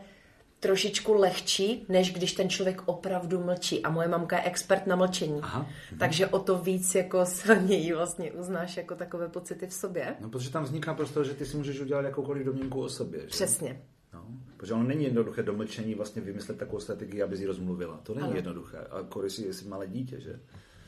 trošičku 0.60 1.13
lehčí, 1.13 1.86
než 1.89 2.13
když 2.13 2.33
ten 2.33 2.49
člověk 2.49 2.81
opravdu 2.86 3.43
mlčí. 3.43 3.83
A 3.83 3.89
moje 3.89 4.07
mamka 4.07 4.38
je 4.38 4.43
expert 4.43 4.88
na 4.88 4.95
mlčení. 4.95 5.39
Aha. 5.41 5.67
Takže 5.99 6.27
o 6.27 6.39
to 6.39 6.57
víc 6.57 6.95
jako 6.95 7.25
silněji 7.25 7.93
vlastně 7.95 8.31
uznáš 8.31 8.77
jako 8.77 8.95
takové 8.95 9.29
pocity 9.29 9.67
v 9.67 9.73
sobě. 9.73 10.15
No, 10.19 10.29
protože 10.29 10.49
tam 10.49 10.63
vzniká 10.63 10.93
prostor, 10.93 11.25
že 11.25 11.33
ty 11.33 11.45
si 11.45 11.57
můžeš 11.57 11.79
udělat 11.79 12.05
jakoukoliv 12.05 12.45
domněnku 12.45 12.81
o 12.81 12.89
sobě. 12.89 13.21
Že? 13.21 13.27
Přesně. 13.27 13.81
No, 14.13 14.25
protože 14.58 14.74
ono 14.74 14.84
není 14.84 15.04
jednoduché 15.04 15.43
do 15.43 15.54
mlčení 15.54 15.96
vlastně 15.96 16.22
vymyslet 16.22 16.58
takovou 16.58 16.80
strategii, 16.80 17.24
aby 17.24 17.38
si 17.38 17.46
rozmluvila. 17.46 17.98
To 18.04 18.13
není 18.13 18.28
ano. 18.28 18.36
jednoduché. 18.36 18.78
A 18.78 19.20
když 19.22 19.34
si 19.34 19.54
jsi 19.54 19.67
malé 19.67 19.88
dítě, 19.88 20.20
že? 20.20 20.39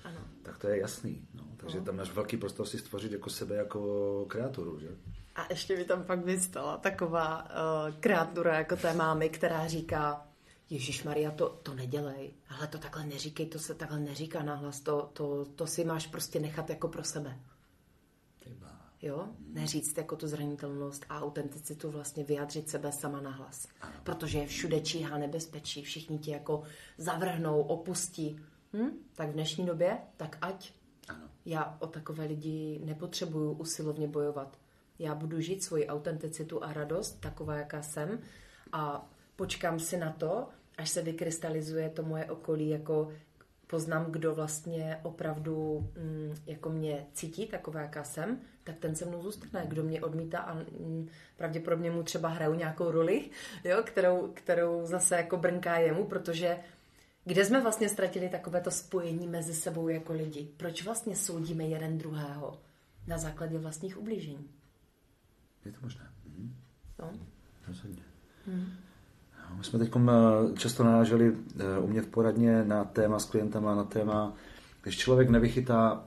Ano. 0.04 0.20
Tak 0.42 0.58
to 0.58 0.68
je 0.68 0.80
jasný. 0.80 1.28
No. 1.34 1.44
Takže 1.58 1.80
no. 1.80 1.86
tam 1.86 1.96
máš 1.96 2.14
velký 2.14 2.38
prostor 2.38 2.66
si 2.66 2.78
stvořit 2.78 3.12
jako 3.12 3.30
sebe 3.30 3.56
jako 3.56 4.26
kreaturu, 4.30 4.80
že? 4.80 4.88
A 5.36 5.46
ještě 5.50 5.78
mi 5.78 5.86
tam 5.86 6.04
pak 6.04 6.26
vystala 6.26 6.78
taková 6.78 7.44
uh, 7.44 7.96
kreatura 8.00 8.58
jako 8.58 8.76
té 8.76 8.94
mámy, 8.94 9.30
která 9.30 9.68
říká, 9.68 10.28
Ježíš 10.70 11.04
Maria, 11.04 11.32
to, 11.32 11.50
to 11.64 11.74
nedělej. 11.74 12.34
Ale 12.50 12.68
to 12.68 12.78
takhle 12.78 13.06
neříkej, 13.06 13.46
to 13.46 13.60
se 13.60 13.76
takhle 13.76 14.00
neříká 14.00 14.44
nahlas. 14.44 14.80
To, 14.80 15.10
to, 15.14 15.46
to 15.46 15.68
si 15.68 15.86
máš 15.86 16.08
prostě 16.08 16.40
nechat 16.40 16.70
jako 16.70 16.88
pro 16.88 17.04
sebe. 17.04 17.40
Jo? 19.02 19.28
Neříct 19.48 19.98
jako 19.98 20.16
tu 20.16 20.28
zranitelnost 20.28 21.06
a 21.10 21.22
autenticitu 21.22 21.92
vlastně 21.92 22.24
vyjádřit 22.24 22.70
sebe 22.70 22.92
sama 22.92 23.22
na 23.22 23.30
hlas. 23.30 23.68
Protože 24.04 24.46
všude 24.46 24.82
číhá 24.82 25.18
nebezpečí, 25.18 25.84
všichni 25.84 26.20
ti 26.20 26.32
jako 26.32 26.64
zavrhnou, 26.98 27.62
opustí. 27.62 28.40
Hm? 28.74 28.90
Tak 29.16 29.30
v 29.30 29.34
dnešní 29.34 29.66
době, 29.66 29.98
tak 30.18 30.38
ať. 30.42 30.72
Ano. 31.08 31.30
Já 31.46 31.78
o 31.80 31.88
takové 31.88 32.26
lidi 32.26 32.82
nepotřebuju 32.86 33.52
usilovně 33.52 34.08
bojovat. 34.08 34.58
Já 35.00 35.16
budu 35.16 35.42
žít 35.42 35.64
svoji 35.64 35.88
autenticitu 35.88 36.64
a 36.64 36.74
radost, 36.74 37.20
taková, 37.20 37.56
jaká 37.56 37.82
jsem, 37.82 38.20
a 38.72 39.10
počkám 39.36 39.80
si 39.80 39.98
na 39.98 40.12
to, 40.12 40.48
až 40.78 40.90
se 40.90 41.02
vykrystalizuje 41.02 41.90
to 41.90 42.04
moje 42.04 42.26
okolí 42.26 42.70
jako 42.70 43.12
poznám, 43.70 44.12
kdo 44.12 44.36
vlastně 44.36 45.00
opravdu 45.04 45.88
mm, 45.98 46.36
jako 46.46 46.70
mě 46.70 47.06
cítí, 47.14 47.48
taková, 47.48 47.82
jaká 47.82 48.04
jsem, 48.04 48.40
tak 48.64 48.78
ten 48.78 48.96
se 48.96 49.06
mnou 49.06 49.22
zůstane. 49.22 49.66
Kdo 49.68 49.84
mě 49.84 50.02
odmítá 50.02 50.40
a 50.40 50.54
mm, 50.54 51.08
pravděpodobně 51.38 51.92
mu 51.92 52.04
třeba 52.04 52.30
hraju 52.30 52.54
nějakou 52.54 52.92
roli, 52.92 53.30
jo, 53.64 53.84
kterou, 53.84 54.32
kterou 54.34 54.86
zase 54.86 55.16
jako 55.16 55.38
brnká 55.38 55.78
jemu, 55.78 56.06
protože 56.06 56.58
kde 57.26 57.46
jsme 57.46 57.62
vlastně 57.62 57.90
ztratili 57.90 58.30
takovéto 58.30 58.72
spojení 58.72 59.28
mezi 59.28 59.54
sebou 59.54 59.88
jako 59.88 60.14
lidi? 60.14 60.50
Proč 60.58 60.84
vlastně 60.84 61.16
soudíme 61.16 61.64
jeden 61.64 61.98
druhého? 61.98 62.62
Na 63.08 63.18
základě 63.18 63.58
vlastních 63.58 63.98
ublížení. 63.98 64.50
Je 65.66 65.72
to 65.72 65.78
možné. 65.82 66.12
Mhm. 66.26 66.56
No. 67.00 67.12
Rozhodně. 67.68 68.04
Hmm. 68.46 68.88
My 69.58 69.64
jsme 69.64 69.80
teď 69.80 69.92
eh, 69.96 70.12
často 70.58 70.84
naráželi 70.84 71.34
eh, 71.60 71.80
umět 71.80 72.12
poradně 72.12 72.64
na 72.64 72.84
téma 72.84 73.20
s 73.20 73.26
klientama, 73.26 73.76
na 73.76 73.84
téma, 73.84 74.34
když 74.84 74.98
člověk 74.98 75.30
nevychytá 75.30 76.04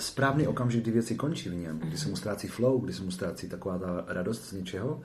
správný 0.00 0.46
okamžik, 0.46 0.82
kdy 0.82 0.90
věci 0.90 1.14
končí 1.14 1.48
v 1.48 1.54
něm, 1.54 1.78
kdy 1.78 1.98
se 1.98 2.08
mu 2.08 2.16
ztrácí 2.16 2.48
flow, 2.48 2.78
kdy 2.78 2.92
se 2.92 3.02
mu 3.02 3.10
ztrácí 3.10 3.48
taková 3.48 3.78
ta 3.78 4.04
radost 4.06 4.48
z 4.48 4.52
něčeho 4.52 5.02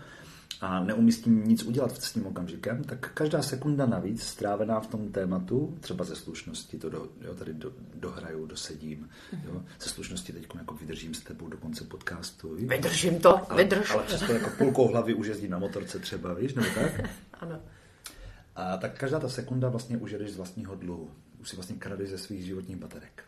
a 0.63 0.83
neumí 0.83 1.11
s 1.11 1.21
tím 1.21 1.43
nic 1.47 1.63
udělat 1.63 2.03
s 2.03 2.13
tím 2.13 2.27
okamžikem, 2.27 2.83
tak 2.83 3.11
každá 3.13 3.41
sekunda 3.41 3.85
navíc 3.85 4.23
strávená 4.23 4.79
v 4.79 4.87
tom 4.87 5.11
tématu, 5.11 5.77
třeba 5.79 6.05
ze 6.05 6.15
slušnosti, 6.15 6.77
to 6.77 6.89
do, 6.89 7.07
jo, 7.21 7.35
tady 7.35 7.53
do, 7.53 7.71
dohraju, 7.95 8.45
dosedím, 8.45 9.09
jo, 9.45 9.63
ze 9.81 9.89
slušnosti 9.89 10.33
teď 10.33 10.47
jako 10.55 10.75
vydržím 10.75 11.13
s 11.13 11.19
tebou 11.19 11.47
do 11.47 11.57
konce 11.57 11.83
podcastu. 11.83 12.55
Víš? 12.55 12.69
Vydržím 12.69 13.19
to, 13.19 13.51
ale, 13.51 13.63
vydrž. 13.63 13.91
Ale 13.91 14.03
přesto 14.03 14.31
jako 14.31 14.49
půlkou 14.57 14.87
hlavy 14.87 15.13
už 15.13 15.27
jezdím 15.27 15.51
na 15.51 15.59
motorce 15.59 15.99
třeba, 15.99 16.33
víš, 16.33 16.53
nebo 16.53 16.67
tak? 16.75 17.09
ano. 17.39 17.59
A 18.55 18.77
tak 18.77 18.99
každá 18.99 19.19
ta 19.19 19.29
sekunda 19.29 19.69
vlastně 19.69 19.97
už 19.97 20.11
jedeš 20.11 20.31
z 20.31 20.37
vlastního 20.37 20.75
dluhu. 20.75 21.11
Už 21.41 21.49
si 21.49 21.55
vlastně 21.55 21.75
kradeš 21.75 22.09
ze 22.09 22.17
svých 22.17 22.45
životních 22.45 22.77
baterek 22.77 23.23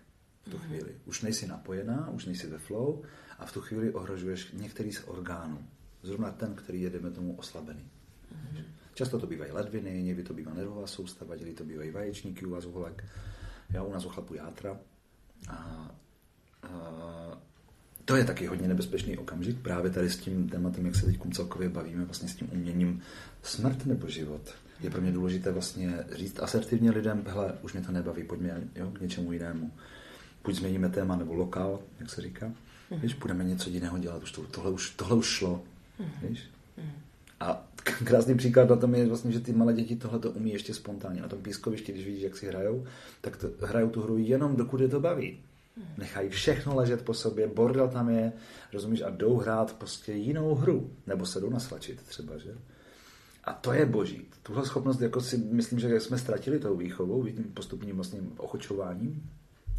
v 0.46 0.50
tu 0.50 0.58
chvíli. 0.58 0.96
Už 1.06 1.22
nejsi 1.22 1.48
napojená, 1.48 2.10
už 2.10 2.26
nejsi 2.26 2.48
ve 2.48 2.58
flow 2.58 3.04
a 3.40 3.46
v 3.46 3.54
tu 3.54 3.62
chvíli 3.62 3.94
ohrožuješ 3.94 4.52
některý 4.52 4.92
z 4.92 5.04
orgánů. 5.08 5.60
Zrovna 6.06 6.32
ten, 6.32 6.56
který 6.56 6.82
je, 6.82 6.90
jdeme 6.90 7.12
tomu, 7.12 7.36
oslabený. 7.36 7.80
Mm-hmm. 7.82 8.64
Často 8.94 9.20
to 9.20 9.28
bývají 9.28 9.52
ledviny, 9.52 10.04
někdy 10.04 10.24
to 10.24 10.34
bývá 10.34 10.54
nervová 10.54 10.88
soustava, 10.88 11.36
někdy 11.36 11.54
to 11.54 11.64
bývají 11.64 11.92
vaječníky 11.92 12.46
u 12.46 12.50
vás 12.50 12.66
holek, 12.66 13.06
já 13.70 13.84
u 13.84 13.94
nás 13.94 14.06
u 14.06 14.10
chlapů 14.10 14.34
játra. 14.34 14.78
A, 15.50 15.92
a 16.64 17.42
to 18.06 18.16
je 18.16 18.26
taky 18.26 18.48
hodně 18.48 18.68
nebezpečný 18.68 19.18
okamžik, 19.18 19.60
právě 19.60 19.92
tady 19.92 20.10
s 20.10 20.18
tím 20.18 20.50
tématem, 20.50 20.86
jak 20.86 20.96
se 20.96 21.06
teď 21.06 21.20
celkově 21.34 21.70
bavíme, 21.70 22.06
vlastně 22.06 22.30
s 22.30 22.36
tím 22.36 22.50
uměním 22.52 23.02
smrt 23.44 23.86
nebo 23.86 24.08
život. 24.08 24.56
Je 24.80 24.90
pro 24.90 25.02
mě 25.02 25.12
důležité 25.12 25.52
vlastně 25.52 26.06
říct 26.12 26.40
asertivně 26.40 26.92
lidem, 26.92 27.24
hele, 27.28 27.54
už 27.62 27.74
mě 27.74 27.82
to 27.82 27.92
nebaví, 27.92 28.24
pojďme 28.24 28.62
jo, 28.76 28.92
k 28.92 29.02
něčemu 29.02 29.32
jinému. 29.32 29.72
Buď 30.44 30.56
změníme 30.56 30.90
téma 30.90 31.16
nebo 31.16 31.34
lokál, 31.34 31.80
jak 32.00 32.10
se 32.10 32.22
říká. 32.22 32.52
Mm. 32.92 33.00
Víš, 33.00 33.14
budeme 33.14 33.44
něco 33.44 33.70
jiného 33.70 33.98
dělat, 33.98 34.24
už 34.24 34.32
to, 34.32 34.42
tohle, 34.44 34.72
už, 34.72 34.90
tohle 34.90 35.16
už 35.16 35.26
šlo. 35.26 35.64
Mm. 36.00 36.30
Víš? 36.30 36.50
Mm. 36.78 36.92
A 37.40 37.68
krásný 38.04 38.38
příklad 38.38 38.70
na 38.70 38.76
tom 38.76 38.96
je 38.96 39.08
vlastně, 39.08 39.32
že 39.32 39.40
ty 39.40 39.54
malé 39.54 39.74
děti 39.74 39.96
tohle 39.96 40.20
to 40.20 40.32
umí 40.32 40.54
ještě 40.54 40.74
spontánně. 40.74 41.22
Na 41.22 41.28
tom 41.28 41.40
pískovišti, 41.40 41.92
když 41.92 42.06
vidíš, 42.06 42.24
jak 42.24 42.38
si 42.38 42.48
hrajou, 42.48 42.86
tak 43.22 43.38
to, 43.38 43.48
hrajou 43.62 43.90
tu 43.90 44.02
hru 44.02 44.18
jenom 44.18 44.56
dokud 44.56 44.82
je 44.82 44.88
to 44.88 45.00
baví. 45.00 45.40
Nechají 45.98 46.30
všechno 46.30 46.76
ležet 46.76 47.02
po 47.02 47.14
sobě, 47.14 47.48
bordel 47.48 47.88
tam 47.88 48.10
je, 48.10 48.34
rozumíš, 48.74 49.02
a 49.02 49.10
jdou 49.10 49.38
hrát 49.38 49.74
prostě 49.74 50.14
jinou 50.14 50.56
hru. 50.56 50.92
Nebo 51.08 51.26
se 51.26 51.40
jdou 51.40 51.50
nasvačit 51.50 52.02
třeba, 52.02 52.38
že? 52.38 52.56
A 53.44 53.54
to 53.54 53.74
je 53.74 53.86
boží. 53.86 54.22
Tuhle 54.44 54.66
schopnost, 54.66 55.02
jako 55.02 55.22
si 55.22 55.38
myslím, 55.38 55.80
že 55.80 56.00
jsme 56.00 56.18
ztratili 56.18 56.60
tou 56.60 56.78
výchovou, 56.78 57.26
tím 57.26 57.44
postupným 57.44 57.96
vlastně 57.96 58.20
ochočováním 58.38 59.30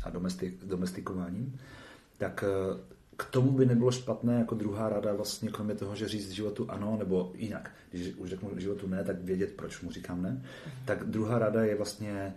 a 0.03 0.11
domestik, 0.11 0.65
domestikováním, 0.65 1.59
tak 2.19 2.45
eh, 2.47 2.81
k 3.17 3.25
tomu 3.25 3.53
by 3.53 3.67
nebylo 3.67 3.93
špatné 3.93 4.39
jako 4.39 4.55
druhá 4.55 4.89
rada 4.89 5.13
vlastně 5.13 5.51
kromě 5.51 5.75
toho, 5.75 5.97
že 5.97 6.09
říct 6.09 6.31
životu 6.31 6.71
ano, 6.71 6.97
nebo 6.99 7.33
jinak, 7.35 7.71
když 7.91 8.15
už 8.15 8.31
řeknu 8.31 8.51
životu 8.59 8.87
ne, 8.87 9.05
tak 9.05 9.23
vědět, 9.23 9.53
proč 9.57 9.81
mu 9.81 9.91
říkám 9.91 10.23
ne, 10.23 10.43
tak 10.85 11.05
druhá 11.05 11.39
rada 11.39 11.65
je 11.65 11.75
vlastně 11.75 12.35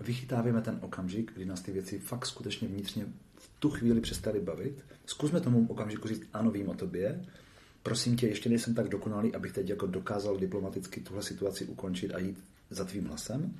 vychytávíme 0.00 0.62
ten 0.62 0.78
okamžik, 0.80 1.32
kdy 1.34 1.44
nás 1.44 1.62
ty 1.62 1.72
věci 1.72 1.98
fakt 1.98 2.26
skutečně 2.26 2.68
vnitřně 2.68 3.06
v 3.36 3.50
tu 3.58 3.70
chvíli 3.70 4.00
přestali 4.00 4.40
bavit. 4.40 4.84
Zkusme 5.06 5.40
tomu 5.40 5.66
okamžiku 5.68 6.08
říct, 6.08 6.22
ano, 6.32 6.50
vím 6.50 6.68
o 6.68 6.74
tobě, 6.74 7.24
prosím 7.82 8.16
tě, 8.16 8.26
ještě 8.26 8.48
nejsem 8.48 8.74
tak 8.74 8.88
dokonalý, 8.88 9.34
abych 9.34 9.52
teď 9.52 9.68
jako 9.68 9.86
dokázal 9.86 10.36
diplomaticky 10.36 11.00
tuhle 11.00 11.22
situaci 11.22 11.64
ukončit 11.64 12.14
a 12.14 12.18
jít 12.18 12.44
za 12.70 12.84
tvým 12.84 13.06
hlasem. 13.06 13.54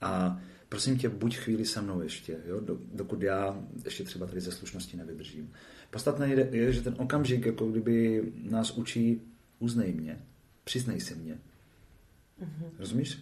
A 0.00 0.40
prosím 0.74 0.98
tě, 0.98 1.08
buď 1.08 1.36
chvíli 1.36 1.64
se 1.64 1.82
mnou 1.82 2.00
ještě, 2.00 2.36
jo, 2.46 2.60
dokud 2.94 3.22
já 3.22 3.62
ještě 3.84 4.04
třeba 4.04 4.26
tady 4.26 4.40
ze 4.40 4.52
slušnosti 4.52 4.96
nevydržím. 4.96 5.52
Podstatné 5.90 6.28
je, 6.28 6.48
je, 6.52 6.72
že 6.72 6.82
ten 6.82 6.94
okamžik, 6.98 7.46
jako 7.46 7.66
kdyby 7.66 8.22
nás 8.42 8.70
učí, 8.70 9.22
uznej 9.58 9.92
mě, 9.92 10.22
přiznej 10.64 11.00
si 11.00 11.14
mě. 11.14 11.38
Mm-hmm. 12.40 12.70
Rozumíš? 12.78 13.18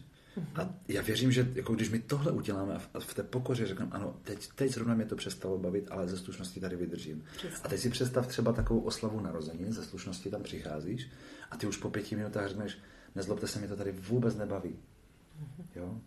A 0.55 0.75
já 0.89 1.03
věřím, 1.03 1.33
že 1.33 1.53
jako 1.55 1.75
když 1.75 1.91
my 1.91 1.99
tohle 1.99 2.33
uděláme 2.33 2.81
a 2.95 3.01
v 3.01 3.15
té 3.15 3.23
pokoře 3.23 3.67
řekneme, 3.67 3.91
ano, 3.91 4.17
teď, 4.23 4.49
teď 4.55 4.73
zrovna 4.73 4.95
mě 4.95 5.05
to 5.05 5.17
přestalo 5.17 5.59
bavit, 5.59 5.87
ale 5.91 6.09
ze 6.09 6.19
slušnosti 6.19 6.61
tady 6.61 6.77
vydržím. 6.77 7.25
Přesně. 7.37 7.57
A 7.65 7.69
teď 7.69 7.81
si 7.81 7.91
představ 7.91 8.27
třeba 8.27 8.53
takovou 8.53 8.81
oslavu 8.81 9.21
narozenin, 9.21 9.73
ze 9.73 9.85
slušnosti 9.85 10.31
tam 10.31 10.43
přicházíš 10.43 11.11
a 11.51 11.57
ty 11.57 11.67
už 11.67 11.77
po 11.77 11.91
pěti 11.91 12.17
minutách 12.17 12.49
řekneš, 12.49 12.79
nezlobte 13.15 13.47
se, 13.47 13.59
mě 13.59 13.69
to 13.69 13.77
tady 13.77 13.93
vůbec 13.93 14.37
nebaví. 14.37 14.71
Mm-hmm. 14.71 15.65
Jo? 15.75 16.01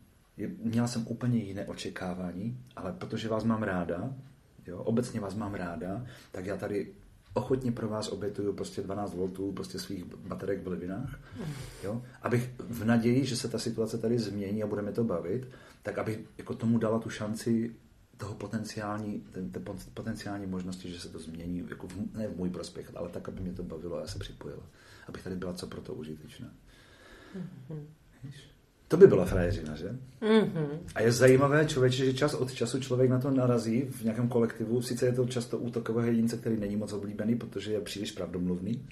Měla 0.57 0.87
jsem 0.87 1.07
úplně 1.07 1.39
jiné 1.39 1.65
očekávání, 1.65 2.59
ale 2.75 2.93
protože 2.93 3.29
vás 3.29 3.43
mám 3.43 3.63
ráda, 3.63 4.13
jo, 4.67 4.77
obecně 4.77 5.19
vás 5.19 5.35
mám 5.35 5.53
ráda, 5.53 6.05
tak 6.31 6.45
já 6.45 6.57
tady 6.57 6.93
ochotně 7.33 7.71
pro 7.71 7.87
vás 7.87 8.07
obětuju 8.07 8.53
prostě 8.53 8.81
12 8.81 9.13
voltů 9.13 9.51
prostě 9.51 9.79
svých 9.79 10.05
baterek 10.05 10.63
v 10.63 10.67
Livinách, 10.67 11.19
jo? 11.83 12.01
abych 12.21 12.49
v 12.59 12.85
naději, 12.85 13.25
že 13.25 13.37
se 13.37 13.47
ta 13.47 13.59
situace 13.59 13.97
tady 13.97 14.19
změní 14.19 14.63
a 14.63 14.67
budeme 14.67 14.91
to 14.91 15.03
bavit, 15.03 15.47
tak 15.83 15.97
abych 15.97 16.19
jako 16.37 16.55
tomu 16.55 16.77
dala 16.77 16.99
tu 16.99 17.09
šanci 17.09 17.75
toho 18.17 18.35
potenciální, 18.35 19.19
ten, 19.31 19.51
ten 19.51 19.63
potenciální 19.93 20.45
možnosti, 20.45 20.91
že 20.91 20.99
se 20.99 21.09
to 21.09 21.19
změní, 21.19 21.67
jako 21.69 21.87
v, 21.87 21.95
ne 22.13 22.27
v 22.27 22.37
můj 22.37 22.49
prospěch, 22.49 22.91
ale 22.95 23.09
tak, 23.09 23.29
aby 23.29 23.41
mě 23.41 23.53
to 23.53 23.63
bavilo 23.63 23.97
a 23.97 24.01
já 24.01 24.07
se 24.07 24.19
připojila. 24.19 24.63
Abych 25.07 25.23
tady 25.23 25.35
byla 25.35 25.53
co 25.53 25.67
pro 25.67 25.81
to 25.81 25.93
užitečná. 25.93 26.47
Mm-hmm. 27.37 27.85
To 28.87 28.97
by 28.97 29.07
byla 29.07 29.25
frajeřina, 29.25 29.75
že? 29.75 29.95
Mm-hmm. 30.21 30.67
A 30.95 31.01
je 31.01 31.11
zajímavé, 31.11 31.65
člověče, 31.65 32.05
že 32.05 32.13
čas 32.13 32.33
od 32.33 32.53
času 32.53 32.79
člověk 32.79 33.09
na 33.09 33.19
to 33.19 33.31
narazí 33.31 33.81
v 33.81 34.03
nějakém 34.03 34.27
kolektivu. 34.27 34.81
Sice 34.81 35.05
je 35.05 35.13
to 35.13 35.25
často 35.25 35.57
útokového 35.57 36.07
jedince, 36.07 36.37
který 36.37 36.59
není 36.59 36.75
moc 36.75 36.93
oblíbený, 36.93 37.35
protože 37.35 37.71
je 37.71 37.81
příliš 37.81 38.11
pravdomluvný. 38.11 38.87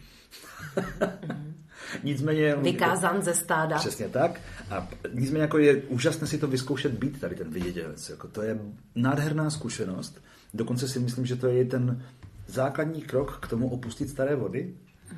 mm-hmm. 0.75 1.53
nicméně... 2.03 2.55
Vykázán 2.55 3.21
ze 3.21 3.33
stáda. 3.33 3.77
Přesně 3.77 4.09
tak. 4.09 4.39
A 4.69 4.89
nicméně 5.13 5.41
jako 5.41 5.57
je 5.57 5.81
úžasné 5.81 6.27
si 6.27 6.37
to 6.37 6.47
vyzkoušet 6.47 6.91
být 6.91 7.19
tady 7.19 7.35
ten 7.35 7.49
vydědělec. 7.49 8.09
Jako 8.09 8.27
to 8.27 8.41
je 8.41 8.59
nádherná 8.95 9.49
zkušenost. 9.49 10.21
Dokonce 10.53 10.87
si 10.87 10.99
myslím, 10.99 11.25
že 11.25 11.35
to 11.35 11.47
je 11.47 11.65
ten 11.65 12.03
základní 12.47 13.01
krok 13.01 13.39
k 13.41 13.47
tomu 13.47 13.69
opustit 13.69 14.09
staré 14.09 14.35
vody, 14.35 14.73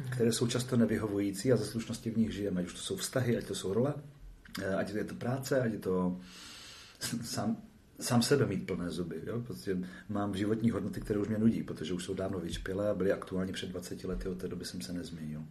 které 0.10 0.32
jsou 0.32 0.48
často 0.48 0.78
nevyhovující 0.78 1.54
a 1.54 1.58
ze 1.58 1.66
slušnosti 1.66 2.10
v 2.12 2.18
nich 2.18 2.34
žijeme. 2.34 2.62
Ať 2.62 2.68
už 2.68 2.74
to 2.74 2.80
jsou 2.80 2.96
vztahy, 2.96 3.38
ať 3.38 3.46
to 3.46 3.56
jsou 3.56 3.74
role, 3.74 3.94
ať 4.78 4.94
je 4.94 5.04
to 5.04 5.16
práce, 5.16 5.62
ať 5.62 5.72
je 5.74 5.80
to 5.80 6.20
sám, 7.24 7.58
sám 8.00 8.22
sebe 8.22 8.46
mít 8.46 8.68
plné 8.68 8.90
zuby. 8.90 9.22
Jo? 9.26 9.42
Prostě 9.42 9.78
mám 10.10 10.36
životní 10.36 10.72
hodnoty, 10.72 11.02
které 11.02 11.20
už 11.20 11.28
mě 11.28 11.38
nudí, 11.38 11.64
protože 11.64 11.94
už 11.94 12.04
jsou 12.04 12.14
dávno 12.14 12.40
vyčpělé 12.40 12.90
a 12.90 12.94
byly 12.94 13.12
aktuální 13.12 13.54
před 13.54 13.70
20 13.70 14.04
lety, 14.04 14.28
od 14.28 14.38
té 14.38 14.48
doby 14.48 14.66
jsem 14.66 14.82
se 14.82 14.94
nezměnil. 14.94 15.44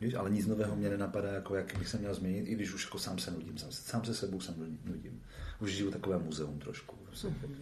Víš, 0.00 0.14
ale 0.14 0.30
nic 0.30 0.46
nového 0.46 0.76
mě 0.76 0.90
nenapadá, 0.90 1.32
jako 1.32 1.54
jak 1.54 1.78
bych 1.78 1.88
se 1.88 1.98
měl 1.98 2.14
změnit, 2.14 2.48
i 2.48 2.54
když 2.54 2.74
už 2.74 2.84
jako 2.84 2.98
sám 2.98 3.18
se 3.18 3.30
nudím, 3.30 3.58
sám, 3.58 3.72
sám 3.72 4.04
se 4.04 4.14
sebou 4.14 4.40
se 4.40 4.54
nudím. 4.84 5.22
Už 5.60 5.72
žiju 5.72 5.90
takové 5.90 6.18
muzeum 6.18 6.58
trošku. 6.58 6.96
Mm-hmm. 7.14 7.56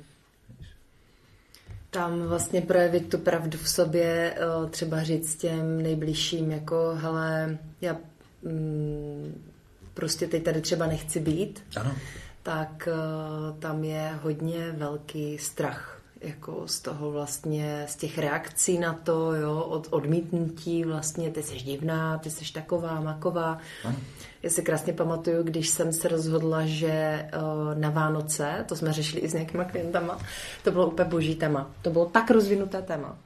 Tam 1.90 2.22
vlastně 2.22 2.60
projevit 2.60 3.08
tu 3.08 3.18
pravdu 3.18 3.58
v 3.58 3.68
sobě, 3.68 4.36
eh, 4.36 4.70
třeba 4.70 5.02
říct 5.02 5.36
těm 5.36 5.82
nejbližším, 5.82 6.50
jako 6.50 6.94
hele, 6.94 7.58
já 7.80 7.96
mm, 8.42 9.53
prostě 9.94 10.26
teď 10.26 10.42
tady 10.42 10.60
třeba 10.60 10.86
nechci 10.86 11.20
být, 11.20 11.62
ano. 11.76 11.94
tak 12.42 12.88
uh, 12.92 13.58
tam 13.58 13.84
je 13.84 14.18
hodně 14.22 14.72
velký 14.72 15.38
strach 15.38 15.94
jako 16.24 16.68
z 16.68 16.80
toho 16.80 17.10
vlastně, 17.10 17.84
z 17.88 17.96
těch 17.96 18.18
reakcí 18.18 18.78
na 18.78 18.92
to, 18.92 19.34
jo, 19.34 19.60
od 19.60 19.88
odmítnutí 19.90 20.84
vlastně, 20.84 21.30
ty 21.30 21.42
jsi 21.42 21.56
divná, 21.56 22.18
ty 22.18 22.30
jsi 22.30 22.52
taková, 22.52 23.00
maková. 23.00 23.58
Ano. 23.84 23.96
Já 24.42 24.50
si 24.50 24.62
krásně 24.62 24.92
pamatuju, 24.92 25.42
když 25.42 25.68
jsem 25.68 25.92
se 25.92 26.08
rozhodla, 26.08 26.66
že 26.66 27.28
uh, 27.36 27.78
na 27.78 27.90
Vánoce, 27.90 28.64
to 28.68 28.76
jsme 28.76 28.92
řešili 28.92 29.20
i 29.20 29.28
s 29.28 29.32
nějakýma 29.32 29.64
klientama, 29.64 30.18
to 30.64 30.70
bylo 30.70 30.86
úplně 30.86 31.08
boží 31.08 31.34
téma. 31.34 31.70
To 31.82 31.90
bylo 31.90 32.06
tak 32.06 32.30
rozvinuté 32.30 32.82
téma. 32.82 33.18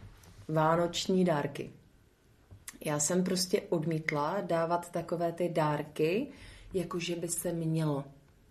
Vánoční 0.48 1.24
dárky. 1.24 1.70
Já 2.84 2.98
jsem 2.98 3.24
prostě 3.24 3.62
odmítla 3.68 4.36
dávat 4.40 4.90
takové 4.90 5.32
ty 5.32 5.48
dárky, 5.48 6.26
jako 6.74 6.98
že 6.98 7.16
by 7.16 7.28
se 7.28 7.52
mělo. 7.52 8.04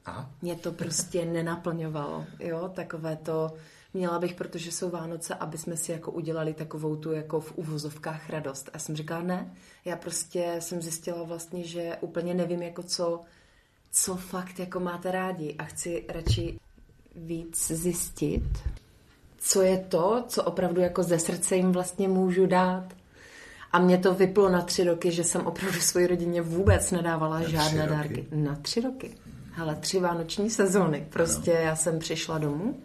Aha. 0.05 0.32
Mě 0.41 0.55
to 0.55 0.72
prostě 0.72 1.26
nenaplňovalo, 1.26 2.26
jo, 2.39 2.72
takové 2.76 3.15
to, 3.15 3.53
měla 3.93 4.20
bych, 4.20 4.36
protože 4.36 4.72
jsou 4.72 4.89
Vánoce, 4.89 5.36
aby 5.36 5.57
jsme 5.57 5.78
si 5.78 5.91
jako 5.91 6.11
udělali 6.11 6.53
takovou 6.53 6.95
tu 6.95 7.11
jako 7.11 7.39
v 7.39 7.57
uvozovkách 7.57 8.30
radost. 8.30 8.70
A 8.74 8.80
jsem 8.80 8.95
říkala, 8.95 9.22
ne, 9.22 9.53
já 9.86 9.95
prostě 9.95 10.55
jsem 10.59 10.82
zjistila 10.82 11.24
vlastně, 11.24 11.63
že 11.63 11.97
úplně 12.01 12.34
nevím 12.34 12.61
jako 12.61 12.84
co, 12.84 13.22
co 13.91 14.15
fakt 14.15 14.59
jako 14.59 14.80
máte 14.80 15.11
rádi 15.11 15.55
a 15.59 15.63
chci 15.63 16.05
radši 16.09 16.59
víc 17.15 17.68
zjistit, 17.68 18.43
co 19.38 19.61
je 19.61 19.78
to, 19.78 20.24
co 20.28 20.43
opravdu 20.43 20.82
jako 20.82 21.03
ze 21.03 21.20
srdce 21.20 21.55
jim 21.55 21.72
vlastně 21.72 22.07
můžu 22.07 22.45
dát. 22.45 22.93
A 23.72 23.80
mě 23.80 23.97
to 23.97 24.13
vyplo 24.13 24.49
na 24.49 24.61
tři 24.61 24.84
roky, 24.84 25.11
že 25.11 25.24
jsem 25.24 25.47
opravdu 25.47 25.80
své 25.80 26.07
rodině 26.07 26.41
vůbec 26.41 26.91
nedávala 26.91 27.39
na 27.39 27.49
žádné 27.49 27.88
dárky. 27.88 28.28
Na 28.32 28.55
tři 28.55 28.82
roky. 28.82 29.15
Hele, 29.51 29.76
tři 29.76 29.99
vánoční 29.99 30.49
sezóny. 30.49 31.07
Prostě 31.09 31.53
no. 31.53 31.59
já 31.59 31.76
jsem 31.76 31.99
přišla 31.99 32.38
domů 32.38 32.78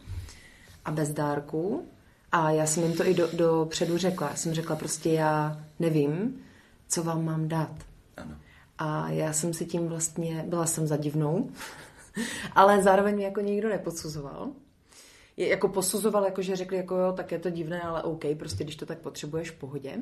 a 0.84 0.90
bez 0.90 1.10
dárků. 1.10 1.88
A 2.32 2.50
já 2.50 2.66
jsem 2.66 2.82
jim 2.82 2.92
to 2.92 3.06
i 3.06 3.14
do, 3.14 3.28
do 3.32 3.66
předu 3.70 3.98
řekla. 3.98 4.28
Já 4.28 4.36
jsem 4.36 4.54
řekla 4.54 4.76
prostě, 4.76 5.10
já 5.10 5.60
nevím, 5.78 6.40
co 6.88 7.02
vám 7.02 7.24
mám 7.24 7.48
dát. 7.48 7.74
Ano. 8.16 8.36
A 8.78 9.10
já 9.10 9.32
jsem 9.32 9.54
si 9.54 9.66
tím 9.66 9.88
vlastně, 9.88 10.44
byla 10.48 10.66
jsem 10.66 10.86
za 10.86 10.96
divnou, 10.96 11.50
ale 12.52 12.82
zároveň 12.82 13.14
mě 13.14 13.24
jako 13.24 13.40
nikdo 13.40 13.68
neposuzoval. 13.68 14.50
Je, 15.36 15.48
jako 15.48 15.68
posuzoval, 15.68 16.24
jako 16.24 16.42
že 16.42 16.56
řekli, 16.56 16.76
jako 16.76 16.96
jo, 16.96 17.12
tak 17.12 17.32
je 17.32 17.38
to 17.38 17.50
divné, 17.50 17.82
ale 17.82 18.02
OK, 18.02 18.24
prostě 18.38 18.64
když 18.64 18.76
to 18.76 18.86
tak 18.86 18.98
potřebuješ, 18.98 19.50
v 19.50 19.58
pohodě. 19.58 19.96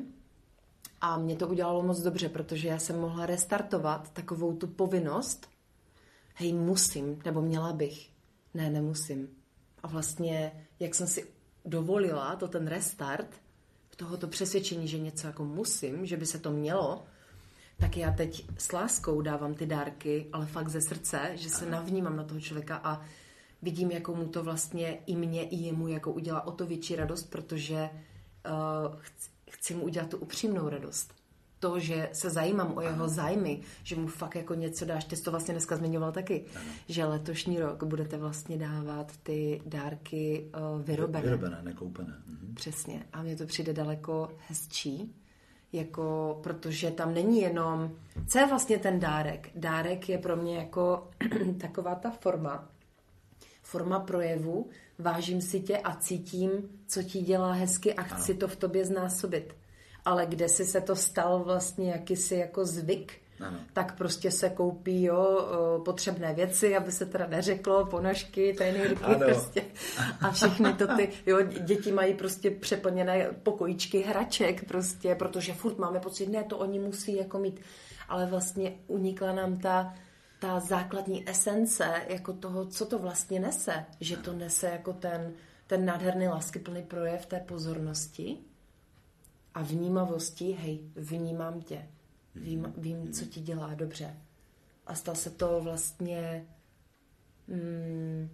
A 1.01 1.17
mě 1.17 1.35
to 1.35 1.47
udělalo 1.47 1.83
moc 1.83 1.99
dobře, 1.99 2.29
protože 2.29 2.67
já 2.67 2.79
jsem 2.79 2.99
mohla 2.99 3.25
restartovat 3.25 4.13
takovou 4.13 4.55
tu 4.55 4.67
povinnost, 4.67 5.49
hej, 6.33 6.53
musím, 6.53 7.21
nebo 7.25 7.41
měla 7.41 7.73
bych. 7.73 8.09
Ne, 8.53 8.69
nemusím. 8.69 9.27
A 9.83 9.87
vlastně, 9.87 10.67
jak 10.79 10.95
jsem 10.95 11.07
si 11.07 11.27
dovolila 11.65 12.35
to 12.35 12.47
ten 12.47 12.67
restart, 12.67 13.41
tohoto 14.01 14.27
přesvědčení, 14.27 14.87
že 14.87 14.99
něco 14.99 15.27
jako 15.27 15.45
musím, 15.45 16.05
že 16.05 16.17
by 16.17 16.25
se 16.25 16.39
to 16.39 16.51
mělo, 16.51 17.03
tak 17.79 17.97
já 17.97 18.11
teď 18.11 18.45
s 18.57 18.71
láskou 18.71 19.21
dávám 19.21 19.53
ty 19.53 19.65
dárky, 19.65 20.27
ale 20.33 20.45
fakt 20.45 20.69
ze 20.69 20.81
srdce, 20.81 21.31
že 21.35 21.49
se 21.49 21.69
navnímám 21.69 22.15
na 22.15 22.23
toho 22.23 22.39
člověka 22.39 22.81
a 22.83 23.01
vidím, 23.61 23.91
jakou 23.91 24.15
mu 24.15 24.27
to 24.27 24.43
vlastně 24.43 24.99
i 25.05 25.15
mě, 25.15 25.43
i 25.43 25.55
jemu 25.55 25.87
jako 25.87 26.11
udělá 26.11 26.47
o 26.47 26.51
to 26.51 26.65
větší 26.65 26.95
radost, 26.95 27.23
protože 27.23 27.89
uh, 27.89 28.95
chci 28.99 29.29
mu 29.69 29.83
udělat 29.83 30.09
tu 30.09 30.17
upřímnou 30.17 30.69
radost. 30.69 31.13
To, 31.59 31.79
že 31.79 32.09
se 32.13 32.29
zajímám 32.29 32.77
o 32.77 32.81
jeho 32.81 33.07
zájmy, 33.07 33.61
že 33.83 33.95
mu 33.95 34.07
fakt 34.07 34.35
jako 34.35 34.53
něco 34.53 34.85
dáš, 34.85 35.05
ty 35.05 35.15
jsi 35.15 35.23
to 35.23 35.31
vlastně 35.31 35.53
dneska 35.53 35.75
zmiňoval 35.75 36.11
taky, 36.11 36.45
ano. 36.55 36.65
že 36.87 37.05
letošní 37.05 37.59
rok 37.59 37.83
budete 37.83 38.17
vlastně 38.17 38.57
dávat 38.57 39.17
ty 39.23 39.61
dárky 39.65 40.51
uh, 40.73 40.81
vyrobené. 40.81 41.25
Vyrobené, 41.25 41.59
nekoupené. 41.61 42.21
Mhm. 42.27 42.55
Přesně. 42.55 43.05
A 43.13 43.21
mně 43.21 43.35
to 43.35 43.45
přijde 43.45 43.73
daleko 43.73 44.29
hezčí, 44.47 45.15
jako, 45.73 46.39
protože 46.43 46.91
tam 46.91 47.13
není 47.13 47.41
jenom, 47.41 47.91
co 48.27 48.39
je 48.39 48.47
vlastně 48.47 48.77
ten 48.77 48.99
dárek? 48.99 49.49
Dárek 49.55 50.09
je 50.09 50.17
pro 50.17 50.35
mě 50.35 50.57
jako 50.57 51.09
taková 51.61 51.95
ta 51.95 52.11
forma, 52.11 52.69
forma 53.61 53.99
projevu, 53.99 54.69
vážím 55.01 55.41
si 55.41 55.59
tě 55.59 55.77
a 55.77 55.95
cítím, 55.95 56.51
co 56.87 57.03
ti 57.03 57.21
dělá 57.21 57.51
hezky 57.51 57.93
a 57.93 58.03
chci 58.03 58.31
ano. 58.31 58.39
to 58.39 58.47
v 58.47 58.55
tobě 58.55 58.85
znásobit. 58.85 59.55
Ale 60.05 60.25
kde 60.25 60.49
si 60.49 60.65
se 60.65 60.81
to 60.81 60.95
stal 60.95 61.43
vlastně 61.43 61.91
jakýsi 61.91 62.35
jako 62.35 62.65
zvyk, 62.65 63.13
ano. 63.39 63.57
tak 63.73 63.97
prostě 63.97 64.31
se 64.31 64.49
koupí 64.49 65.03
jo, 65.03 65.47
potřebné 65.85 66.33
věci, 66.33 66.77
aby 66.77 66.91
se 66.91 67.05
teda 67.05 67.27
neřeklo, 67.27 67.85
ponožky, 67.85 68.53
trenýrky 68.53 69.15
prostě. 69.25 69.63
A 70.21 70.31
všechny 70.31 70.73
to 70.73 70.95
ty, 70.95 71.09
jo, 71.25 71.37
děti 71.41 71.91
mají 71.91 72.13
prostě 72.13 72.51
přeplněné 72.51 73.27
pokojíčky 73.43 73.99
hraček 74.01 74.67
prostě, 74.67 75.15
protože 75.15 75.53
furt 75.53 75.77
máme 75.77 75.99
pocit, 75.99 76.27
ne, 76.27 76.43
to 76.43 76.57
oni 76.57 76.79
musí 76.79 77.15
jako 77.15 77.39
mít, 77.39 77.59
ale 78.09 78.25
vlastně 78.25 78.73
unikla 78.87 79.33
nám 79.33 79.57
ta, 79.57 79.93
ta 80.41 80.59
základní 80.59 81.29
esence 81.29 82.05
jako 82.07 82.33
toho, 82.33 82.65
co 82.65 82.85
to 82.85 82.99
vlastně 82.99 83.39
nese, 83.39 83.85
že 83.99 84.17
to 84.17 84.33
nese 84.33 84.67
jako 84.67 84.93
ten, 84.93 85.33
ten 85.67 85.85
nádherný 85.85 86.27
láskyplný 86.27 86.83
projev 86.83 87.25
té 87.25 87.39
pozornosti 87.39 88.37
a 89.53 89.61
vnímavosti, 89.61 90.51
hej, 90.51 90.79
vnímám 90.95 91.61
tě 91.61 91.87
Vím, 92.35 92.73
vím, 92.77 93.13
co 93.13 93.25
ti 93.25 93.41
dělá 93.41 93.73
dobře. 93.73 94.17
A 94.87 94.95
stal 94.95 95.15
se 95.15 95.29
to 95.29 95.61
vlastně 95.61 96.45
mm, 97.47 98.29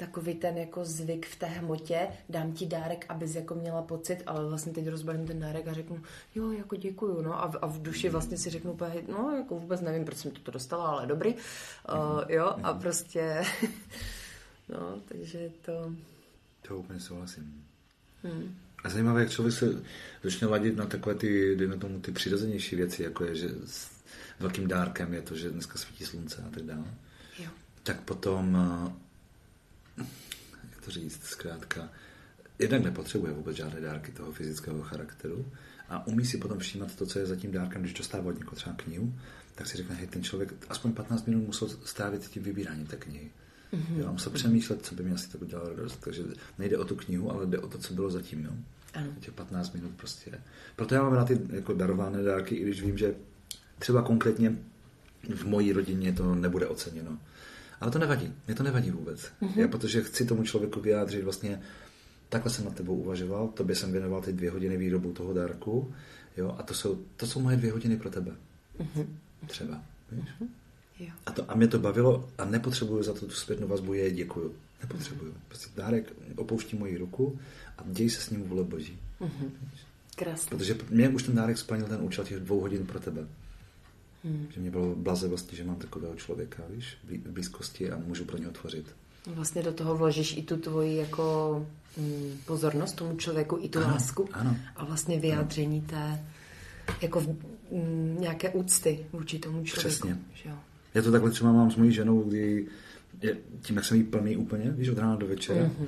takový 0.00 0.34
ten 0.34 0.58
jako 0.58 0.84
zvyk 0.84 1.26
v 1.26 1.36
té 1.36 1.46
hmotě, 1.46 2.08
dám 2.28 2.52
ti 2.52 2.66
dárek, 2.66 3.04
abys 3.08 3.34
jako 3.34 3.54
měla 3.54 3.82
pocit, 3.82 4.22
ale 4.26 4.48
vlastně 4.48 4.72
teď 4.72 4.88
rozbalím 4.88 5.26
ten 5.26 5.40
dárek 5.40 5.68
a 5.68 5.72
řeknu, 5.72 6.02
jo, 6.34 6.52
jako 6.52 6.76
děkuju, 6.76 7.22
no 7.22 7.42
a 7.42 7.48
v, 7.48 7.56
a 7.62 7.66
v 7.66 7.82
duši 7.82 8.08
vlastně 8.08 8.38
si 8.38 8.50
řeknu, 8.50 8.78
no, 9.08 9.34
jako 9.36 9.58
vůbec 9.58 9.80
nevím, 9.80 10.04
proč 10.04 10.18
jsem 10.18 10.30
to 10.30 10.50
dostala, 10.50 10.88
ale 10.88 11.06
dobrý, 11.06 11.34
uh, 11.34 11.40
jo, 12.28 12.54
a 12.62 12.74
prostě, 12.74 13.42
no, 14.68 15.00
takže 15.08 15.50
to... 15.62 15.92
To 16.68 16.78
úplně 16.78 17.00
souhlasím. 17.00 17.64
Hmm. 18.22 18.54
A 18.84 18.88
zajímavé, 18.88 19.20
jak 19.20 19.30
člověk 19.30 19.54
se 19.54 19.82
začne 20.22 20.46
ladit 20.46 20.76
na 20.76 20.86
takové 20.86 21.14
ty, 21.14 21.56
dejme 21.56 21.76
tomu, 21.76 22.00
ty 22.00 22.12
přirozenější 22.12 22.76
věci, 22.76 23.02
jako 23.02 23.24
je, 23.24 23.34
že 23.34 23.48
s 23.66 23.90
velkým 24.40 24.68
dárkem 24.68 25.14
je 25.14 25.22
to, 25.22 25.34
že 25.36 25.50
dneska 25.50 25.78
svítí 25.78 26.04
slunce 26.04 26.44
a 26.46 26.50
tak 26.50 26.62
dále. 26.62 26.84
Jo. 27.38 27.50
Tak 27.82 28.00
potom, 28.00 28.56
eh, 28.56 29.09
jak 30.70 30.84
to 30.84 30.90
říct, 30.90 31.24
zkrátka, 31.24 31.88
jednak 32.58 32.82
nepotřebuje 32.82 33.32
vůbec 33.32 33.56
žádné 33.56 33.80
dárky 33.80 34.12
toho 34.12 34.32
fyzického 34.32 34.82
charakteru 34.82 35.46
a 35.88 36.06
umí 36.06 36.24
si 36.24 36.38
potom 36.38 36.58
všímat 36.58 36.96
to, 36.96 37.06
co 37.06 37.18
je 37.18 37.26
za 37.26 37.36
tím 37.36 37.52
dárkem, 37.52 37.82
když 37.82 37.94
dostává 37.94 38.28
od 38.28 38.38
někoho 38.38 38.56
třeba 38.56 38.76
knihu, 38.76 39.14
tak 39.54 39.66
si 39.66 39.76
řekne, 39.76 39.94
hej, 39.94 40.06
ten 40.06 40.22
člověk 40.22 40.54
aspoň 40.68 40.92
15 40.92 41.26
minut 41.26 41.46
musel 41.46 41.68
strávit 41.68 42.28
tím 42.28 42.42
vybíráním 42.42 42.86
té 42.86 42.96
knihy. 42.96 43.30
Mm-hmm. 43.72 43.98
Jo, 43.98 44.12
musel 44.12 44.32
přemýšlet, 44.32 44.86
co 44.86 44.94
by 44.94 45.02
mi 45.02 45.12
asi 45.12 45.30
tak 45.30 45.42
udělalo 45.42 45.68
radost. 45.68 46.00
Takže 46.00 46.22
nejde 46.58 46.78
o 46.78 46.84
tu 46.84 46.96
knihu, 46.96 47.30
ale 47.30 47.46
jde 47.46 47.58
o 47.58 47.68
to, 47.68 47.78
co 47.78 47.94
bylo 47.94 48.10
zatím. 48.10 48.44
Jo? 48.44 48.50
Ano. 48.94 49.12
Těch 49.20 49.34
15 49.34 49.72
minut 49.72 49.92
prostě. 49.96 50.30
Proto 50.76 50.94
já 50.94 51.02
mám 51.02 51.12
rád 51.12 51.24
ty 51.24 51.40
jako 51.50 51.72
darované 51.72 52.22
dárky, 52.22 52.54
i 52.54 52.62
když 52.62 52.82
vím, 52.82 52.98
že 52.98 53.14
třeba 53.78 54.02
konkrétně 54.02 54.56
v 55.34 55.44
mojí 55.44 55.72
rodině 55.72 56.12
to 56.12 56.34
nebude 56.34 56.66
oceněno. 56.66 57.18
Ale 57.80 57.90
to 57.90 57.98
nevadí. 57.98 58.32
Mě 58.46 58.54
to 58.56 58.62
nevadí 58.62 58.90
vůbec. 58.90 59.20
Mm-hmm. 59.20 59.60
Já 59.60 59.68
protože 59.68 60.02
chci 60.02 60.24
tomu 60.24 60.44
člověku 60.44 60.80
vyjádřit 60.80 61.24
vlastně 61.24 61.60
takhle 62.28 62.52
jsem 62.52 62.64
na 62.64 62.70
tebou 62.70 62.96
uvažoval, 62.96 63.48
tobě 63.48 63.76
jsem 63.76 63.92
věnoval 63.92 64.22
ty 64.22 64.32
dvě 64.32 64.50
hodiny 64.50 64.76
výrobu 64.76 65.12
toho 65.12 65.32
dárku, 65.32 65.94
jo, 66.36 66.56
a 66.58 66.62
to 66.62 66.74
jsou, 66.74 66.98
to 67.16 67.26
jsou 67.26 67.40
moje 67.40 67.56
dvě 67.56 67.72
hodiny 67.72 67.96
pro 67.96 68.10
tebe. 68.10 68.32
Mm-hmm. 68.80 69.06
Třeba. 69.46 69.82
Víš? 70.12 70.24
Mm-hmm. 70.24 70.48
Jo. 70.98 71.12
A, 71.26 71.32
to, 71.32 71.50
a 71.50 71.54
mě 71.54 71.68
to 71.68 71.78
bavilo 71.78 72.28
a 72.38 72.44
nepotřebuju 72.44 73.02
za 73.02 73.12
to 73.12 73.26
tu 73.26 73.30
zpětnou 73.30 73.68
vazbu, 73.68 73.94
je 73.94 74.10
děkuju. 74.10 74.54
Nepotřebuju. 74.80 75.34
Prostě 75.48 75.70
dárek 75.76 76.12
opouští 76.36 76.76
moji 76.76 76.98
ruku 76.98 77.38
a 77.78 77.82
děj 77.86 78.10
se 78.10 78.20
s 78.20 78.30
ním 78.30 78.42
vůle 78.42 78.64
boží. 78.64 78.98
Mm-hmm. 79.20 79.50
Krásně. 80.16 80.48
Protože 80.48 80.76
mě 80.90 81.08
už 81.08 81.22
ten 81.22 81.34
dárek 81.34 81.58
splnil 81.58 81.86
ten 81.86 82.02
účel 82.02 82.24
těch 82.24 82.40
dvou 82.40 82.60
hodin 82.60 82.86
pro 82.86 83.00
tebe. 83.00 83.26
Hmm. 84.24 84.46
Že 84.54 84.60
mě 84.60 84.70
bylo 84.70 84.94
blaze 84.94 85.28
vlastně, 85.28 85.58
že 85.58 85.64
mám 85.64 85.76
takového 85.76 86.14
člověka, 86.14 86.62
víš, 86.70 86.96
v 87.04 87.30
blízkosti 87.30 87.90
a 87.90 87.98
můžu 88.06 88.24
pro 88.24 88.38
něho 88.38 88.52
tvořit. 88.52 88.86
Vlastně 89.26 89.62
do 89.62 89.72
toho 89.72 89.96
vložíš 89.96 90.36
i 90.36 90.42
tu 90.42 90.56
tvoji 90.56 90.96
jako 90.96 91.66
mm, 91.96 92.38
pozornost 92.46 92.92
tomu 92.92 93.16
člověku, 93.16 93.58
i 93.60 93.68
tu 93.68 93.78
ano, 93.78 93.88
lásku 93.88 94.28
ano. 94.32 94.56
a 94.76 94.84
vlastně 94.84 95.18
vyjádření 95.18 95.80
té 95.80 96.24
jako 97.00 97.20
mm, 97.20 98.16
nějaké 98.20 98.50
úcty 98.50 99.06
vůči 99.12 99.38
tomu 99.38 99.64
člověku. 99.64 99.88
Přesně. 99.88 100.18
Že 100.34 100.48
jo? 100.48 100.56
Já 100.94 101.02
to 101.02 101.12
takhle 101.12 101.30
třeba 101.30 101.52
mám 101.52 101.70
s 101.70 101.76
mojí 101.76 101.92
ženou, 101.92 102.22
kdy 102.22 102.66
je, 103.22 103.36
tím, 103.62 103.76
jak 103.76 103.84
jsem 103.84 103.96
jí 103.96 104.02
plný 104.02 104.36
úplně, 104.36 104.70
víš, 104.70 104.88
od 104.88 104.98
rána 104.98 105.16
do 105.16 105.26
večera, 105.26 105.64
mm-hmm. 105.64 105.86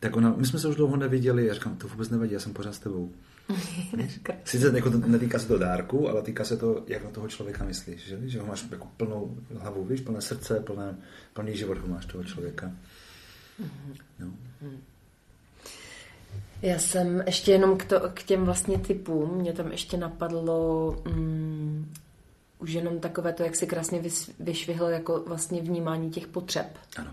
tak 0.00 0.16
ona, 0.16 0.34
my 0.36 0.46
jsme 0.46 0.58
se 0.58 0.68
už 0.68 0.76
dlouho 0.76 0.96
neviděli, 0.96 1.46
já 1.46 1.54
říkám, 1.54 1.76
to 1.76 1.88
vůbec 1.88 2.10
nevadí, 2.10 2.32
já 2.32 2.40
jsem 2.40 2.52
pořád 2.52 2.74
s 2.74 2.78
tebou. 2.78 3.12
Sice 4.44 4.72
jako 4.74 4.90
to, 4.90 4.98
netýká 4.98 5.38
se 5.38 5.48
to 5.48 5.58
dárku, 5.58 6.08
ale 6.08 6.22
týká 6.22 6.44
se 6.44 6.56
to, 6.56 6.84
jak 6.86 7.04
na 7.04 7.10
toho 7.10 7.28
člověka 7.28 7.64
myslíš, 7.64 8.06
že, 8.06 8.18
že 8.28 8.40
ho 8.40 8.46
máš 8.46 8.64
jako 8.70 8.88
plnou 8.96 9.36
hlavu, 9.58 9.84
víš, 9.84 10.00
plné 10.00 10.20
srdce, 10.22 10.60
plné, 10.60 10.96
plný 11.32 11.56
život 11.56 11.78
ho 11.78 11.88
máš 11.88 12.06
toho 12.06 12.24
člověka. 12.24 12.72
No. 14.18 14.26
Já 16.62 16.78
jsem 16.78 17.22
ještě 17.26 17.52
jenom 17.52 17.76
k, 17.76 17.84
to, 17.84 18.00
k 18.14 18.22
těm 18.22 18.44
vlastně 18.44 18.78
typům, 18.78 19.34
mě 19.34 19.52
tam 19.52 19.72
ještě 19.72 19.96
napadlo 19.96 20.90
mm, 21.04 21.92
už 22.58 22.70
jenom 22.70 23.00
takové 23.00 23.32
to, 23.32 23.42
jak 23.42 23.56
si 23.56 23.66
krásně 23.66 24.02
vyšvihl 24.40 24.86
jako 24.86 25.22
vlastně 25.26 25.62
vnímání 25.62 26.10
těch 26.10 26.26
potřeb. 26.26 26.78
Ano. 26.96 27.10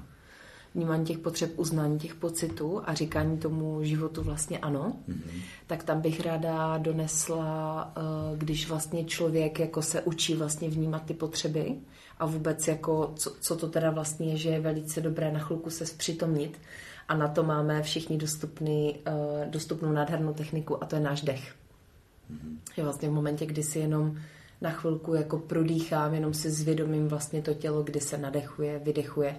Vnímání 0.75 1.05
těch 1.05 1.17
potřeb, 1.17 1.59
uznání 1.59 1.99
těch 1.99 2.15
pocitů 2.15 2.81
a 2.85 2.93
říkání 2.93 3.37
tomu 3.37 3.83
životu 3.83 4.23
vlastně 4.23 4.59
ano, 4.59 4.93
mm-hmm. 5.09 5.41
tak 5.67 5.83
tam 5.83 6.01
bych 6.01 6.19
ráda 6.19 6.77
donesla, 6.77 7.93
eh, 7.97 8.01
když 8.37 8.69
vlastně 8.69 9.05
člověk 9.05 9.59
jako 9.59 9.81
se 9.81 10.01
učí 10.01 10.35
vlastně 10.35 10.69
vnímat 10.69 11.05
ty 11.05 11.13
potřeby 11.13 11.75
a 12.19 12.25
vůbec 12.25 12.67
jako, 12.67 13.13
co, 13.15 13.35
co 13.41 13.55
to 13.55 13.67
teda 13.67 13.91
vlastně 13.91 14.31
je, 14.31 14.37
že 14.37 14.49
je 14.49 14.59
velice 14.59 15.01
dobré 15.01 15.31
na 15.31 15.39
chvilku 15.39 15.69
se 15.69 15.85
zpřítomnit 15.85 16.59
a 17.07 17.15
na 17.15 17.27
to 17.27 17.43
máme 17.43 17.83
všichni 17.83 18.17
dostupný, 18.17 18.95
eh, 19.05 19.47
dostupnou 19.49 19.91
nádhernou 19.91 20.33
techniku 20.33 20.83
a 20.83 20.85
to 20.85 20.95
je 20.95 21.01
náš 21.01 21.21
dech. 21.21 21.55
Mm-hmm. 22.31 22.57
Je 22.77 22.83
vlastně 22.83 23.09
v 23.09 23.13
momentě, 23.13 23.45
kdy 23.45 23.63
si 23.63 23.79
jenom 23.79 24.17
na 24.61 24.69
chvilku 24.69 25.13
jako 25.13 25.37
prodýchám, 25.37 26.13
jenom 26.13 26.33
si 26.33 26.51
zvědomím 26.51 27.07
vlastně 27.07 27.41
to 27.41 27.53
tělo, 27.53 27.83
kdy 27.83 27.99
se 27.99 28.17
nadechuje, 28.17 28.79
vydechuje 28.79 29.35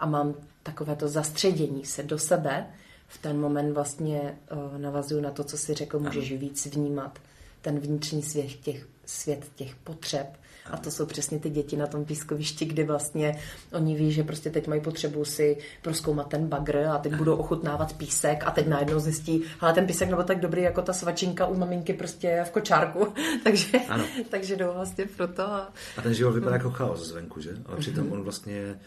a 0.00 0.06
mám 0.06 0.34
takové 0.62 0.96
to 0.96 1.08
zastředění 1.08 1.84
se 1.84 2.02
do 2.02 2.18
sebe. 2.18 2.66
V 3.08 3.18
ten 3.18 3.40
moment 3.40 3.72
vlastně 3.72 4.38
uh, 4.52 4.78
navazuju 4.78 5.20
na 5.20 5.30
to, 5.30 5.44
co 5.44 5.58
si 5.58 5.74
řekl, 5.74 5.98
můžeš 5.98 6.32
víc 6.32 6.66
vnímat 6.66 7.18
ten 7.62 7.78
vnitřní 7.78 8.22
svět 8.22 8.46
těch, 8.46 8.86
svět 9.06 9.44
těch 9.54 9.74
potřeb, 9.74 10.36
a 10.70 10.76
to 10.76 10.90
jsou 10.90 11.06
přesně 11.06 11.38
ty 11.38 11.50
děti 11.50 11.76
na 11.76 11.86
tom 11.86 12.04
pískovišti, 12.04 12.64
kdy 12.64 12.84
vlastně 12.84 13.38
oni 13.72 13.96
ví, 13.96 14.12
že 14.12 14.22
prostě 14.22 14.50
teď 14.50 14.66
mají 14.66 14.80
potřebu 14.80 15.24
si 15.24 15.58
proskoumat 15.82 16.28
ten 16.28 16.46
bagr 16.46 16.76
a 16.76 16.98
teď 16.98 17.14
budou 17.14 17.36
ochutnávat 17.36 17.92
písek 17.92 18.44
a 18.46 18.50
teď 18.50 18.66
najednou 18.66 18.98
zjistí, 18.98 19.42
ale 19.60 19.72
ten 19.72 19.86
písek 19.86 20.10
nebo 20.10 20.22
tak 20.22 20.40
dobrý 20.40 20.62
jako 20.62 20.82
ta 20.82 20.92
svačinka 20.92 21.46
u 21.46 21.56
maminky 21.56 21.92
prostě 21.92 22.44
v 22.46 22.50
kočárku. 22.50 23.14
takže, 23.44 23.78
ano. 23.88 24.04
takže 24.30 24.56
jdou 24.56 24.72
vlastně 24.74 25.06
proto. 25.16 25.42
A, 25.42 25.72
a 25.96 26.02
ten 26.02 26.14
život 26.14 26.32
vypadá 26.32 26.56
jako 26.56 26.70
chaos 26.70 27.06
zvenku, 27.06 27.40
že? 27.40 27.50
Ale 27.66 27.76
přitom 27.76 28.12
on 28.12 28.22
vlastně 28.22 28.80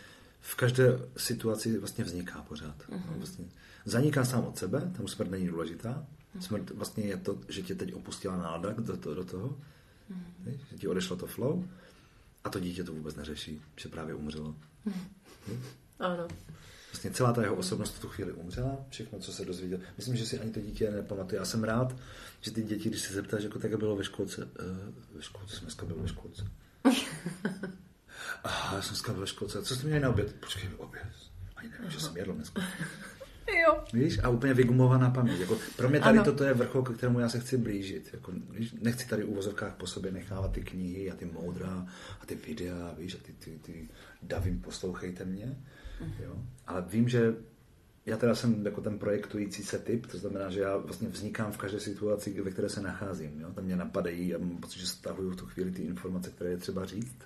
v 0.47 0.55
každé 0.55 0.99
situaci 1.17 1.77
vlastně 1.77 2.03
vzniká 2.03 2.41
pořád. 2.41 2.75
Uh-huh. 2.89 3.17
Vlastně 3.17 3.45
zaniká 3.85 4.25
sám 4.25 4.45
od 4.45 4.57
sebe, 4.57 4.91
tam 4.97 5.07
smrt 5.07 5.31
není 5.31 5.47
důležitá. 5.47 6.05
Smrt 6.39 6.69
vlastně 6.69 7.03
je 7.03 7.17
to, 7.17 7.39
že 7.49 7.61
tě 7.61 7.75
teď 7.75 7.93
opustila 7.93 8.37
nálada 8.37 8.73
do, 8.73 8.97
to, 8.97 9.13
do 9.13 9.23
toho 9.23 9.57
Mm. 10.09 10.59
Že 10.71 10.77
ti 10.77 10.87
odešlo 10.87 11.15
to 11.15 11.27
flow 11.27 11.63
a 12.43 12.49
to 12.49 12.59
dítě 12.59 12.83
to 12.83 12.93
vůbec 12.93 13.15
neřeší, 13.15 13.61
že 13.75 13.89
právě 13.89 14.15
umřelo. 14.15 14.55
Mm. 14.85 15.63
Ano. 15.99 16.27
Vlastně 16.91 17.11
celá 17.11 17.33
ta 17.33 17.41
jeho 17.41 17.55
osobnost 17.55 17.95
v 17.95 17.99
tu 17.99 18.07
chvíli 18.07 18.33
umřela, 18.33 18.77
všechno, 18.89 19.19
co 19.19 19.33
se 19.33 19.45
dozvěděl. 19.45 19.79
Myslím, 19.97 20.15
že 20.15 20.25
si 20.25 20.39
ani 20.39 20.51
to 20.51 20.61
dítě 20.61 20.91
nepamatuje. 20.91 21.39
Já 21.39 21.45
jsem 21.45 21.63
rád, 21.63 21.95
že 22.41 22.51
ty 22.51 22.63
děti, 22.63 22.89
když 22.89 23.01
se 23.01 23.13
zeptáš, 23.13 23.43
jako 23.43 23.59
tak 23.59 23.77
bylo 23.77 23.95
ve 23.95 24.03
školce, 24.03 24.45
uh, 24.45 24.51
ve 25.15 25.21
školce 25.21 25.59
dneska 25.61 25.85
byli 25.85 26.01
ve 26.01 26.07
školce. 26.07 26.47
Aha, 28.47 28.75
já 28.75 28.81
jsem 28.81 28.89
dneska 28.89 29.11
byl 29.11 29.21
ve 29.21 29.27
školce. 29.27 29.63
Co 29.63 29.75
jste 29.75 29.85
měli 29.85 30.01
na 30.01 30.09
oběd? 30.09 30.35
Počkej, 30.35 30.69
oběd. 30.77 31.07
Ani 31.55 31.69
nevím, 31.69 31.91
že 31.91 31.99
jsem 31.99 32.17
jedl 32.17 32.33
dneska. 32.33 32.61
Jo. 33.67 33.83
Víš, 33.93 34.19
a 34.23 34.29
úplně 34.29 34.53
vygumovaná 34.53 35.09
paměť. 35.09 35.39
Jako, 35.39 35.57
pro 35.75 35.89
mě 35.89 35.99
tady 35.99 36.17
ano. 36.17 36.25
toto 36.25 36.43
je 36.43 36.53
vrchol, 36.53 36.83
k 36.83 36.97
kterému 36.97 37.19
já 37.19 37.29
se 37.29 37.39
chci 37.39 37.57
blížit. 37.57 38.09
Jako, 38.13 38.31
víš, 38.49 38.75
nechci 38.81 39.07
tady 39.07 39.23
u 39.23 39.35
vozovkách 39.35 39.73
po 39.73 39.87
sobě 39.87 40.11
nechávat 40.11 40.51
ty 40.51 40.61
knihy 40.61 41.11
a 41.11 41.15
ty 41.15 41.25
moudra 41.25 41.87
a 42.21 42.25
ty 42.25 42.35
videa, 42.35 42.93
víš, 42.97 43.15
a 43.15 43.17
ty, 43.17 43.33
ty, 43.33 43.59
ty 43.59 43.89
davím, 44.21 44.61
poslouchejte 44.61 45.25
mě. 45.25 45.57
Uh-huh. 46.01 46.23
Jo? 46.23 46.35
Ale 46.67 46.81
vím, 46.81 47.09
že 47.09 47.35
já 48.07 48.17
teda 48.17 48.35
jsem 48.35 48.65
jako 48.65 48.81
ten 48.81 48.99
projektující 48.99 49.63
se 49.63 49.79
typ, 49.79 50.05
to 50.05 50.17
znamená, 50.17 50.49
že 50.49 50.61
já 50.61 50.77
vlastně 50.77 51.07
vznikám 51.07 51.51
v 51.51 51.57
každé 51.57 51.79
situaci, 51.79 52.41
ve 52.41 52.51
které 52.51 52.69
se 52.69 52.81
nacházím. 52.81 53.41
Jo? 53.41 53.51
Tam 53.53 53.63
mě 53.63 53.75
napadají 53.75 54.35
a 54.35 54.37
mám 54.37 54.57
pocit, 54.57 54.79
že 54.79 54.87
stahuju 54.87 55.29
v 55.29 55.35
tu 55.35 55.45
chvíli 55.45 55.71
ty 55.71 55.81
informace, 55.81 56.29
které 56.29 56.49
je 56.49 56.57
třeba 56.57 56.85
říct. 56.85 57.17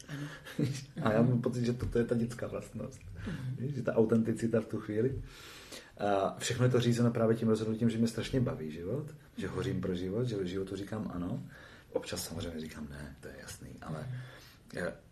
a 1.03 1.11
já 1.11 1.21
mám 1.21 1.41
pocit, 1.41 1.65
že 1.65 1.73
toto 1.73 1.97
je 1.97 2.05
ta 2.05 2.15
dětská 2.15 2.47
vlastnost. 2.47 2.99
Uh-huh. 2.99 3.75
Že 3.75 3.81
ta 3.81 3.95
autenticita 3.95 4.61
v 4.61 4.65
tu 4.65 4.79
chvíli. 4.79 5.21
A 5.97 6.35
všechno 6.39 6.65
je 6.65 6.71
to 6.71 6.79
řízeno 6.79 7.11
právě 7.11 7.35
tím 7.35 7.47
rozhodnutím, 7.47 7.89
že 7.89 7.97
mě 7.97 8.07
strašně 8.07 8.41
baví 8.41 8.71
život, 8.71 9.15
že 9.37 9.47
hořím 9.47 9.81
pro 9.81 9.95
život, 9.95 10.23
že 10.23 10.47
životu 10.47 10.75
říkám 10.75 11.11
ano. 11.13 11.43
Občas 11.93 12.27
samozřejmě 12.27 12.59
říkám 12.59 12.87
ne, 12.89 13.15
to 13.19 13.27
je 13.27 13.33
jasný, 13.41 13.69
ale 13.81 14.07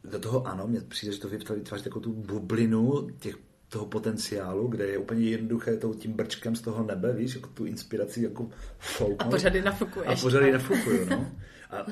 do 0.03 0.19
toho 0.19 0.47
ano, 0.47 0.67
mně 0.67 0.81
přijde, 0.81 1.13
že 1.13 1.19
to 1.19 1.27
vytváří 1.27 1.83
takovou 1.83 2.03
tu 2.03 2.13
bublinu 2.13 3.09
těch 3.19 3.37
toho 3.69 3.85
potenciálu, 3.85 4.67
kde 4.67 4.87
je 4.87 4.97
úplně 4.97 5.29
jednoduché 5.29 5.77
tou 5.77 5.93
tím 5.93 6.13
brčkem 6.13 6.55
z 6.55 6.61
toho 6.61 6.83
nebe, 6.83 7.13
víš, 7.13 7.35
jako 7.35 7.49
tu 7.49 7.65
inspiraci 7.65 8.23
jako 8.23 8.49
fouknout. 8.79 9.21
A 9.21 9.29
pořady 9.29 9.61
nafukuješ. 9.61 10.07
A 10.07 10.15
pořady 10.15 10.51
nafukuju, 10.51 11.05
no. 11.09 11.31
A 11.71 11.85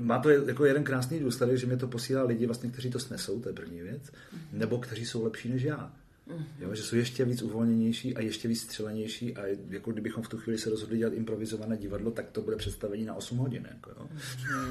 má 0.00 0.18
to 0.18 0.30
jako 0.30 0.64
jeden 0.64 0.84
krásný 0.84 1.20
důsledek, 1.20 1.58
že 1.58 1.66
mě 1.66 1.76
to 1.76 1.88
posílá 1.88 2.22
lidi, 2.22 2.46
vlastně, 2.46 2.70
kteří 2.70 2.90
to 2.90 2.98
snesou, 2.98 3.40
to 3.40 3.48
je 3.48 3.54
první 3.54 3.80
věc, 3.80 4.02
mm-hmm. 4.02 4.38
nebo 4.52 4.78
kteří 4.78 5.06
jsou 5.06 5.24
lepší 5.24 5.48
než 5.48 5.62
já. 5.62 5.92
Mm-hmm. 6.28 6.44
Jo, 6.58 6.74
že 6.74 6.82
jsou 6.82 6.96
ještě 6.96 7.24
víc 7.24 7.42
uvolněnější 7.42 8.16
a 8.16 8.20
ještě 8.20 8.48
víc 8.48 8.62
střelenější 8.62 9.36
a 9.36 9.42
jako 9.70 9.92
kdybychom 9.92 10.22
v 10.22 10.28
tu 10.28 10.38
chvíli 10.38 10.58
se 10.58 10.70
rozhodli 10.70 10.98
dělat 10.98 11.12
improvizované 11.12 11.76
divadlo, 11.76 12.10
tak 12.10 12.30
to 12.30 12.42
bude 12.42 12.56
představení 12.56 13.04
na 13.04 13.14
8 13.14 13.38
hodin. 13.38 13.68
Jako, 13.70 13.90
jo. 13.90 14.08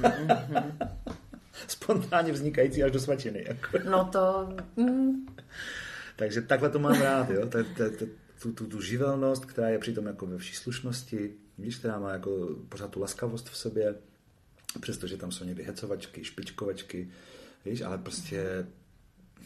Mm-hmm. 0.02 0.72
Spontánně 1.68 2.32
vznikající 2.32 2.82
až 2.82 2.92
do 2.92 3.00
svačiny. 3.00 3.44
Jako. 3.48 3.90
No 3.90 4.04
to... 4.04 4.56
Mm. 4.76 5.26
Takže 6.22 6.42
takhle 6.42 6.70
to 6.70 6.78
mám 6.78 7.00
rád, 7.00 7.30
jo? 7.30 7.46
Ta, 7.46 7.62
ta, 7.62 7.90
ta, 7.98 8.06
tu, 8.42 8.52
tu, 8.52 8.66
tu 8.66 8.80
živelnost, 8.80 9.44
která 9.44 9.68
je 9.68 9.78
přitom 9.78 10.06
jako 10.06 10.26
ve 10.26 10.38
vší 10.38 10.54
slušnosti, 10.54 11.34
víš, 11.58 11.76
která 11.76 11.98
má 11.98 12.12
jako 12.12 12.56
pořád 12.68 12.90
tu 12.90 13.00
laskavost 13.00 13.48
v 13.48 13.56
sobě, 13.56 13.94
přestože 14.80 15.16
tam 15.16 15.32
jsou 15.32 15.44
někdy 15.44 15.62
hecovačky, 15.62 16.24
špičkovačky, 16.24 17.10
víš, 17.64 17.80
ale 17.80 17.98
prostě, 17.98 18.66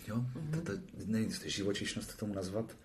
jo, 0.08 0.24
ta, 0.50 0.60
ta, 0.60 0.72
nevím, 1.06 1.30
živočišnost 1.44 2.12
k 2.12 2.18
tomu 2.18 2.34
nazvat, 2.34 2.76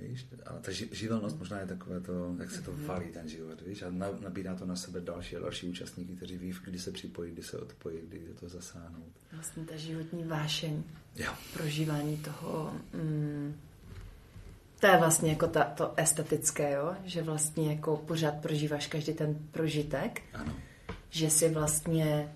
Víš? 0.00 0.26
A 0.46 0.52
ta 0.52 0.72
živelnost 0.72 1.38
možná 1.38 1.58
je 1.58 1.66
takové 1.66 2.00
to, 2.00 2.36
jak 2.38 2.50
se 2.50 2.62
to 2.62 2.72
mhm. 2.72 2.84
valí 2.84 3.06
ten 3.06 3.28
život, 3.28 3.62
víš? 3.66 3.82
A 3.82 3.90
nabírá 4.20 4.54
to 4.54 4.66
na 4.66 4.76
sebe 4.76 5.00
další 5.00 5.36
a 5.36 5.40
další 5.40 5.68
účastníky, 5.68 6.16
kteří 6.16 6.36
ví, 6.38 6.54
kdy 6.64 6.78
se 6.78 6.92
připojí, 6.92 7.32
kdy 7.32 7.42
se 7.42 7.58
odpojí, 7.58 7.98
kdy 8.08 8.20
to 8.40 8.48
zasáhnout. 8.48 9.12
Vlastně 9.32 9.64
ta 9.64 9.76
životní 9.76 10.24
vášeň. 10.24 10.82
Jo. 11.16 11.32
Prožívání 11.52 12.16
toho... 12.16 12.74
Mm, 12.94 13.54
to 14.80 14.86
je 14.86 14.96
vlastně 14.98 15.30
jako 15.30 15.46
ta, 15.46 15.64
to 15.64 15.92
estetické, 15.96 16.72
jo? 16.72 16.94
Že 17.04 17.22
vlastně 17.22 17.70
jako 17.70 17.96
pořád 17.96 18.34
prožíváš 18.34 18.86
každý 18.86 19.12
ten 19.12 19.38
prožitek. 19.50 20.22
Ano. 20.34 20.54
Že 21.10 21.30
si 21.30 21.48
vlastně 21.48 22.34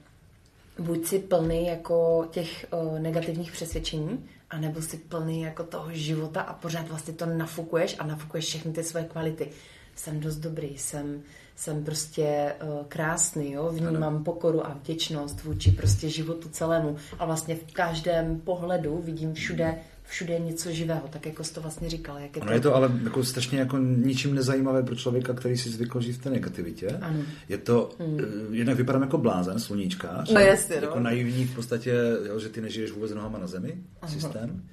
buď 0.78 1.06
si 1.06 1.18
plný 1.18 1.66
jako 1.66 2.28
těch 2.30 2.66
o, 2.70 2.98
negativních 2.98 3.52
přesvědčení, 3.52 4.28
anebo 4.50 4.82
si 4.82 4.96
plný 4.96 5.40
jako 5.40 5.64
toho 5.64 5.88
života 5.92 6.40
a 6.40 6.54
pořád 6.54 6.88
vlastně 6.88 7.14
to 7.14 7.26
nafukuješ 7.26 7.96
a 7.98 8.06
nafukuješ 8.06 8.44
všechny 8.44 8.72
ty 8.72 8.84
své 8.84 9.04
kvality. 9.04 9.50
Jsem 9.96 10.20
dost 10.20 10.36
dobrý, 10.36 10.78
jsem, 10.78 11.22
jsem 11.56 11.84
prostě 11.84 12.54
uh, 12.62 12.86
krásný, 12.88 13.52
jo? 13.52 13.70
vnímám 13.72 14.02
ano. 14.14 14.24
pokoru 14.24 14.66
a 14.66 14.74
vděčnost 14.74 15.44
vůči 15.44 15.70
prostě 15.70 16.08
životu 16.08 16.48
celému 16.48 16.96
a 17.18 17.24
vlastně 17.26 17.54
v 17.54 17.72
každém 17.72 18.40
pohledu 18.40 19.02
vidím 19.04 19.34
všude 19.34 19.80
všude 20.06 20.32
je 20.32 20.40
něco 20.40 20.72
živého, 20.72 21.08
tak 21.08 21.26
jako 21.26 21.44
jsi 21.44 21.54
to 21.54 21.60
vlastně 21.60 21.90
říkal. 21.90 22.18
Jak 22.18 22.36
je 22.36 22.42
to... 22.42 22.52
je 22.52 22.60
to 22.60 22.74
ale 22.74 23.00
jako 23.04 23.24
strašně 23.24 23.58
jako 23.58 23.78
ničím 23.78 24.34
nezajímavé 24.34 24.82
pro 24.82 24.96
člověka, 24.96 25.34
který 25.34 25.58
si 25.58 25.70
zvykl 25.70 26.00
žít 26.00 26.12
v 26.12 26.22
té 26.22 26.30
negativitě. 26.30 26.88
Ano. 26.88 27.20
Je 27.48 27.58
to, 27.58 27.90
hmm. 27.98 28.20
Eh, 28.20 28.56
jednak 28.56 28.76
vypadám 28.76 29.02
jako 29.02 29.18
blázen, 29.18 29.60
sluníčkář. 29.60 30.30
No 30.30 30.40
jasně, 30.40 30.76
Jako 30.76 30.98
no. 30.98 31.04
naivní 31.04 31.44
v 31.44 31.54
podstatě, 31.54 31.94
jo, 32.26 32.40
že 32.40 32.48
ty 32.48 32.60
nežiješ 32.60 32.90
vůbec 32.90 33.12
nohama 33.12 33.38
na 33.38 33.46
zemi, 33.46 33.82
Aha. 34.02 34.12
systém. 34.12 34.68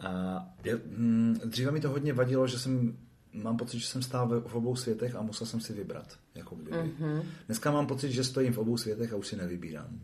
A 0.00 0.40
je, 0.64 0.80
hm, 0.96 1.40
dříve 1.44 1.70
mi 1.70 1.80
to 1.80 1.90
hodně 1.90 2.12
vadilo, 2.12 2.46
že 2.46 2.58
jsem 2.58 2.96
mám 3.34 3.56
pocit, 3.56 3.78
že 3.78 3.86
jsem 3.86 4.02
stál 4.02 4.42
v, 4.46 4.54
obou 4.54 4.76
světech 4.76 5.14
a 5.14 5.22
musel 5.22 5.46
jsem 5.46 5.60
si 5.60 5.72
vybrat. 5.72 6.18
Jako 6.34 6.54
kdyby. 6.54 6.76
Uh-huh. 6.76 7.22
Dneska 7.46 7.70
mám 7.70 7.86
pocit, 7.86 8.12
že 8.12 8.24
stojím 8.24 8.52
v 8.52 8.58
obou 8.58 8.76
světech 8.76 9.12
a 9.12 9.16
už 9.16 9.26
si 9.26 9.36
nevybírám. 9.36 10.00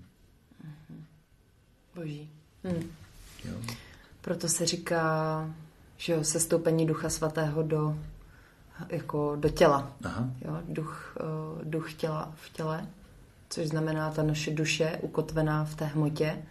Uh-huh. 0.65 1.05
Boží. 1.95 2.31
Hm. 2.65 2.91
Jo. 3.45 3.55
Proto 4.21 4.49
se 4.49 4.67
říká, 4.67 5.47
že 5.97 6.13
jo, 6.13 6.25
sestoupení 6.25 6.87
ducha 6.87 7.09
svatého 7.09 7.63
do, 7.63 7.99
jako 8.89 9.37
do 9.37 9.49
těla. 9.49 9.93
Aha. 10.05 10.29
Jo, 10.45 10.59
duch, 10.69 11.17
uh, 11.21 11.65
duch 11.65 11.95
těla 11.95 12.33
v 12.35 12.51
těle, 12.51 12.87
což 13.51 13.69
znamená 13.69 14.11
ta 14.11 14.23
naše 14.23 14.51
duše 14.51 14.99
ukotvená 15.03 15.65
v 15.65 15.75
té 15.75 15.85
hmotě 15.85 16.43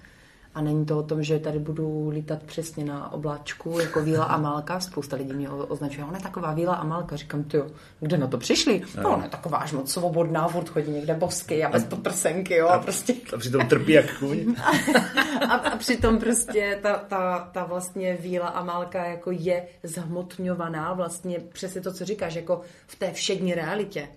a 0.59 0.61
není 0.61 0.85
to 0.85 0.99
o 0.99 1.03
tom, 1.03 1.23
že 1.23 1.39
tady 1.39 1.59
budu 1.59 2.09
lítat 2.09 2.43
přesně 2.43 2.85
na 2.85 3.11
obláčku 3.13 3.79
jako 3.79 4.01
Víla 4.01 4.25
a 4.25 4.37
Malka. 4.37 4.79
Spousta 4.79 5.15
lidí 5.15 5.33
mě 5.33 5.49
označuje, 5.49 6.05
ona 6.05 6.17
je 6.17 6.23
taková 6.23 6.53
Víla 6.53 6.75
a 6.75 6.83
Malka. 6.83 7.15
Říkám, 7.15 7.43
ty 7.43 7.61
kde 7.99 8.17
na 8.17 8.27
to 8.27 8.37
přišli? 8.37 8.81
No, 9.03 9.13
ona 9.13 9.23
je 9.23 9.29
taková 9.29 9.57
až 9.57 9.71
moc 9.71 9.91
svobodná, 9.91 10.47
furt 10.47 10.69
chodí 10.69 10.91
někde 10.91 11.13
bosky 11.13 11.63
a 11.63 11.69
bez 11.69 11.83
podprsenky, 11.83 12.55
jo. 12.55 12.67
A, 12.67 12.79
prostě... 12.79 13.15
a 13.33 13.37
přitom 13.37 13.67
trpí 13.67 13.91
jak 13.91 14.19
kůň. 14.19 14.55
a, 15.49 15.53
a, 15.53 15.77
přitom 15.77 16.19
prostě 16.19 16.79
ta, 16.81 16.93
ta, 16.97 17.49
ta 17.53 17.63
vlastně 17.63 18.17
Víla 18.21 18.47
a 18.47 18.63
Malka 18.63 19.05
jako 19.05 19.31
je 19.31 19.67
zhmotňovaná 19.83 20.93
vlastně 20.93 21.39
přesně 21.39 21.81
to, 21.81 21.93
co 21.93 22.05
říkáš, 22.05 22.35
jako 22.35 22.61
v 22.87 22.95
té 22.95 23.11
všední 23.11 23.53
realitě. 23.53 24.07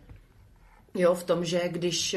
Jo, 0.95 1.14
v 1.14 1.24
tom, 1.24 1.45
že 1.45 1.68
když 1.68 2.16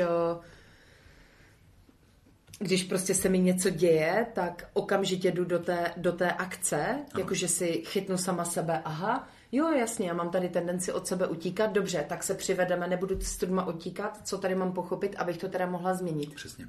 když 2.59 2.83
prostě 2.83 3.15
se 3.15 3.29
mi 3.29 3.39
něco 3.39 3.69
děje, 3.69 4.27
tak 4.33 4.69
okamžitě 4.73 5.31
jdu 5.31 5.45
do 5.45 5.59
té, 5.59 5.93
do 5.97 6.11
té 6.11 6.31
akce, 6.31 6.99
jakože 7.17 7.47
si 7.47 7.83
chytnu 7.85 8.17
sama 8.17 8.45
sebe, 8.45 8.81
aha, 8.85 9.27
jo, 9.51 9.71
jasně, 9.71 10.07
já 10.07 10.13
mám 10.13 10.29
tady 10.29 10.49
tendenci 10.49 10.91
od 10.91 11.07
sebe 11.07 11.27
utíkat, 11.27 11.71
dobře, 11.71 12.05
tak 12.09 12.23
se 12.23 12.33
přivedeme, 12.33 12.87
nebudu 12.87 13.21
s 13.21 13.37
tudma 13.37 13.67
utíkat, 13.67 14.19
co 14.23 14.37
tady 14.37 14.55
mám 14.55 14.73
pochopit, 14.73 15.15
abych 15.15 15.37
to 15.37 15.47
teda 15.47 15.65
mohla 15.65 15.93
změnit. 15.93 16.35
Přesně. 16.35 16.67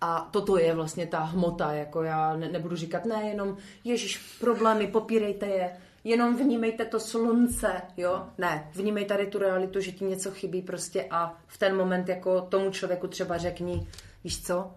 A 0.00 0.28
toto 0.30 0.58
je 0.58 0.74
vlastně 0.74 1.06
ta 1.06 1.18
hmota, 1.18 1.72
jako 1.72 2.02
já 2.02 2.36
ne, 2.36 2.48
nebudu 2.48 2.76
říkat, 2.76 3.04
ne, 3.04 3.22
jenom, 3.28 3.56
ježíš, 3.84 4.36
problémy, 4.40 4.86
popírejte 4.86 5.46
je, 5.46 5.76
jenom 6.04 6.36
vnímejte 6.36 6.84
to 6.84 7.00
slunce, 7.00 7.82
jo? 7.96 8.26
Ne, 8.38 8.70
vnímej 8.74 9.04
tady 9.04 9.26
tu 9.26 9.38
realitu, 9.38 9.80
že 9.80 9.92
ti 9.92 10.04
něco 10.04 10.30
chybí 10.30 10.62
prostě 10.62 11.06
a 11.10 11.38
v 11.46 11.58
ten 11.58 11.76
moment 11.76 12.08
jako 12.08 12.40
tomu 12.40 12.70
člověku 12.70 13.06
třeba 13.06 13.38
řekni, 13.38 13.86
víš 14.24 14.42
co, 14.42 14.70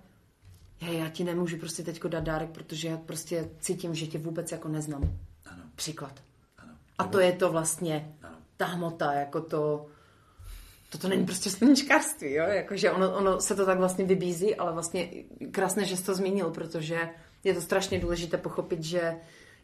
hej, 0.81 0.97
já 0.97 1.09
ti 1.09 1.23
nemůžu 1.23 1.57
prostě 1.57 1.83
teďko 1.83 2.07
dát 2.07 2.23
dárek, 2.23 2.49
protože 2.49 2.87
já 2.87 2.97
prostě 2.97 3.49
cítím, 3.59 3.95
že 3.95 4.07
tě 4.07 4.17
vůbec 4.17 4.51
jako 4.51 4.67
neznám. 4.67 5.17
Ano. 5.45 5.63
Příklad. 5.75 6.23
Ano. 6.57 6.73
A 6.97 7.03
to 7.03 7.19
je 7.19 7.31
to 7.31 7.51
vlastně, 7.51 8.15
ano. 8.23 8.35
ta 8.57 8.65
hmota, 8.65 9.13
jako 9.13 9.41
to, 9.41 9.85
toto 10.89 11.07
není 11.07 11.25
prostě 11.25 11.49
sluníčkářství, 11.49 12.33
jo? 12.33 12.45
Jakože 12.45 12.91
ono, 12.91 13.17
ono 13.17 13.41
se 13.41 13.55
to 13.55 13.65
tak 13.65 13.77
vlastně 13.77 14.05
vybízí, 14.05 14.55
ale 14.55 14.73
vlastně 14.73 15.09
krásné, 15.51 15.85
že 15.85 15.97
jsi 15.97 16.03
to 16.03 16.15
zmínil, 16.15 16.49
protože 16.49 17.09
je 17.43 17.53
to 17.53 17.61
strašně 17.61 17.99
důležité 17.99 18.37
pochopit, 18.37 18.83
že 18.83 19.15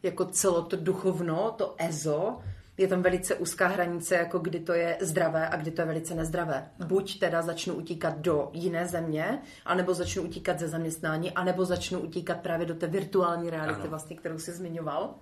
jako 0.02 0.24
celo 0.24 0.62
to 0.62 0.76
duchovno, 0.76 1.54
to 1.58 1.74
ezo, 1.78 2.38
je 2.78 2.88
tam 2.88 3.02
velice 3.02 3.34
úzká 3.34 3.66
hranice, 3.66 4.14
jako 4.14 4.38
kdy 4.38 4.60
to 4.60 4.72
je 4.72 4.98
zdravé 5.00 5.48
a 5.48 5.56
kdy 5.56 5.70
to 5.70 5.80
je 5.80 5.86
velice 5.86 6.14
nezdravé. 6.14 6.70
Buď 6.86 7.18
teda 7.18 7.42
začnu 7.42 7.74
utíkat 7.74 8.18
do 8.18 8.50
jiné 8.52 8.86
země, 8.86 9.42
anebo 9.64 9.94
začnu 9.94 10.22
utíkat 10.22 10.58
ze 10.58 10.68
zaměstnání, 10.68 11.32
anebo 11.32 11.64
začnu 11.64 12.00
utíkat 12.00 12.40
právě 12.40 12.66
do 12.66 12.74
té 12.74 12.86
virtuální 12.86 13.50
reality, 13.50 13.80
ano. 13.80 13.90
vlastně, 13.90 14.16
kterou 14.16 14.38
si 14.38 14.52
zmiňoval. 14.52 15.14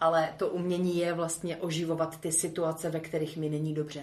Ale 0.00 0.34
to 0.36 0.48
umění 0.48 0.98
je 0.98 1.12
vlastně 1.12 1.56
oživovat 1.56 2.20
ty 2.20 2.32
situace, 2.32 2.90
ve 2.90 3.00
kterých 3.00 3.36
mi 3.36 3.48
není 3.48 3.74
dobře. 3.74 4.02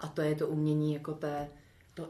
A 0.00 0.08
to 0.08 0.22
je 0.22 0.34
to 0.34 0.48
umění 0.48 0.94
jako 0.94 1.14
té, 1.14 1.48
to, 1.94 2.08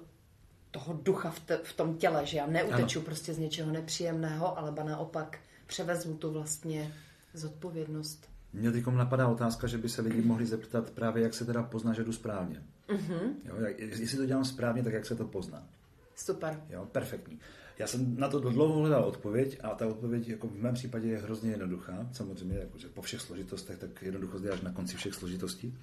toho 0.71 0.99
ducha 1.03 1.31
v, 1.31 1.41
te, 1.41 1.57
v 1.57 1.73
tom 1.73 1.95
těle, 1.97 2.27
že 2.27 2.39
já 2.39 2.47
neuteču 2.47 2.99
ano. 2.99 3.07
prostě 3.07 3.35
z 3.35 3.39
něčeho 3.39 3.73
nepříjemného, 3.73 4.59
ale 4.59 4.73
ba 4.73 4.85
naopak 4.85 5.39
převezmu 5.67 6.17
tu 6.17 6.33
vlastně 6.33 6.93
zodpovědnost. 7.35 8.31
Mě 8.53 8.73
teď 8.73 8.87
napadá 8.87 9.29
otázka, 9.29 9.67
že 9.67 9.79
by 9.79 9.89
se 9.89 10.03
lidi 10.03 10.23
mohli 10.23 10.47
zeptat 10.47 10.91
právě, 10.91 11.23
jak 11.23 11.35
se 11.35 11.45
teda 11.45 11.63
pozná, 11.63 11.93
že 11.93 12.05
jdu 12.05 12.13
správně. 12.13 12.63
Mm-hmm. 12.89 13.33
Jo, 13.45 13.55
jak, 13.57 13.79
jestli 13.79 14.19
to 14.19 14.27
dělám 14.27 14.45
správně, 14.45 14.83
tak 14.83 14.93
jak 14.93 15.07
se 15.07 15.17
to 15.17 15.25
pozná. 15.25 15.69
Super. 16.17 16.63
Jo, 16.71 16.89
perfektní. 16.93 17.39
Já 17.79 17.87
jsem 17.87 18.17
na 18.17 18.29
to 18.29 18.41
dlouho 18.41 18.81
hledal 18.81 19.05
odpověď 19.05 19.59
a 19.63 19.69
ta 19.69 19.87
odpověď 19.87 20.29
jako 20.29 20.49
v 20.49 20.57
mém 20.57 20.75
případě 20.75 21.09
je 21.09 21.19
hrozně 21.19 21.51
jednoduchá. 21.51 22.09
Samozřejmě, 22.13 22.59
jako, 22.59 22.79
že 22.79 22.89
po 22.89 23.03
všech 23.03 23.21
složitostech, 23.21 23.79
tak 23.79 24.03
jednoducho 24.03 24.39
děláš 24.39 24.61
na 24.61 24.73
konci 24.73 24.97
všech 24.97 25.15
složitostí. 25.15 25.79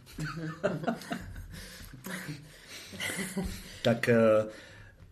tak 3.83 4.09
eh, 4.09 4.45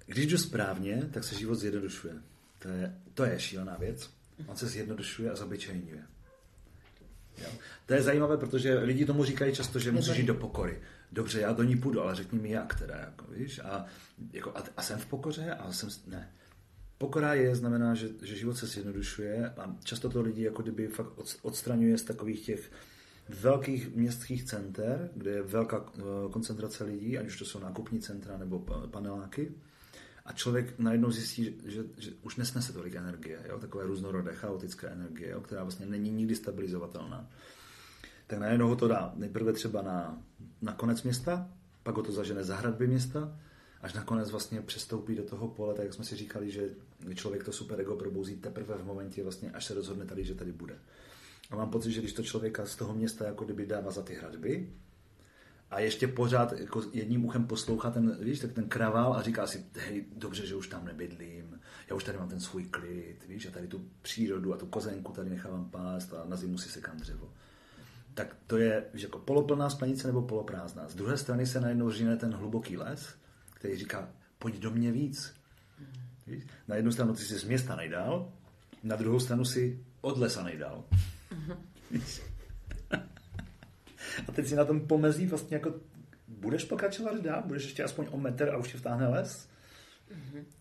když 0.05 0.27
jdu 0.27 0.37
správně, 0.37 1.09
tak 1.11 1.23
se 1.23 1.35
život 1.35 1.55
zjednodušuje. 1.55 2.13
To 2.59 2.67
je, 2.67 2.95
to 3.13 3.25
je 3.25 3.39
šílená 3.39 3.77
věc. 3.77 4.09
On 4.47 4.55
se 4.57 4.67
zjednodušuje 4.67 5.31
a 5.31 5.35
zobyčejňuje. 5.35 6.03
Jo? 7.37 7.49
To 7.85 7.93
je 7.93 8.01
zajímavé, 8.01 8.37
protože 8.37 8.79
lidi 8.79 9.05
tomu 9.05 9.23
říkají 9.23 9.55
často, 9.55 9.79
že 9.79 9.91
musíš 9.91 10.17
jít 10.17 10.25
do 10.25 10.35
pokory. 10.35 10.81
Dobře, 11.11 11.41
já 11.41 11.53
do 11.53 11.63
ní 11.63 11.77
půjdu, 11.77 12.01
ale 12.01 12.15
řekni 12.15 12.39
mi 12.39 12.49
jak 12.49 12.79
teda, 12.79 12.95
jako, 12.95 13.25
víš? 13.31 13.59
A, 13.59 13.85
jako, 14.33 14.57
a, 14.57 14.63
a 14.77 14.81
jsem 14.81 14.99
v 14.99 15.05
pokoře? 15.05 15.51
A 15.51 15.71
jsem, 15.71 15.89
ne. 16.07 16.31
Pokora 16.97 17.33
je, 17.33 17.55
znamená, 17.55 17.95
že, 17.95 18.09
že 18.21 18.35
život 18.35 18.57
se 18.57 18.67
zjednodušuje 18.67 19.49
a 19.49 19.75
často 19.83 20.09
to 20.09 20.21
lidi 20.21 20.43
jako 20.43 20.61
kdyby 20.61 20.87
fakt 20.87 21.11
odstraňuje 21.41 21.97
z 21.97 22.03
takových 22.03 22.45
těch 22.45 22.71
velkých 23.29 23.95
městských 23.95 24.43
center, 24.43 25.09
kde 25.15 25.31
je 25.31 25.41
velká 25.41 25.85
eh, 25.97 26.01
koncentrace 26.31 26.83
lidí, 26.83 27.17
ať 27.17 27.25
už 27.25 27.39
to 27.39 27.45
jsou 27.45 27.59
nákupní 27.59 27.99
centra 27.99 28.37
nebo 28.37 28.59
paneláky. 28.91 29.51
A 30.25 30.33
člověk 30.33 30.79
najednou 30.79 31.11
zjistí, 31.11 31.55
že, 31.65 31.83
že 31.97 32.11
už 32.21 32.35
nesnese 32.35 32.73
tolik 32.73 32.95
energie, 32.95 33.39
jo? 33.49 33.59
takové 33.59 33.85
různorodé, 33.85 34.33
chaotické 34.33 34.87
energie, 34.87 35.29
jo? 35.29 35.41
která 35.41 35.63
vlastně 35.63 35.85
není 35.85 36.11
nikdy 36.11 36.35
stabilizovatelná. 36.35 37.29
Tak 38.27 38.39
najednou 38.39 38.67
ho 38.67 38.75
to 38.75 38.87
dá 38.87 39.13
nejprve 39.15 39.53
třeba 39.53 39.81
na, 39.81 40.23
na 40.61 40.73
konec 40.73 41.03
města, 41.03 41.49
pak 41.83 41.95
ho 41.95 42.03
to 42.03 42.11
zažene 42.11 42.43
za 42.43 42.55
hradby 42.55 42.87
města, 42.87 43.39
až 43.81 43.93
nakonec 43.93 44.31
vlastně 44.31 44.61
přestoupí 44.61 45.15
do 45.15 45.23
toho 45.23 45.47
pole, 45.47 45.73
tak 45.73 45.85
jak 45.85 45.93
jsme 45.93 46.05
si 46.05 46.15
říkali, 46.15 46.51
že 46.51 46.69
člověk 47.15 47.43
to 47.43 47.51
super 47.51 47.81
ego 47.81 47.95
probouzí 47.95 48.35
teprve 48.35 48.77
v 48.77 48.85
momentě, 48.85 49.23
vlastně, 49.23 49.51
až 49.51 49.65
se 49.65 49.73
rozhodne 49.73 50.05
tady, 50.05 50.23
že 50.23 50.35
tady 50.35 50.51
bude. 50.51 50.79
A 51.51 51.55
mám 51.55 51.69
pocit, 51.69 51.91
že 51.91 52.01
když 52.01 52.13
to 52.13 52.23
člověka 52.23 52.65
z 52.65 52.75
toho 52.75 52.93
města 52.93 53.25
jako 53.25 53.45
kdyby 53.45 53.65
dává 53.65 53.91
za 53.91 54.01
ty 54.01 54.13
hradby, 54.13 54.73
a 55.71 55.79
ještě 55.79 56.07
pořád 56.07 56.51
jako 56.51 56.83
jedním 56.93 57.25
uchem 57.25 57.47
poslouchá 57.47 57.91
ten, 57.91 58.17
víš, 58.23 58.39
tak 58.39 58.51
ten 58.51 58.69
kravál 58.69 59.13
a 59.13 59.21
říká 59.21 59.47
si, 59.47 59.65
hej, 59.73 60.05
dobře, 60.15 60.45
že 60.45 60.55
už 60.55 60.67
tam 60.67 60.85
nebydlím, 60.85 61.59
já 61.89 61.95
už 61.95 62.03
tady 62.03 62.17
mám 62.17 62.29
ten 62.29 62.39
svůj 62.39 62.65
klid, 62.65 63.25
víš, 63.27 63.45
a 63.47 63.51
tady 63.51 63.67
tu 63.67 63.85
přírodu 64.01 64.53
a 64.53 64.57
tu 64.57 64.65
kozenku 64.65 65.11
tady 65.11 65.29
nechávám 65.29 65.69
pást 65.69 66.13
a 66.13 66.25
na 66.25 66.35
zimu 66.35 66.57
si 66.57 66.69
sekám 66.69 66.97
dřevo. 66.97 67.33
Tak 68.13 68.35
to 68.47 68.57
je 68.57 68.85
víš, 68.93 69.03
jako 69.03 69.19
poloplná 69.19 69.69
sklenice 69.69 70.07
nebo 70.07 70.21
poloprázdná. 70.21 70.87
Z 70.87 70.95
druhé 70.95 71.17
strany 71.17 71.45
se 71.45 71.61
najednou 71.61 71.91
říne 71.91 72.17
ten 72.17 72.33
hluboký 72.33 72.77
les, 72.77 73.15
který 73.53 73.77
říká, 73.77 74.09
pojď 74.39 74.59
do 74.59 74.71
mě 74.71 74.91
víc. 74.91 75.33
Víš? 76.27 76.43
Na 76.67 76.75
jednu 76.75 76.91
stranu 76.91 77.13
ty 77.13 77.21
jsi 77.21 77.39
z 77.39 77.43
města 77.43 77.75
nejdál, 77.75 78.31
na 78.83 78.95
druhou 78.95 79.19
stranu 79.19 79.45
si 79.45 79.85
od 80.01 80.17
lesa 80.17 80.43
nejdál. 80.43 80.83
A 84.27 84.31
teď 84.31 84.47
si 84.47 84.55
na 84.55 84.65
tom 84.65 84.87
pomezí 84.87 85.27
vlastně 85.27 85.57
jako 85.57 85.73
budeš 86.27 86.63
pokračovat 86.63 87.21
dál, 87.21 87.43
budeš 87.45 87.63
ještě 87.63 87.83
aspoň 87.83 88.07
o 88.11 88.17
metr 88.17 88.49
a 88.49 88.57
už 88.57 88.71
ti 88.71 88.77
vtáhne 88.77 89.07
les. 89.07 89.47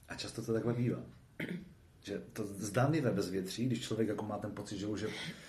A 0.09 0.15
často 0.15 0.43
to 0.43 0.53
takhle 0.53 0.73
bývá. 0.73 0.99
Že 2.03 2.19
to 2.33 2.47
zdánlivé 2.47 3.11
bezvětří, 3.11 3.67
když 3.67 3.81
člověk 3.81 4.09
jako 4.09 4.25
má 4.25 4.39
ten 4.39 4.51
pocit, 4.51 4.79
že 4.79 4.87
už, 4.87 5.01
je, 5.01 5.09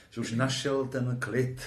že 0.09 0.21
už 0.21 0.31
našel 0.31 0.87
ten 0.87 1.17
klid, 1.19 1.61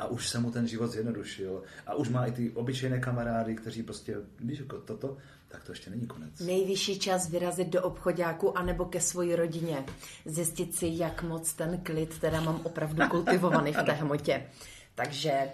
a 0.00 0.06
už 0.06 0.28
se 0.28 0.38
mu 0.38 0.50
ten 0.50 0.68
život 0.68 0.86
zjednodušil 0.86 1.62
a 1.86 1.94
už 1.94 2.08
má 2.08 2.26
i 2.26 2.32
ty 2.32 2.50
obyčejné 2.50 2.98
kamarády, 2.98 3.54
kteří 3.54 3.82
prostě, 3.82 4.16
víš, 4.40 4.58
jako 4.58 4.78
toto, 4.78 5.16
tak 5.48 5.64
to 5.64 5.72
ještě 5.72 5.90
není 5.90 6.06
konec. 6.06 6.40
Nejvyšší 6.40 6.98
čas 6.98 7.30
vyrazit 7.30 7.68
do 7.68 7.82
obchodáku 7.82 8.58
anebo 8.58 8.84
ke 8.84 9.00
své 9.00 9.36
rodině. 9.36 9.84
Zjistit 10.24 10.74
si, 10.74 10.86
jak 10.92 11.22
moc 11.22 11.52
ten 11.52 11.80
klid 11.82 12.18
teda 12.18 12.40
mám 12.40 12.60
opravdu 12.62 13.08
kultivovaný 13.08 13.72
v 13.72 13.82
té 13.82 13.92
hmotě. 13.92 14.46
Takže 14.94 15.48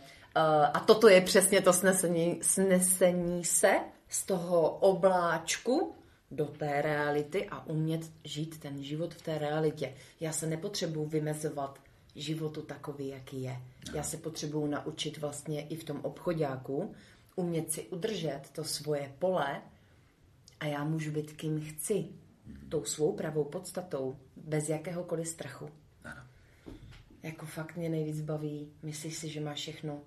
a 0.73 0.81
toto 0.81 1.09
je 1.09 1.21
přesně 1.21 1.61
to 1.61 1.73
snesení, 1.73 2.39
snesení 2.43 3.45
se 3.45 3.73
z 4.09 4.27
toho 4.27 4.71
obláčku 4.71 5.95
do 6.31 6.45
té 6.45 6.83
reality 6.83 7.49
a 7.49 7.67
umět 7.67 8.11
žít 8.25 8.61
ten 8.61 8.83
život 8.83 9.15
v 9.15 9.23
té 9.23 9.39
realitě. 9.39 9.95
Já 10.21 10.33
se 10.33 10.47
nepotřebuji 10.47 11.07
vymezovat 11.07 11.79
životu 12.15 12.63
takový, 12.63 13.09
jaký 13.09 13.43
je. 13.43 13.61
Já 13.95 14.03
se 14.03 14.17
potřebuju 14.17 14.67
naučit 14.67 15.19
vlastně 15.19 15.67
i 15.67 15.77
v 15.77 15.85
tom 15.85 16.01
obchodáku 16.03 16.95
umět 17.37 17.73
si 17.73 17.83
udržet 17.83 18.43
to 18.53 18.65
svoje 18.65 19.13
pole 19.19 19.63
a 20.61 20.67
já 20.67 20.85
můžu 20.85 21.11
být 21.11 21.33
kým 21.33 21.61
chci, 21.61 22.09
tou 22.69 22.85
svou 22.85 23.13
pravou 23.13 23.45
podstatou, 23.45 24.17
bez 24.37 24.69
jakéhokoliv 24.69 25.29
strachu. 25.29 25.69
Ano. 26.05 26.23
Jako 27.23 27.47
fakt 27.47 27.77
mě 27.77 27.89
nejvíc 27.89 28.21
baví, 28.21 28.73
myslíš 28.83 29.17
si, 29.17 29.29
že 29.29 29.41
máš 29.41 29.59
všechno 29.59 30.01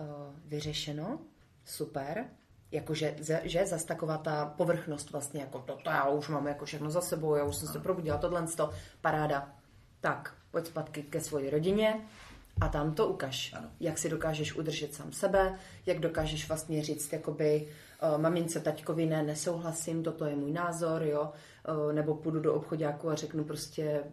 uh, 0.00 0.06
vyřešeno, 0.44 1.18
super, 1.64 2.24
jakože 2.70 3.16
že 3.42 3.66
zase 3.66 3.86
taková 3.86 4.18
ta 4.18 4.46
povrchnost 4.46 5.10
vlastně, 5.10 5.40
jako 5.40 5.58
to, 5.58 5.76
to 5.76 5.90
já 5.90 6.08
už 6.08 6.28
mám 6.28 6.46
jako 6.46 6.64
všechno 6.64 6.90
za 6.90 7.00
sebou, 7.00 7.34
já 7.34 7.44
už 7.44 7.56
jsem 7.56 7.68
se 7.68 7.78
probudila, 7.78 8.18
tohle, 8.18 8.46
to, 8.56 8.70
paráda. 9.00 9.54
Tak, 10.00 10.34
pojď 10.50 10.66
zpátky 10.66 11.02
ke 11.02 11.20
své 11.20 11.50
rodině 11.50 12.00
a 12.60 12.68
tam 12.68 12.94
to 12.94 13.08
ukaž. 13.08 13.52
Ano. 13.56 13.68
Jak 13.80 13.98
si 13.98 14.08
dokážeš 14.08 14.54
udržet 14.54 14.94
sám 14.94 15.12
sebe, 15.12 15.58
jak 15.86 15.98
dokážeš 15.98 16.48
vlastně 16.48 16.82
říct, 16.82 17.12
jakoby, 17.12 17.68
uh, 18.02 18.20
mamince, 18.20 18.60
taťkovi, 18.60 19.06
ne, 19.06 19.22
nesouhlasím, 19.22 20.02
toto 20.02 20.24
je 20.24 20.36
můj 20.36 20.52
názor, 20.52 21.02
jo, 21.02 21.32
uh, 21.68 21.92
nebo 21.92 22.14
půjdu 22.14 22.40
do 22.40 22.54
obchodáku 22.54 23.10
a 23.10 23.14
řeknu 23.14 23.44
prostě, 23.44 24.04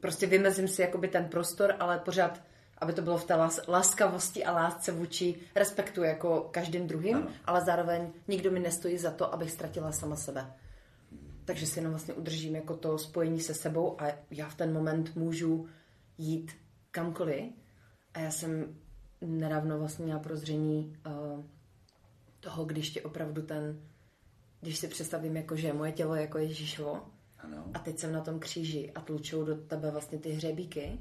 prostě 0.00 0.26
vymezím 0.26 0.68
si 0.68 0.82
jakoby 0.82 1.08
ten 1.08 1.28
prostor, 1.28 1.74
ale 1.78 1.98
pořád 1.98 2.40
aby 2.84 2.92
to 2.92 3.02
bylo 3.02 3.18
v 3.18 3.24
té 3.24 3.34
laskavosti 3.68 4.44
a 4.44 4.52
lásce 4.52 4.92
vůči 4.92 5.34
respektu 5.54 6.02
jako 6.02 6.48
každým 6.50 6.86
druhým, 6.86 7.16
ano. 7.16 7.28
ale 7.44 7.60
zároveň 7.60 8.12
nikdo 8.28 8.50
mi 8.50 8.60
nestojí 8.60 8.98
za 8.98 9.10
to, 9.10 9.34
abych 9.34 9.50
ztratila 9.50 9.92
sama 9.92 10.16
sebe 10.16 10.54
takže 11.44 11.66
si 11.66 11.78
jenom 11.78 11.92
vlastně 11.92 12.14
udržím 12.14 12.54
jako 12.54 12.76
to 12.76 12.98
spojení 12.98 13.40
se 13.40 13.54
sebou 13.54 14.00
a 14.02 14.06
já 14.30 14.48
v 14.48 14.54
ten 14.54 14.72
moment 14.72 15.16
můžu 15.16 15.66
jít 16.18 16.52
kamkoliv. 16.90 17.44
A 18.14 18.18
já 18.18 18.30
jsem 18.30 18.76
nedávno 19.20 19.78
vlastně 19.78 20.04
měla 20.04 20.20
prozření 20.20 20.96
uh, 21.06 21.44
toho, 22.40 22.64
když 22.64 22.90
tě 22.90 23.02
opravdu 23.02 23.42
ten, 23.42 23.80
když 24.60 24.78
si 24.78 24.88
představím, 24.88 25.36
jako, 25.36 25.56
že 25.56 25.72
moje 25.72 25.92
tělo 25.92 26.14
je 26.14 26.20
jako 26.20 26.38
Ježíšovo 26.38 27.02
ano. 27.38 27.64
a 27.74 27.78
teď 27.78 27.98
jsem 27.98 28.12
na 28.12 28.20
tom 28.20 28.38
kříži 28.38 28.92
a 28.94 29.00
tlučou 29.00 29.44
do 29.44 29.56
tebe 29.56 29.90
vlastně 29.90 30.18
ty 30.18 30.30
hřebíky, 30.30 30.98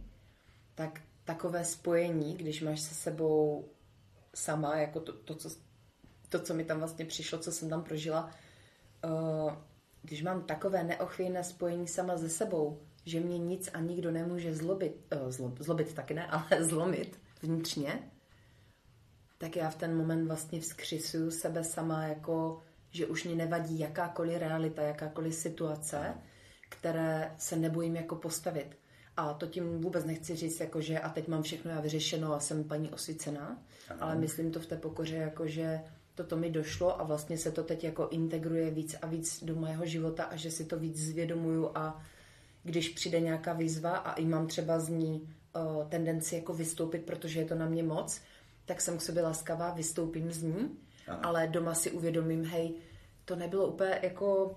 tak 0.76 1.02
takové 1.26 1.66
spojení, 1.66 2.36
když 2.36 2.62
máš 2.62 2.82
se 2.82 2.96
sebou 2.96 3.70
sama, 4.36 4.78
jako 4.78 5.00
to, 5.00 5.14
to, 5.14 5.36
co, 5.36 5.50
to 6.30 6.40
co 6.40 6.54
mi 6.54 6.64
tam 6.64 6.80
vlastně 6.80 7.06
přišlo, 7.06 7.40
co 7.40 7.52
jsem 7.52 7.70
tam 7.70 7.84
prožila, 7.84 8.32
uh, 9.06 9.54
když 10.02 10.24
mám 10.24 10.44
takové 10.44 10.84
neochvějné 10.84 11.44
spojení 11.44 11.88
sama 11.88 12.18
ze 12.18 12.30
sebou, 12.30 12.82
že 13.06 13.20
mě 13.20 13.38
nic 13.38 13.70
a 13.74 13.80
nikdo 13.80 14.12
nemůže 14.12 14.56
zlobit, 14.56 15.14
uh, 15.16 15.30
zlo, 15.30 15.54
zlobit 15.60 15.94
taky 15.94 16.14
ne, 16.14 16.28
ale 16.32 16.64
zlomit 16.64 17.20
vnitřně, 17.42 18.12
tak 19.38 19.56
já 19.56 19.70
v 19.70 19.76
ten 19.76 19.98
moment 19.98 20.28
vlastně 20.28 20.62
vzkřisuju 20.62 21.32
sebe 21.32 21.64
sama 21.64 22.04
jako, 22.04 22.62
že 22.92 23.06
už 23.06 23.24
mě 23.24 23.36
nevadí 23.36 23.80
jakákoliv 23.80 24.38
realita, 24.38 24.82
jakákoliv 24.82 25.36
situace, 25.36 26.14
které 26.70 27.36
se 27.38 27.56
nebojím 27.56 27.96
jako 27.96 28.16
postavit. 28.16 28.78
A 29.18 29.34
to 29.34 29.48
tím 29.48 29.82
vůbec 29.82 30.06
nechci 30.06 30.36
říct, 30.36 30.60
jako 30.60 30.82
že 30.82 31.00
a 31.00 31.10
teď 31.10 31.28
mám 31.28 31.44
všechno 31.44 31.72
já 31.72 31.80
vyřešeno 31.82 32.34
a 32.34 32.40
jsem 32.40 32.64
paní 32.64 32.90
osvícená, 32.90 33.64
ale 34.00 34.16
myslím 34.16 34.52
to 34.52 34.60
v 34.60 34.66
té 34.66 34.78
pokoře, 34.78 35.16
jako 35.16 35.48
že 35.48 35.80
toto 36.16 36.38
mi 36.38 36.50
došlo 36.50 37.02
a 37.02 37.04
vlastně 37.04 37.38
se 37.38 37.52
to 37.52 37.64
teď 37.64 37.84
jako 37.84 38.08
integruje 38.08 38.72
víc 38.72 38.96
a 39.02 39.08
víc 39.08 39.44
do 39.44 39.56
mého 39.56 39.86
života 39.86 40.24
a 40.24 40.36
že 40.36 40.52
si 40.52 40.66
to 40.66 40.80
víc 40.80 40.98
zvědomuju 40.98 41.72
a 41.76 42.02
když 42.64 42.90
přijde 42.90 43.20
nějaká 43.20 43.54
výzva 43.54 43.98
a 43.98 44.14
i 44.14 44.26
mám 44.26 44.48
třeba 44.48 44.80
z 44.80 44.90
ní 44.90 45.30
uh, 45.56 45.88
tendenci 45.90 46.36
jako 46.36 46.54
vystoupit, 46.54 47.06
protože 47.06 47.40
je 47.40 47.46
to 47.46 47.56
na 47.56 47.66
mě 47.66 47.84
moc, 47.84 48.22
tak 48.66 48.82
jsem 48.82 48.98
k 48.98 49.02
sobě 49.02 49.24
laskavá, 49.24 49.74
vystoupím 49.74 50.32
z 50.32 50.44
ní, 50.44 50.78
Aha. 51.08 51.20
ale 51.24 51.48
doma 51.48 51.74
si 51.74 51.92
uvědomím, 51.92 52.46
hej, 52.46 52.74
to 53.26 53.36
nebylo 53.36 53.68
úplně 53.68 54.00
jako 54.02 54.56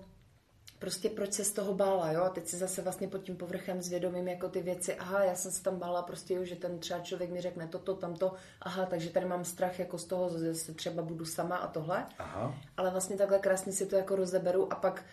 prostě 0.79 1.09
proč 1.09 1.33
se 1.33 1.43
z 1.43 1.51
toho 1.51 1.73
bála, 1.73 2.11
jo? 2.11 2.23
A 2.23 2.29
teď 2.29 2.47
si 2.47 2.57
zase 2.57 2.81
vlastně 2.81 3.07
pod 3.07 3.23
tím 3.23 3.37
povrchem 3.37 3.81
zvědomím 3.81 4.27
jako 4.27 4.49
ty 4.49 4.61
věci, 4.61 4.95
aha, 4.95 5.23
já 5.23 5.35
jsem 5.35 5.51
se 5.51 5.63
tam 5.63 5.75
bála 5.75 6.01
prostě, 6.01 6.45
že 6.45 6.55
ten 6.55 6.79
třeba 6.79 6.99
člověk 6.99 7.29
mi 7.29 7.41
řekne 7.41 7.67
toto, 7.67 7.95
tamto, 7.95 8.33
aha, 8.61 8.85
takže 8.85 9.09
tady 9.09 9.25
mám 9.25 9.45
strach 9.45 9.79
jako 9.79 9.97
z 9.97 10.05
toho, 10.05 10.39
že 10.39 10.55
se 10.55 10.73
třeba 10.73 11.03
budu 11.03 11.25
sama 11.25 11.55
a 11.57 11.67
tohle. 11.67 12.05
Aha. 12.19 12.55
Ale 12.77 12.91
vlastně 12.91 13.17
takhle 13.17 13.39
krásně 13.39 13.73
si 13.73 13.85
to 13.85 13.95
jako 13.95 14.15
rozeberu 14.15 14.73
a 14.73 14.75
pak 14.75 15.05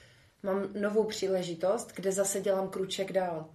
mám 0.42 0.68
novou 0.80 1.04
příležitost, 1.04 1.92
kde 1.94 2.12
zase 2.12 2.40
dělám 2.40 2.68
kruček 2.68 3.12
dál. 3.12 3.46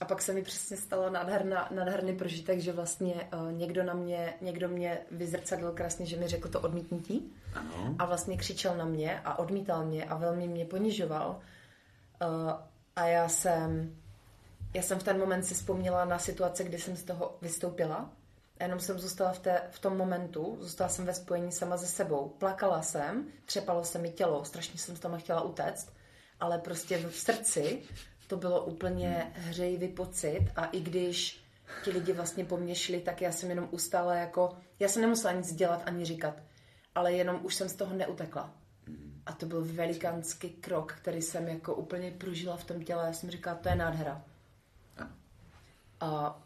A 0.00 0.04
pak 0.04 0.22
se 0.22 0.32
mi 0.32 0.42
přesně 0.42 0.76
stalo 0.76 1.10
nádherná, 1.10 1.68
nádherný 1.74 2.16
prožitek, 2.16 2.60
že 2.60 2.72
vlastně 2.72 3.14
uh, 3.14 3.52
někdo 3.52 3.82
na 3.82 3.94
mě, 3.94 4.34
někdo 4.40 4.68
mě 4.68 4.98
vyzrcadlil 5.10 5.72
krásně, 5.72 6.06
že 6.06 6.16
mi 6.16 6.28
řekl 6.28 6.48
to 6.48 6.60
odmítnutí. 6.60 7.32
Ano. 7.54 7.94
A 7.98 8.04
vlastně 8.04 8.36
křičel 8.36 8.76
na 8.76 8.84
mě 8.84 9.20
a 9.24 9.38
odmítal 9.38 9.84
mě 9.84 10.04
a 10.04 10.16
velmi 10.16 10.48
mě 10.48 10.64
ponižoval. 10.64 11.40
Uh, 12.22 12.52
a 12.96 13.06
já 13.06 13.28
jsem, 13.28 13.96
já 14.74 14.82
jsem 14.82 14.98
v 14.98 15.02
ten 15.02 15.18
moment 15.18 15.42
si 15.42 15.54
vzpomněla 15.54 16.04
na 16.04 16.18
situace, 16.18 16.64
kdy 16.64 16.78
jsem 16.78 16.96
z 16.96 17.04
toho 17.04 17.36
vystoupila. 17.42 18.10
A 18.60 18.62
jenom 18.62 18.80
jsem 18.80 18.98
zůstala 18.98 19.32
v, 19.32 19.38
té, 19.38 19.62
v 19.70 19.78
tom 19.78 19.96
momentu, 19.96 20.56
zůstala 20.60 20.90
jsem 20.90 21.06
ve 21.06 21.14
spojení 21.14 21.52
sama 21.52 21.76
se 21.76 21.86
sebou. 21.86 22.28
Plakala 22.28 22.82
jsem, 22.82 23.26
třepalo 23.44 23.84
se 23.84 23.98
mi 23.98 24.10
tělo, 24.10 24.44
strašně 24.44 24.78
jsem 24.78 24.96
tam 24.96 25.18
chtěla 25.18 25.40
utéct, 25.40 25.92
ale 26.40 26.58
prostě 26.58 26.98
v 26.98 27.16
srdci 27.16 27.82
to 28.26 28.36
bylo 28.36 28.64
úplně 28.64 29.32
hřejivý 29.34 29.88
pocit 29.88 30.50
a 30.56 30.64
i 30.64 30.80
když 30.80 31.44
ti 31.84 31.90
lidi 31.90 32.12
vlastně 32.12 32.44
po 32.44 32.56
mně 32.56 32.74
šli, 32.74 33.00
tak 33.00 33.22
já 33.22 33.32
jsem 33.32 33.50
jenom 33.50 33.68
ustále 33.70 34.18
jako, 34.18 34.56
já 34.78 34.88
jsem 34.88 35.02
nemusela 35.02 35.32
nic 35.32 35.54
dělat 35.54 35.82
ani 35.86 36.04
říkat, 36.04 36.34
ale 36.94 37.12
jenom 37.12 37.40
už 37.42 37.54
jsem 37.54 37.68
z 37.68 37.74
toho 37.74 37.94
neutekla. 37.94 38.54
A 39.26 39.32
to 39.32 39.46
byl 39.46 39.64
velikánský 39.64 40.50
krok, 40.50 40.92
který 40.92 41.22
jsem 41.22 41.48
jako 41.48 41.74
úplně 41.74 42.10
prožila 42.10 42.56
v 42.56 42.64
tom 42.64 42.84
těle. 42.84 43.06
Já 43.06 43.12
jsem 43.12 43.30
říkala, 43.30 43.56
to 43.56 43.68
je 43.68 43.76
nádhera. 43.76 44.24
A 46.00 46.42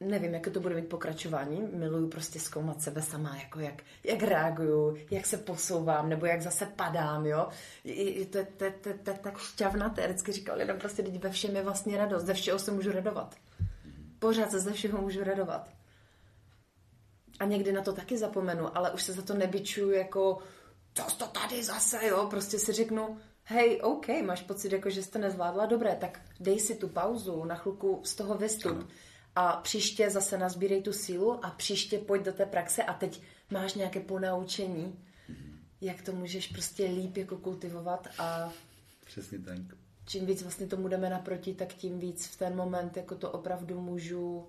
nevím, 0.00 0.34
jaké 0.34 0.50
to 0.50 0.60
bude 0.60 0.74
mít 0.74 0.88
pokračování. 0.88 1.62
Miluju 1.72 2.08
prostě 2.08 2.40
zkoumat 2.40 2.82
sebe 2.82 3.02
sama, 3.02 3.36
jako 3.36 3.60
jak, 3.60 3.82
jak 4.04 4.22
reaguju, 4.22 4.96
jak 5.10 5.26
se 5.26 5.36
posouvám, 5.36 6.08
nebo 6.08 6.26
jak 6.26 6.42
zase 6.42 6.66
padám, 6.66 7.26
jo. 7.26 7.48
To 8.32 8.38
je 8.38 9.18
tak 9.22 9.38
šťavnaté, 9.38 10.06
vždycky 10.06 10.32
říkal 10.32 10.60
jenom 10.60 10.78
prostě 10.78 11.02
teď 11.02 11.22
ve 11.22 11.30
všem 11.30 11.56
je 11.56 11.62
vlastně 11.62 11.96
radost, 11.98 12.24
ze 12.24 12.34
všeho 12.34 12.58
se 12.58 12.70
můžu 12.70 12.92
radovat. 12.92 13.34
Pořád 14.18 14.50
se 14.50 14.60
ze 14.60 14.72
všeho 14.72 15.02
můžu 15.02 15.24
radovat. 15.24 15.68
A 17.40 17.44
někdy 17.44 17.72
na 17.72 17.82
to 17.82 17.92
taky 17.92 18.18
zapomenu, 18.18 18.76
ale 18.76 18.90
už 18.90 19.02
se 19.02 19.12
za 19.12 19.22
to 19.22 19.34
nebyčuju 19.34 19.90
jako 19.90 20.38
co 20.94 21.16
to 21.16 21.26
tady 21.26 21.62
zase, 21.62 22.06
jo, 22.06 22.26
prostě 22.30 22.58
si 22.58 22.72
řeknu, 22.72 23.18
hej, 23.44 23.80
OK, 23.82 24.06
máš 24.24 24.42
pocit, 24.42 24.72
jako, 24.72 24.90
že 24.90 25.02
jsi 25.02 25.10
to 25.10 25.18
nezvládla, 25.18 25.66
dobré, 25.66 25.96
tak 25.96 26.20
dej 26.40 26.60
si 26.60 26.74
tu 26.74 26.88
pauzu, 26.88 27.44
na 27.44 27.54
chvilku 27.54 28.00
z 28.04 28.14
toho 28.14 28.34
vystup 28.34 28.88
a 29.36 29.52
příště 29.52 30.10
zase 30.10 30.38
nazbírej 30.38 30.82
tu 30.82 30.92
sílu 30.92 31.44
a 31.44 31.50
příště 31.50 31.98
pojď 31.98 32.22
do 32.22 32.32
té 32.32 32.46
praxe 32.46 32.82
a 32.82 32.94
teď 32.94 33.22
máš 33.50 33.74
nějaké 33.74 34.00
ponaučení, 34.00 34.84
mm-hmm. 35.28 35.56
jak 35.80 36.02
to 36.02 36.12
můžeš 36.12 36.46
prostě 36.46 36.84
líp 36.84 37.16
jako 37.16 37.36
kultivovat 37.36 38.08
a 38.18 38.52
Přesně 39.04 39.38
tak. 39.38 39.58
Čím 40.06 40.26
víc 40.26 40.42
vlastně 40.42 40.66
tomu 40.66 40.88
jdeme 40.88 41.10
naproti, 41.10 41.54
tak 41.54 41.74
tím 41.74 41.98
víc 41.98 42.26
v 42.26 42.38
ten 42.38 42.56
moment 42.56 42.96
jako 42.96 43.14
to 43.14 43.30
opravdu 43.30 43.80
můžu 43.80 44.48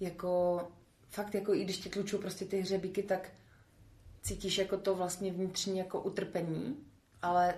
jako 0.00 0.62
fakt 1.08 1.34
jako 1.34 1.54
i 1.54 1.64
když 1.64 1.78
ti 1.78 1.88
tlučou 1.88 2.18
prostě 2.18 2.44
ty 2.44 2.60
hřebíky, 2.60 3.02
tak 3.02 3.30
cítíš 4.22 4.58
jako 4.58 4.76
to 4.76 4.94
vlastně 4.94 5.32
vnitřní 5.32 5.78
jako 5.78 6.00
utrpení, 6.00 6.76
ale 7.22 7.54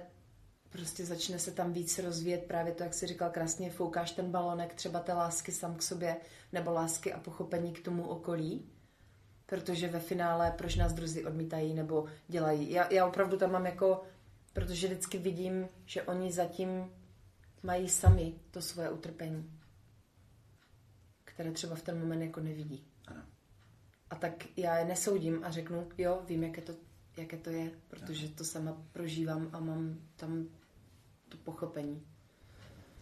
prostě 0.75 1.07
začne 1.07 1.39
se 1.39 1.51
tam 1.51 1.73
víc 1.73 1.99
rozvíjet 1.99 2.45
právě 2.45 2.73
to, 2.73 2.83
jak 2.83 2.95
jsi 2.95 3.07
říkal 3.07 3.31
krásně, 3.31 3.71
foukáš 3.71 4.13
ten 4.13 4.31
balonek 4.31 4.75
třeba 4.75 5.01
té 5.01 5.13
lásky 5.13 5.53
sám 5.53 5.77
k 5.77 5.83
sobě, 5.83 6.17
nebo 6.53 6.73
lásky 6.73 7.13
a 7.13 7.21
pochopení 7.21 7.73
k 7.73 7.85
tomu 7.85 8.09
okolí, 8.09 8.71
protože 9.47 9.89
ve 9.89 10.01
finále 10.01 10.55
proč 10.59 10.77
nás 10.77 10.93
druzí 10.93 11.25
odmítají 11.25 11.75
nebo 11.75 12.07
dělají. 12.29 12.71
Já, 12.71 12.93
já 12.93 13.07
opravdu 13.07 13.37
tam 13.37 13.53
mám 13.53 13.67
jako, 13.67 14.03
protože 14.53 14.87
vždycky 14.87 15.19
vidím, 15.19 15.69
že 15.87 16.03
oni 16.03 16.33
zatím 16.33 16.91
mají 17.63 17.89
sami 17.89 18.35
to 18.51 18.63
svoje 18.63 18.91
utrpení, 18.91 19.61
které 21.25 21.53
třeba 21.53 21.77
v 21.77 21.83
ten 21.83 22.01
moment 22.01 22.23
jako 22.23 22.41
nevidí. 22.41 22.87
Ano. 23.07 23.23
A 24.11 24.15
tak 24.15 24.33
já 24.57 24.79
je 24.79 24.85
nesoudím 24.85 25.45
a 25.45 25.51
řeknu, 25.51 25.89
jo, 25.99 26.23
vím, 26.27 26.43
jaké 26.43 26.61
to, 26.61 26.75
jaké 27.17 27.37
to 27.37 27.51
je, 27.51 27.71
protože 27.89 28.29
to 28.29 28.45
sama 28.45 28.83
prožívám 28.93 29.51
a 29.53 29.61
mám 29.61 29.99
tam 30.17 30.49
to 31.35 31.43
pochopení. 31.45 32.03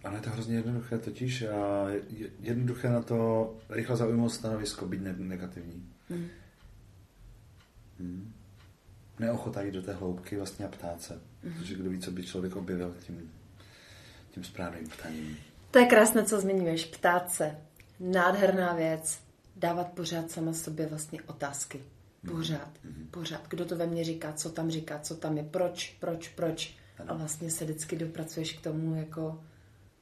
Ano, 0.05 0.17
je 0.17 0.23
to 0.23 0.31
hrozně 0.31 0.57
jednoduché 0.57 0.99
totiž 0.99 1.43
a 1.43 1.87
jednoduché 2.41 2.89
na 2.89 3.03
to 3.03 3.55
rychle 3.69 3.97
zaujmout 3.97 4.33
stanovisko, 4.33 4.87
být 4.87 5.03
ne- 5.03 5.15
negativní. 5.19 5.89
Hmm. 6.11 6.29
Hmm. 7.99 8.33
Neochota 9.19 9.63
jít 9.63 9.75
do 9.75 9.83
té 9.83 9.93
hloubky 9.93 10.37
vlastně 10.37 10.65
a 10.65 10.69
ptát 10.69 11.03
se, 11.03 11.21
hmm. 11.45 11.55
protože 11.55 11.75
kdo 11.75 11.91
ví, 11.91 12.01
co 12.01 12.11
by 12.11 12.23
člověk 12.23 12.57
objevil 12.57 12.95
tím, 13.01 13.31
tím 14.31 14.45
správným 14.45 14.89
ptáním. 14.89 15.37
To 15.71 15.79
je 15.79 15.87
krásné, 15.87 16.25
co 16.25 16.41
zmiňuješ, 16.41 16.85
ptát 16.85 17.31
se. 17.31 17.57
Nádherná 18.01 18.75
věc 18.75 19.21
dávat 19.57 19.93
pořád 19.93 20.31
sama 20.31 20.53
sobě 20.53 20.87
vlastně 20.87 21.23
otázky. 21.23 21.81
Mhm. 22.23 22.37
Pořád, 22.37 22.71
mm-hmm. 22.87 23.07
pořád. 23.11 23.49
Kdo 23.49 23.65
to 23.65 23.77
ve 23.77 23.87
mně 23.87 24.05
říká, 24.05 24.33
co 24.33 24.51
tam 24.51 24.71
říká, 24.71 24.99
co 24.99 25.17
tam 25.17 25.37
je, 25.37 25.45
proč, 25.45 25.97
proč, 26.01 26.29
proč. 26.29 26.82
Ano. 26.99 27.11
A 27.11 27.15
vlastně 27.15 27.51
se 27.51 27.65
vždycky 27.65 27.97
dopracuješ 27.97 28.53
k 28.53 28.61
tomu 28.61 28.95
jako, 28.95 29.41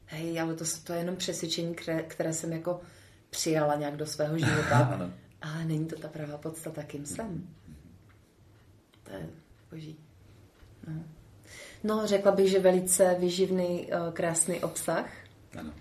hej, 0.06 0.40
ale 0.40 0.54
to, 0.54 0.64
to 0.84 0.92
je 0.92 0.98
jenom 0.98 1.16
přesvědčení, 1.16 1.74
které, 1.74 2.02
které 2.02 2.32
jsem 2.32 2.52
jako 2.52 2.80
přijala 3.30 3.74
nějak 3.74 3.96
do 3.96 4.06
svého 4.06 4.38
života. 4.38 4.78
ano. 4.94 5.10
Ale 5.42 5.64
není 5.64 5.86
to 5.86 5.96
ta 5.96 6.08
pravá 6.08 6.38
podstata, 6.38 6.82
kým 6.82 7.06
jsem. 7.06 7.48
To 9.02 9.12
je 9.12 9.28
boží. 9.70 9.96
No. 10.88 11.02
no, 11.84 12.06
řekla 12.06 12.32
bych, 12.32 12.50
že 12.50 12.58
velice 12.58 13.16
vyživný, 13.18 13.92
eh, 13.92 14.12
krásný 14.12 14.60
obsah. 14.60 15.10
Ano. 15.58 15.72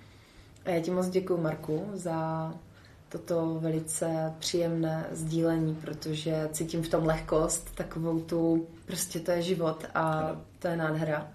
A 0.65 0.69
já 0.69 0.81
ti 0.81 0.91
moc 0.91 1.09
děkuji, 1.09 1.37
Marku, 1.37 1.89
za 1.93 2.53
toto 3.09 3.57
velice 3.59 4.33
příjemné 4.39 5.07
sdílení, 5.11 5.75
protože 5.75 6.49
cítím 6.51 6.83
v 6.83 6.89
tom 6.89 7.05
lehkost, 7.05 7.75
takovou 7.75 8.19
tu, 8.19 8.67
prostě 8.85 9.19
to 9.19 9.31
je 9.31 9.41
život 9.41 9.85
a 9.95 10.35
to 10.59 10.67
je 10.67 10.77
nádhera. 10.77 11.31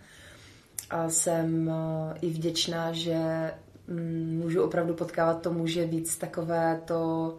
A 0.91 1.09
jsem 1.09 1.69
eh, 1.69 2.19
i 2.21 2.31
vděčná, 2.31 2.93
že 2.93 3.51
mm, 3.89 4.41
můžu 4.43 4.63
opravdu 4.63 4.95
potkávat 4.95 5.43
to 5.43 5.53
muže 5.53 5.87
víc 5.87 6.17
takové 6.17 6.81
to 6.85 7.35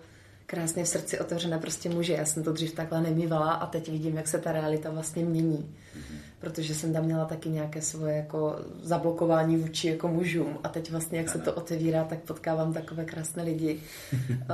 krásně 0.46 0.84
v 0.84 0.88
srdci 0.88 1.20
otevřené 1.20 1.60
prostě 1.60 1.90
muže. 1.90 2.14
Já 2.14 2.26
jsem 2.26 2.44
to 2.44 2.52
dřív 2.52 2.76
takhle 2.76 3.02
nemývala 3.02 3.52
a 3.52 3.66
teď 3.66 3.92
vidím, 3.92 4.18
jak 4.18 4.28
se 4.28 4.40
ta 4.40 4.52
realita 4.52 4.90
vlastně 4.90 5.26
mění. 5.26 5.76
Mm-hmm 5.98 6.25
protože 6.40 6.76
jsem 6.76 6.94
tam 6.94 7.06
měla 7.06 7.26
taky 7.26 7.50
nějaké 7.50 7.82
svoje 7.82 8.16
jako 8.16 8.60
zablokování 8.82 9.58
vůči 9.58 9.88
jako 9.88 10.08
mužům 10.08 10.60
a 10.64 10.70
teď 10.70 10.92
vlastně, 10.92 11.20
jak 11.20 11.30
se 11.30 11.40
to 11.40 11.54
otevírá, 11.54 12.04
tak 12.04 12.20
potkávám 12.20 12.74
takové 12.74 13.06
krásné 13.06 13.44
lidi, 13.44 13.82
eh, 14.32 14.46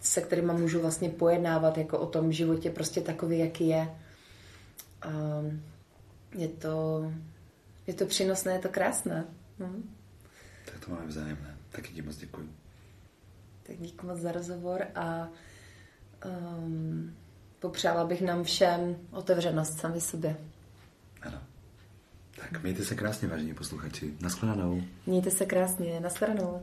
se 0.00 0.20
kterými 0.20 0.52
můžu 0.52 0.80
vlastně 0.80 1.08
pojednávat 1.08 1.78
jako 1.78 1.98
o 1.98 2.06
tom 2.06 2.32
životě 2.32 2.70
prostě 2.70 3.00
takový, 3.00 3.38
jaký 3.38 3.68
je. 3.68 3.88
A 5.02 5.08
je 6.34 6.48
to, 6.48 7.12
je 7.86 7.94
to 7.94 8.06
přínosné, 8.06 8.52
je 8.52 8.58
to 8.58 8.68
krásné. 8.68 9.24
Hm. 9.58 9.94
Tak 10.64 10.84
to 10.84 10.90
máme 10.90 11.06
vzájemné. 11.06 11.56
Taky 11.70 11.92
ti 11.92 12.02
moc 12.02 12.16
děkuji. 12.16 12.48
Tak 13.62 13.76
díky 13.78 14.06
moc 14.06 14.18
za 14.18 14.32
rozhovor 14.32 14.86
a 14.94 15.28
um, 16.26 17.16
popřála 17.58 18.04
bych 18.04 18.22
nám 18.22 18.44
všem 18.44 18.96
otevřenost 19.10 19.78
sami 19.78 20.00
sobě. 20.00 20.36
Tak 22.50 22.62
mějte 22.62 22.84
se 22.84 22.94
krásně, 22.94 23.28
vážení 23.28 23.54
posluchači. 23.54 24.14
Naschledanou. 24.20 24.82
Mějte 25.06 25.30
se 25.30 25.46
krásně. 25.46 26.00
Naschledanou. 26.00 26.62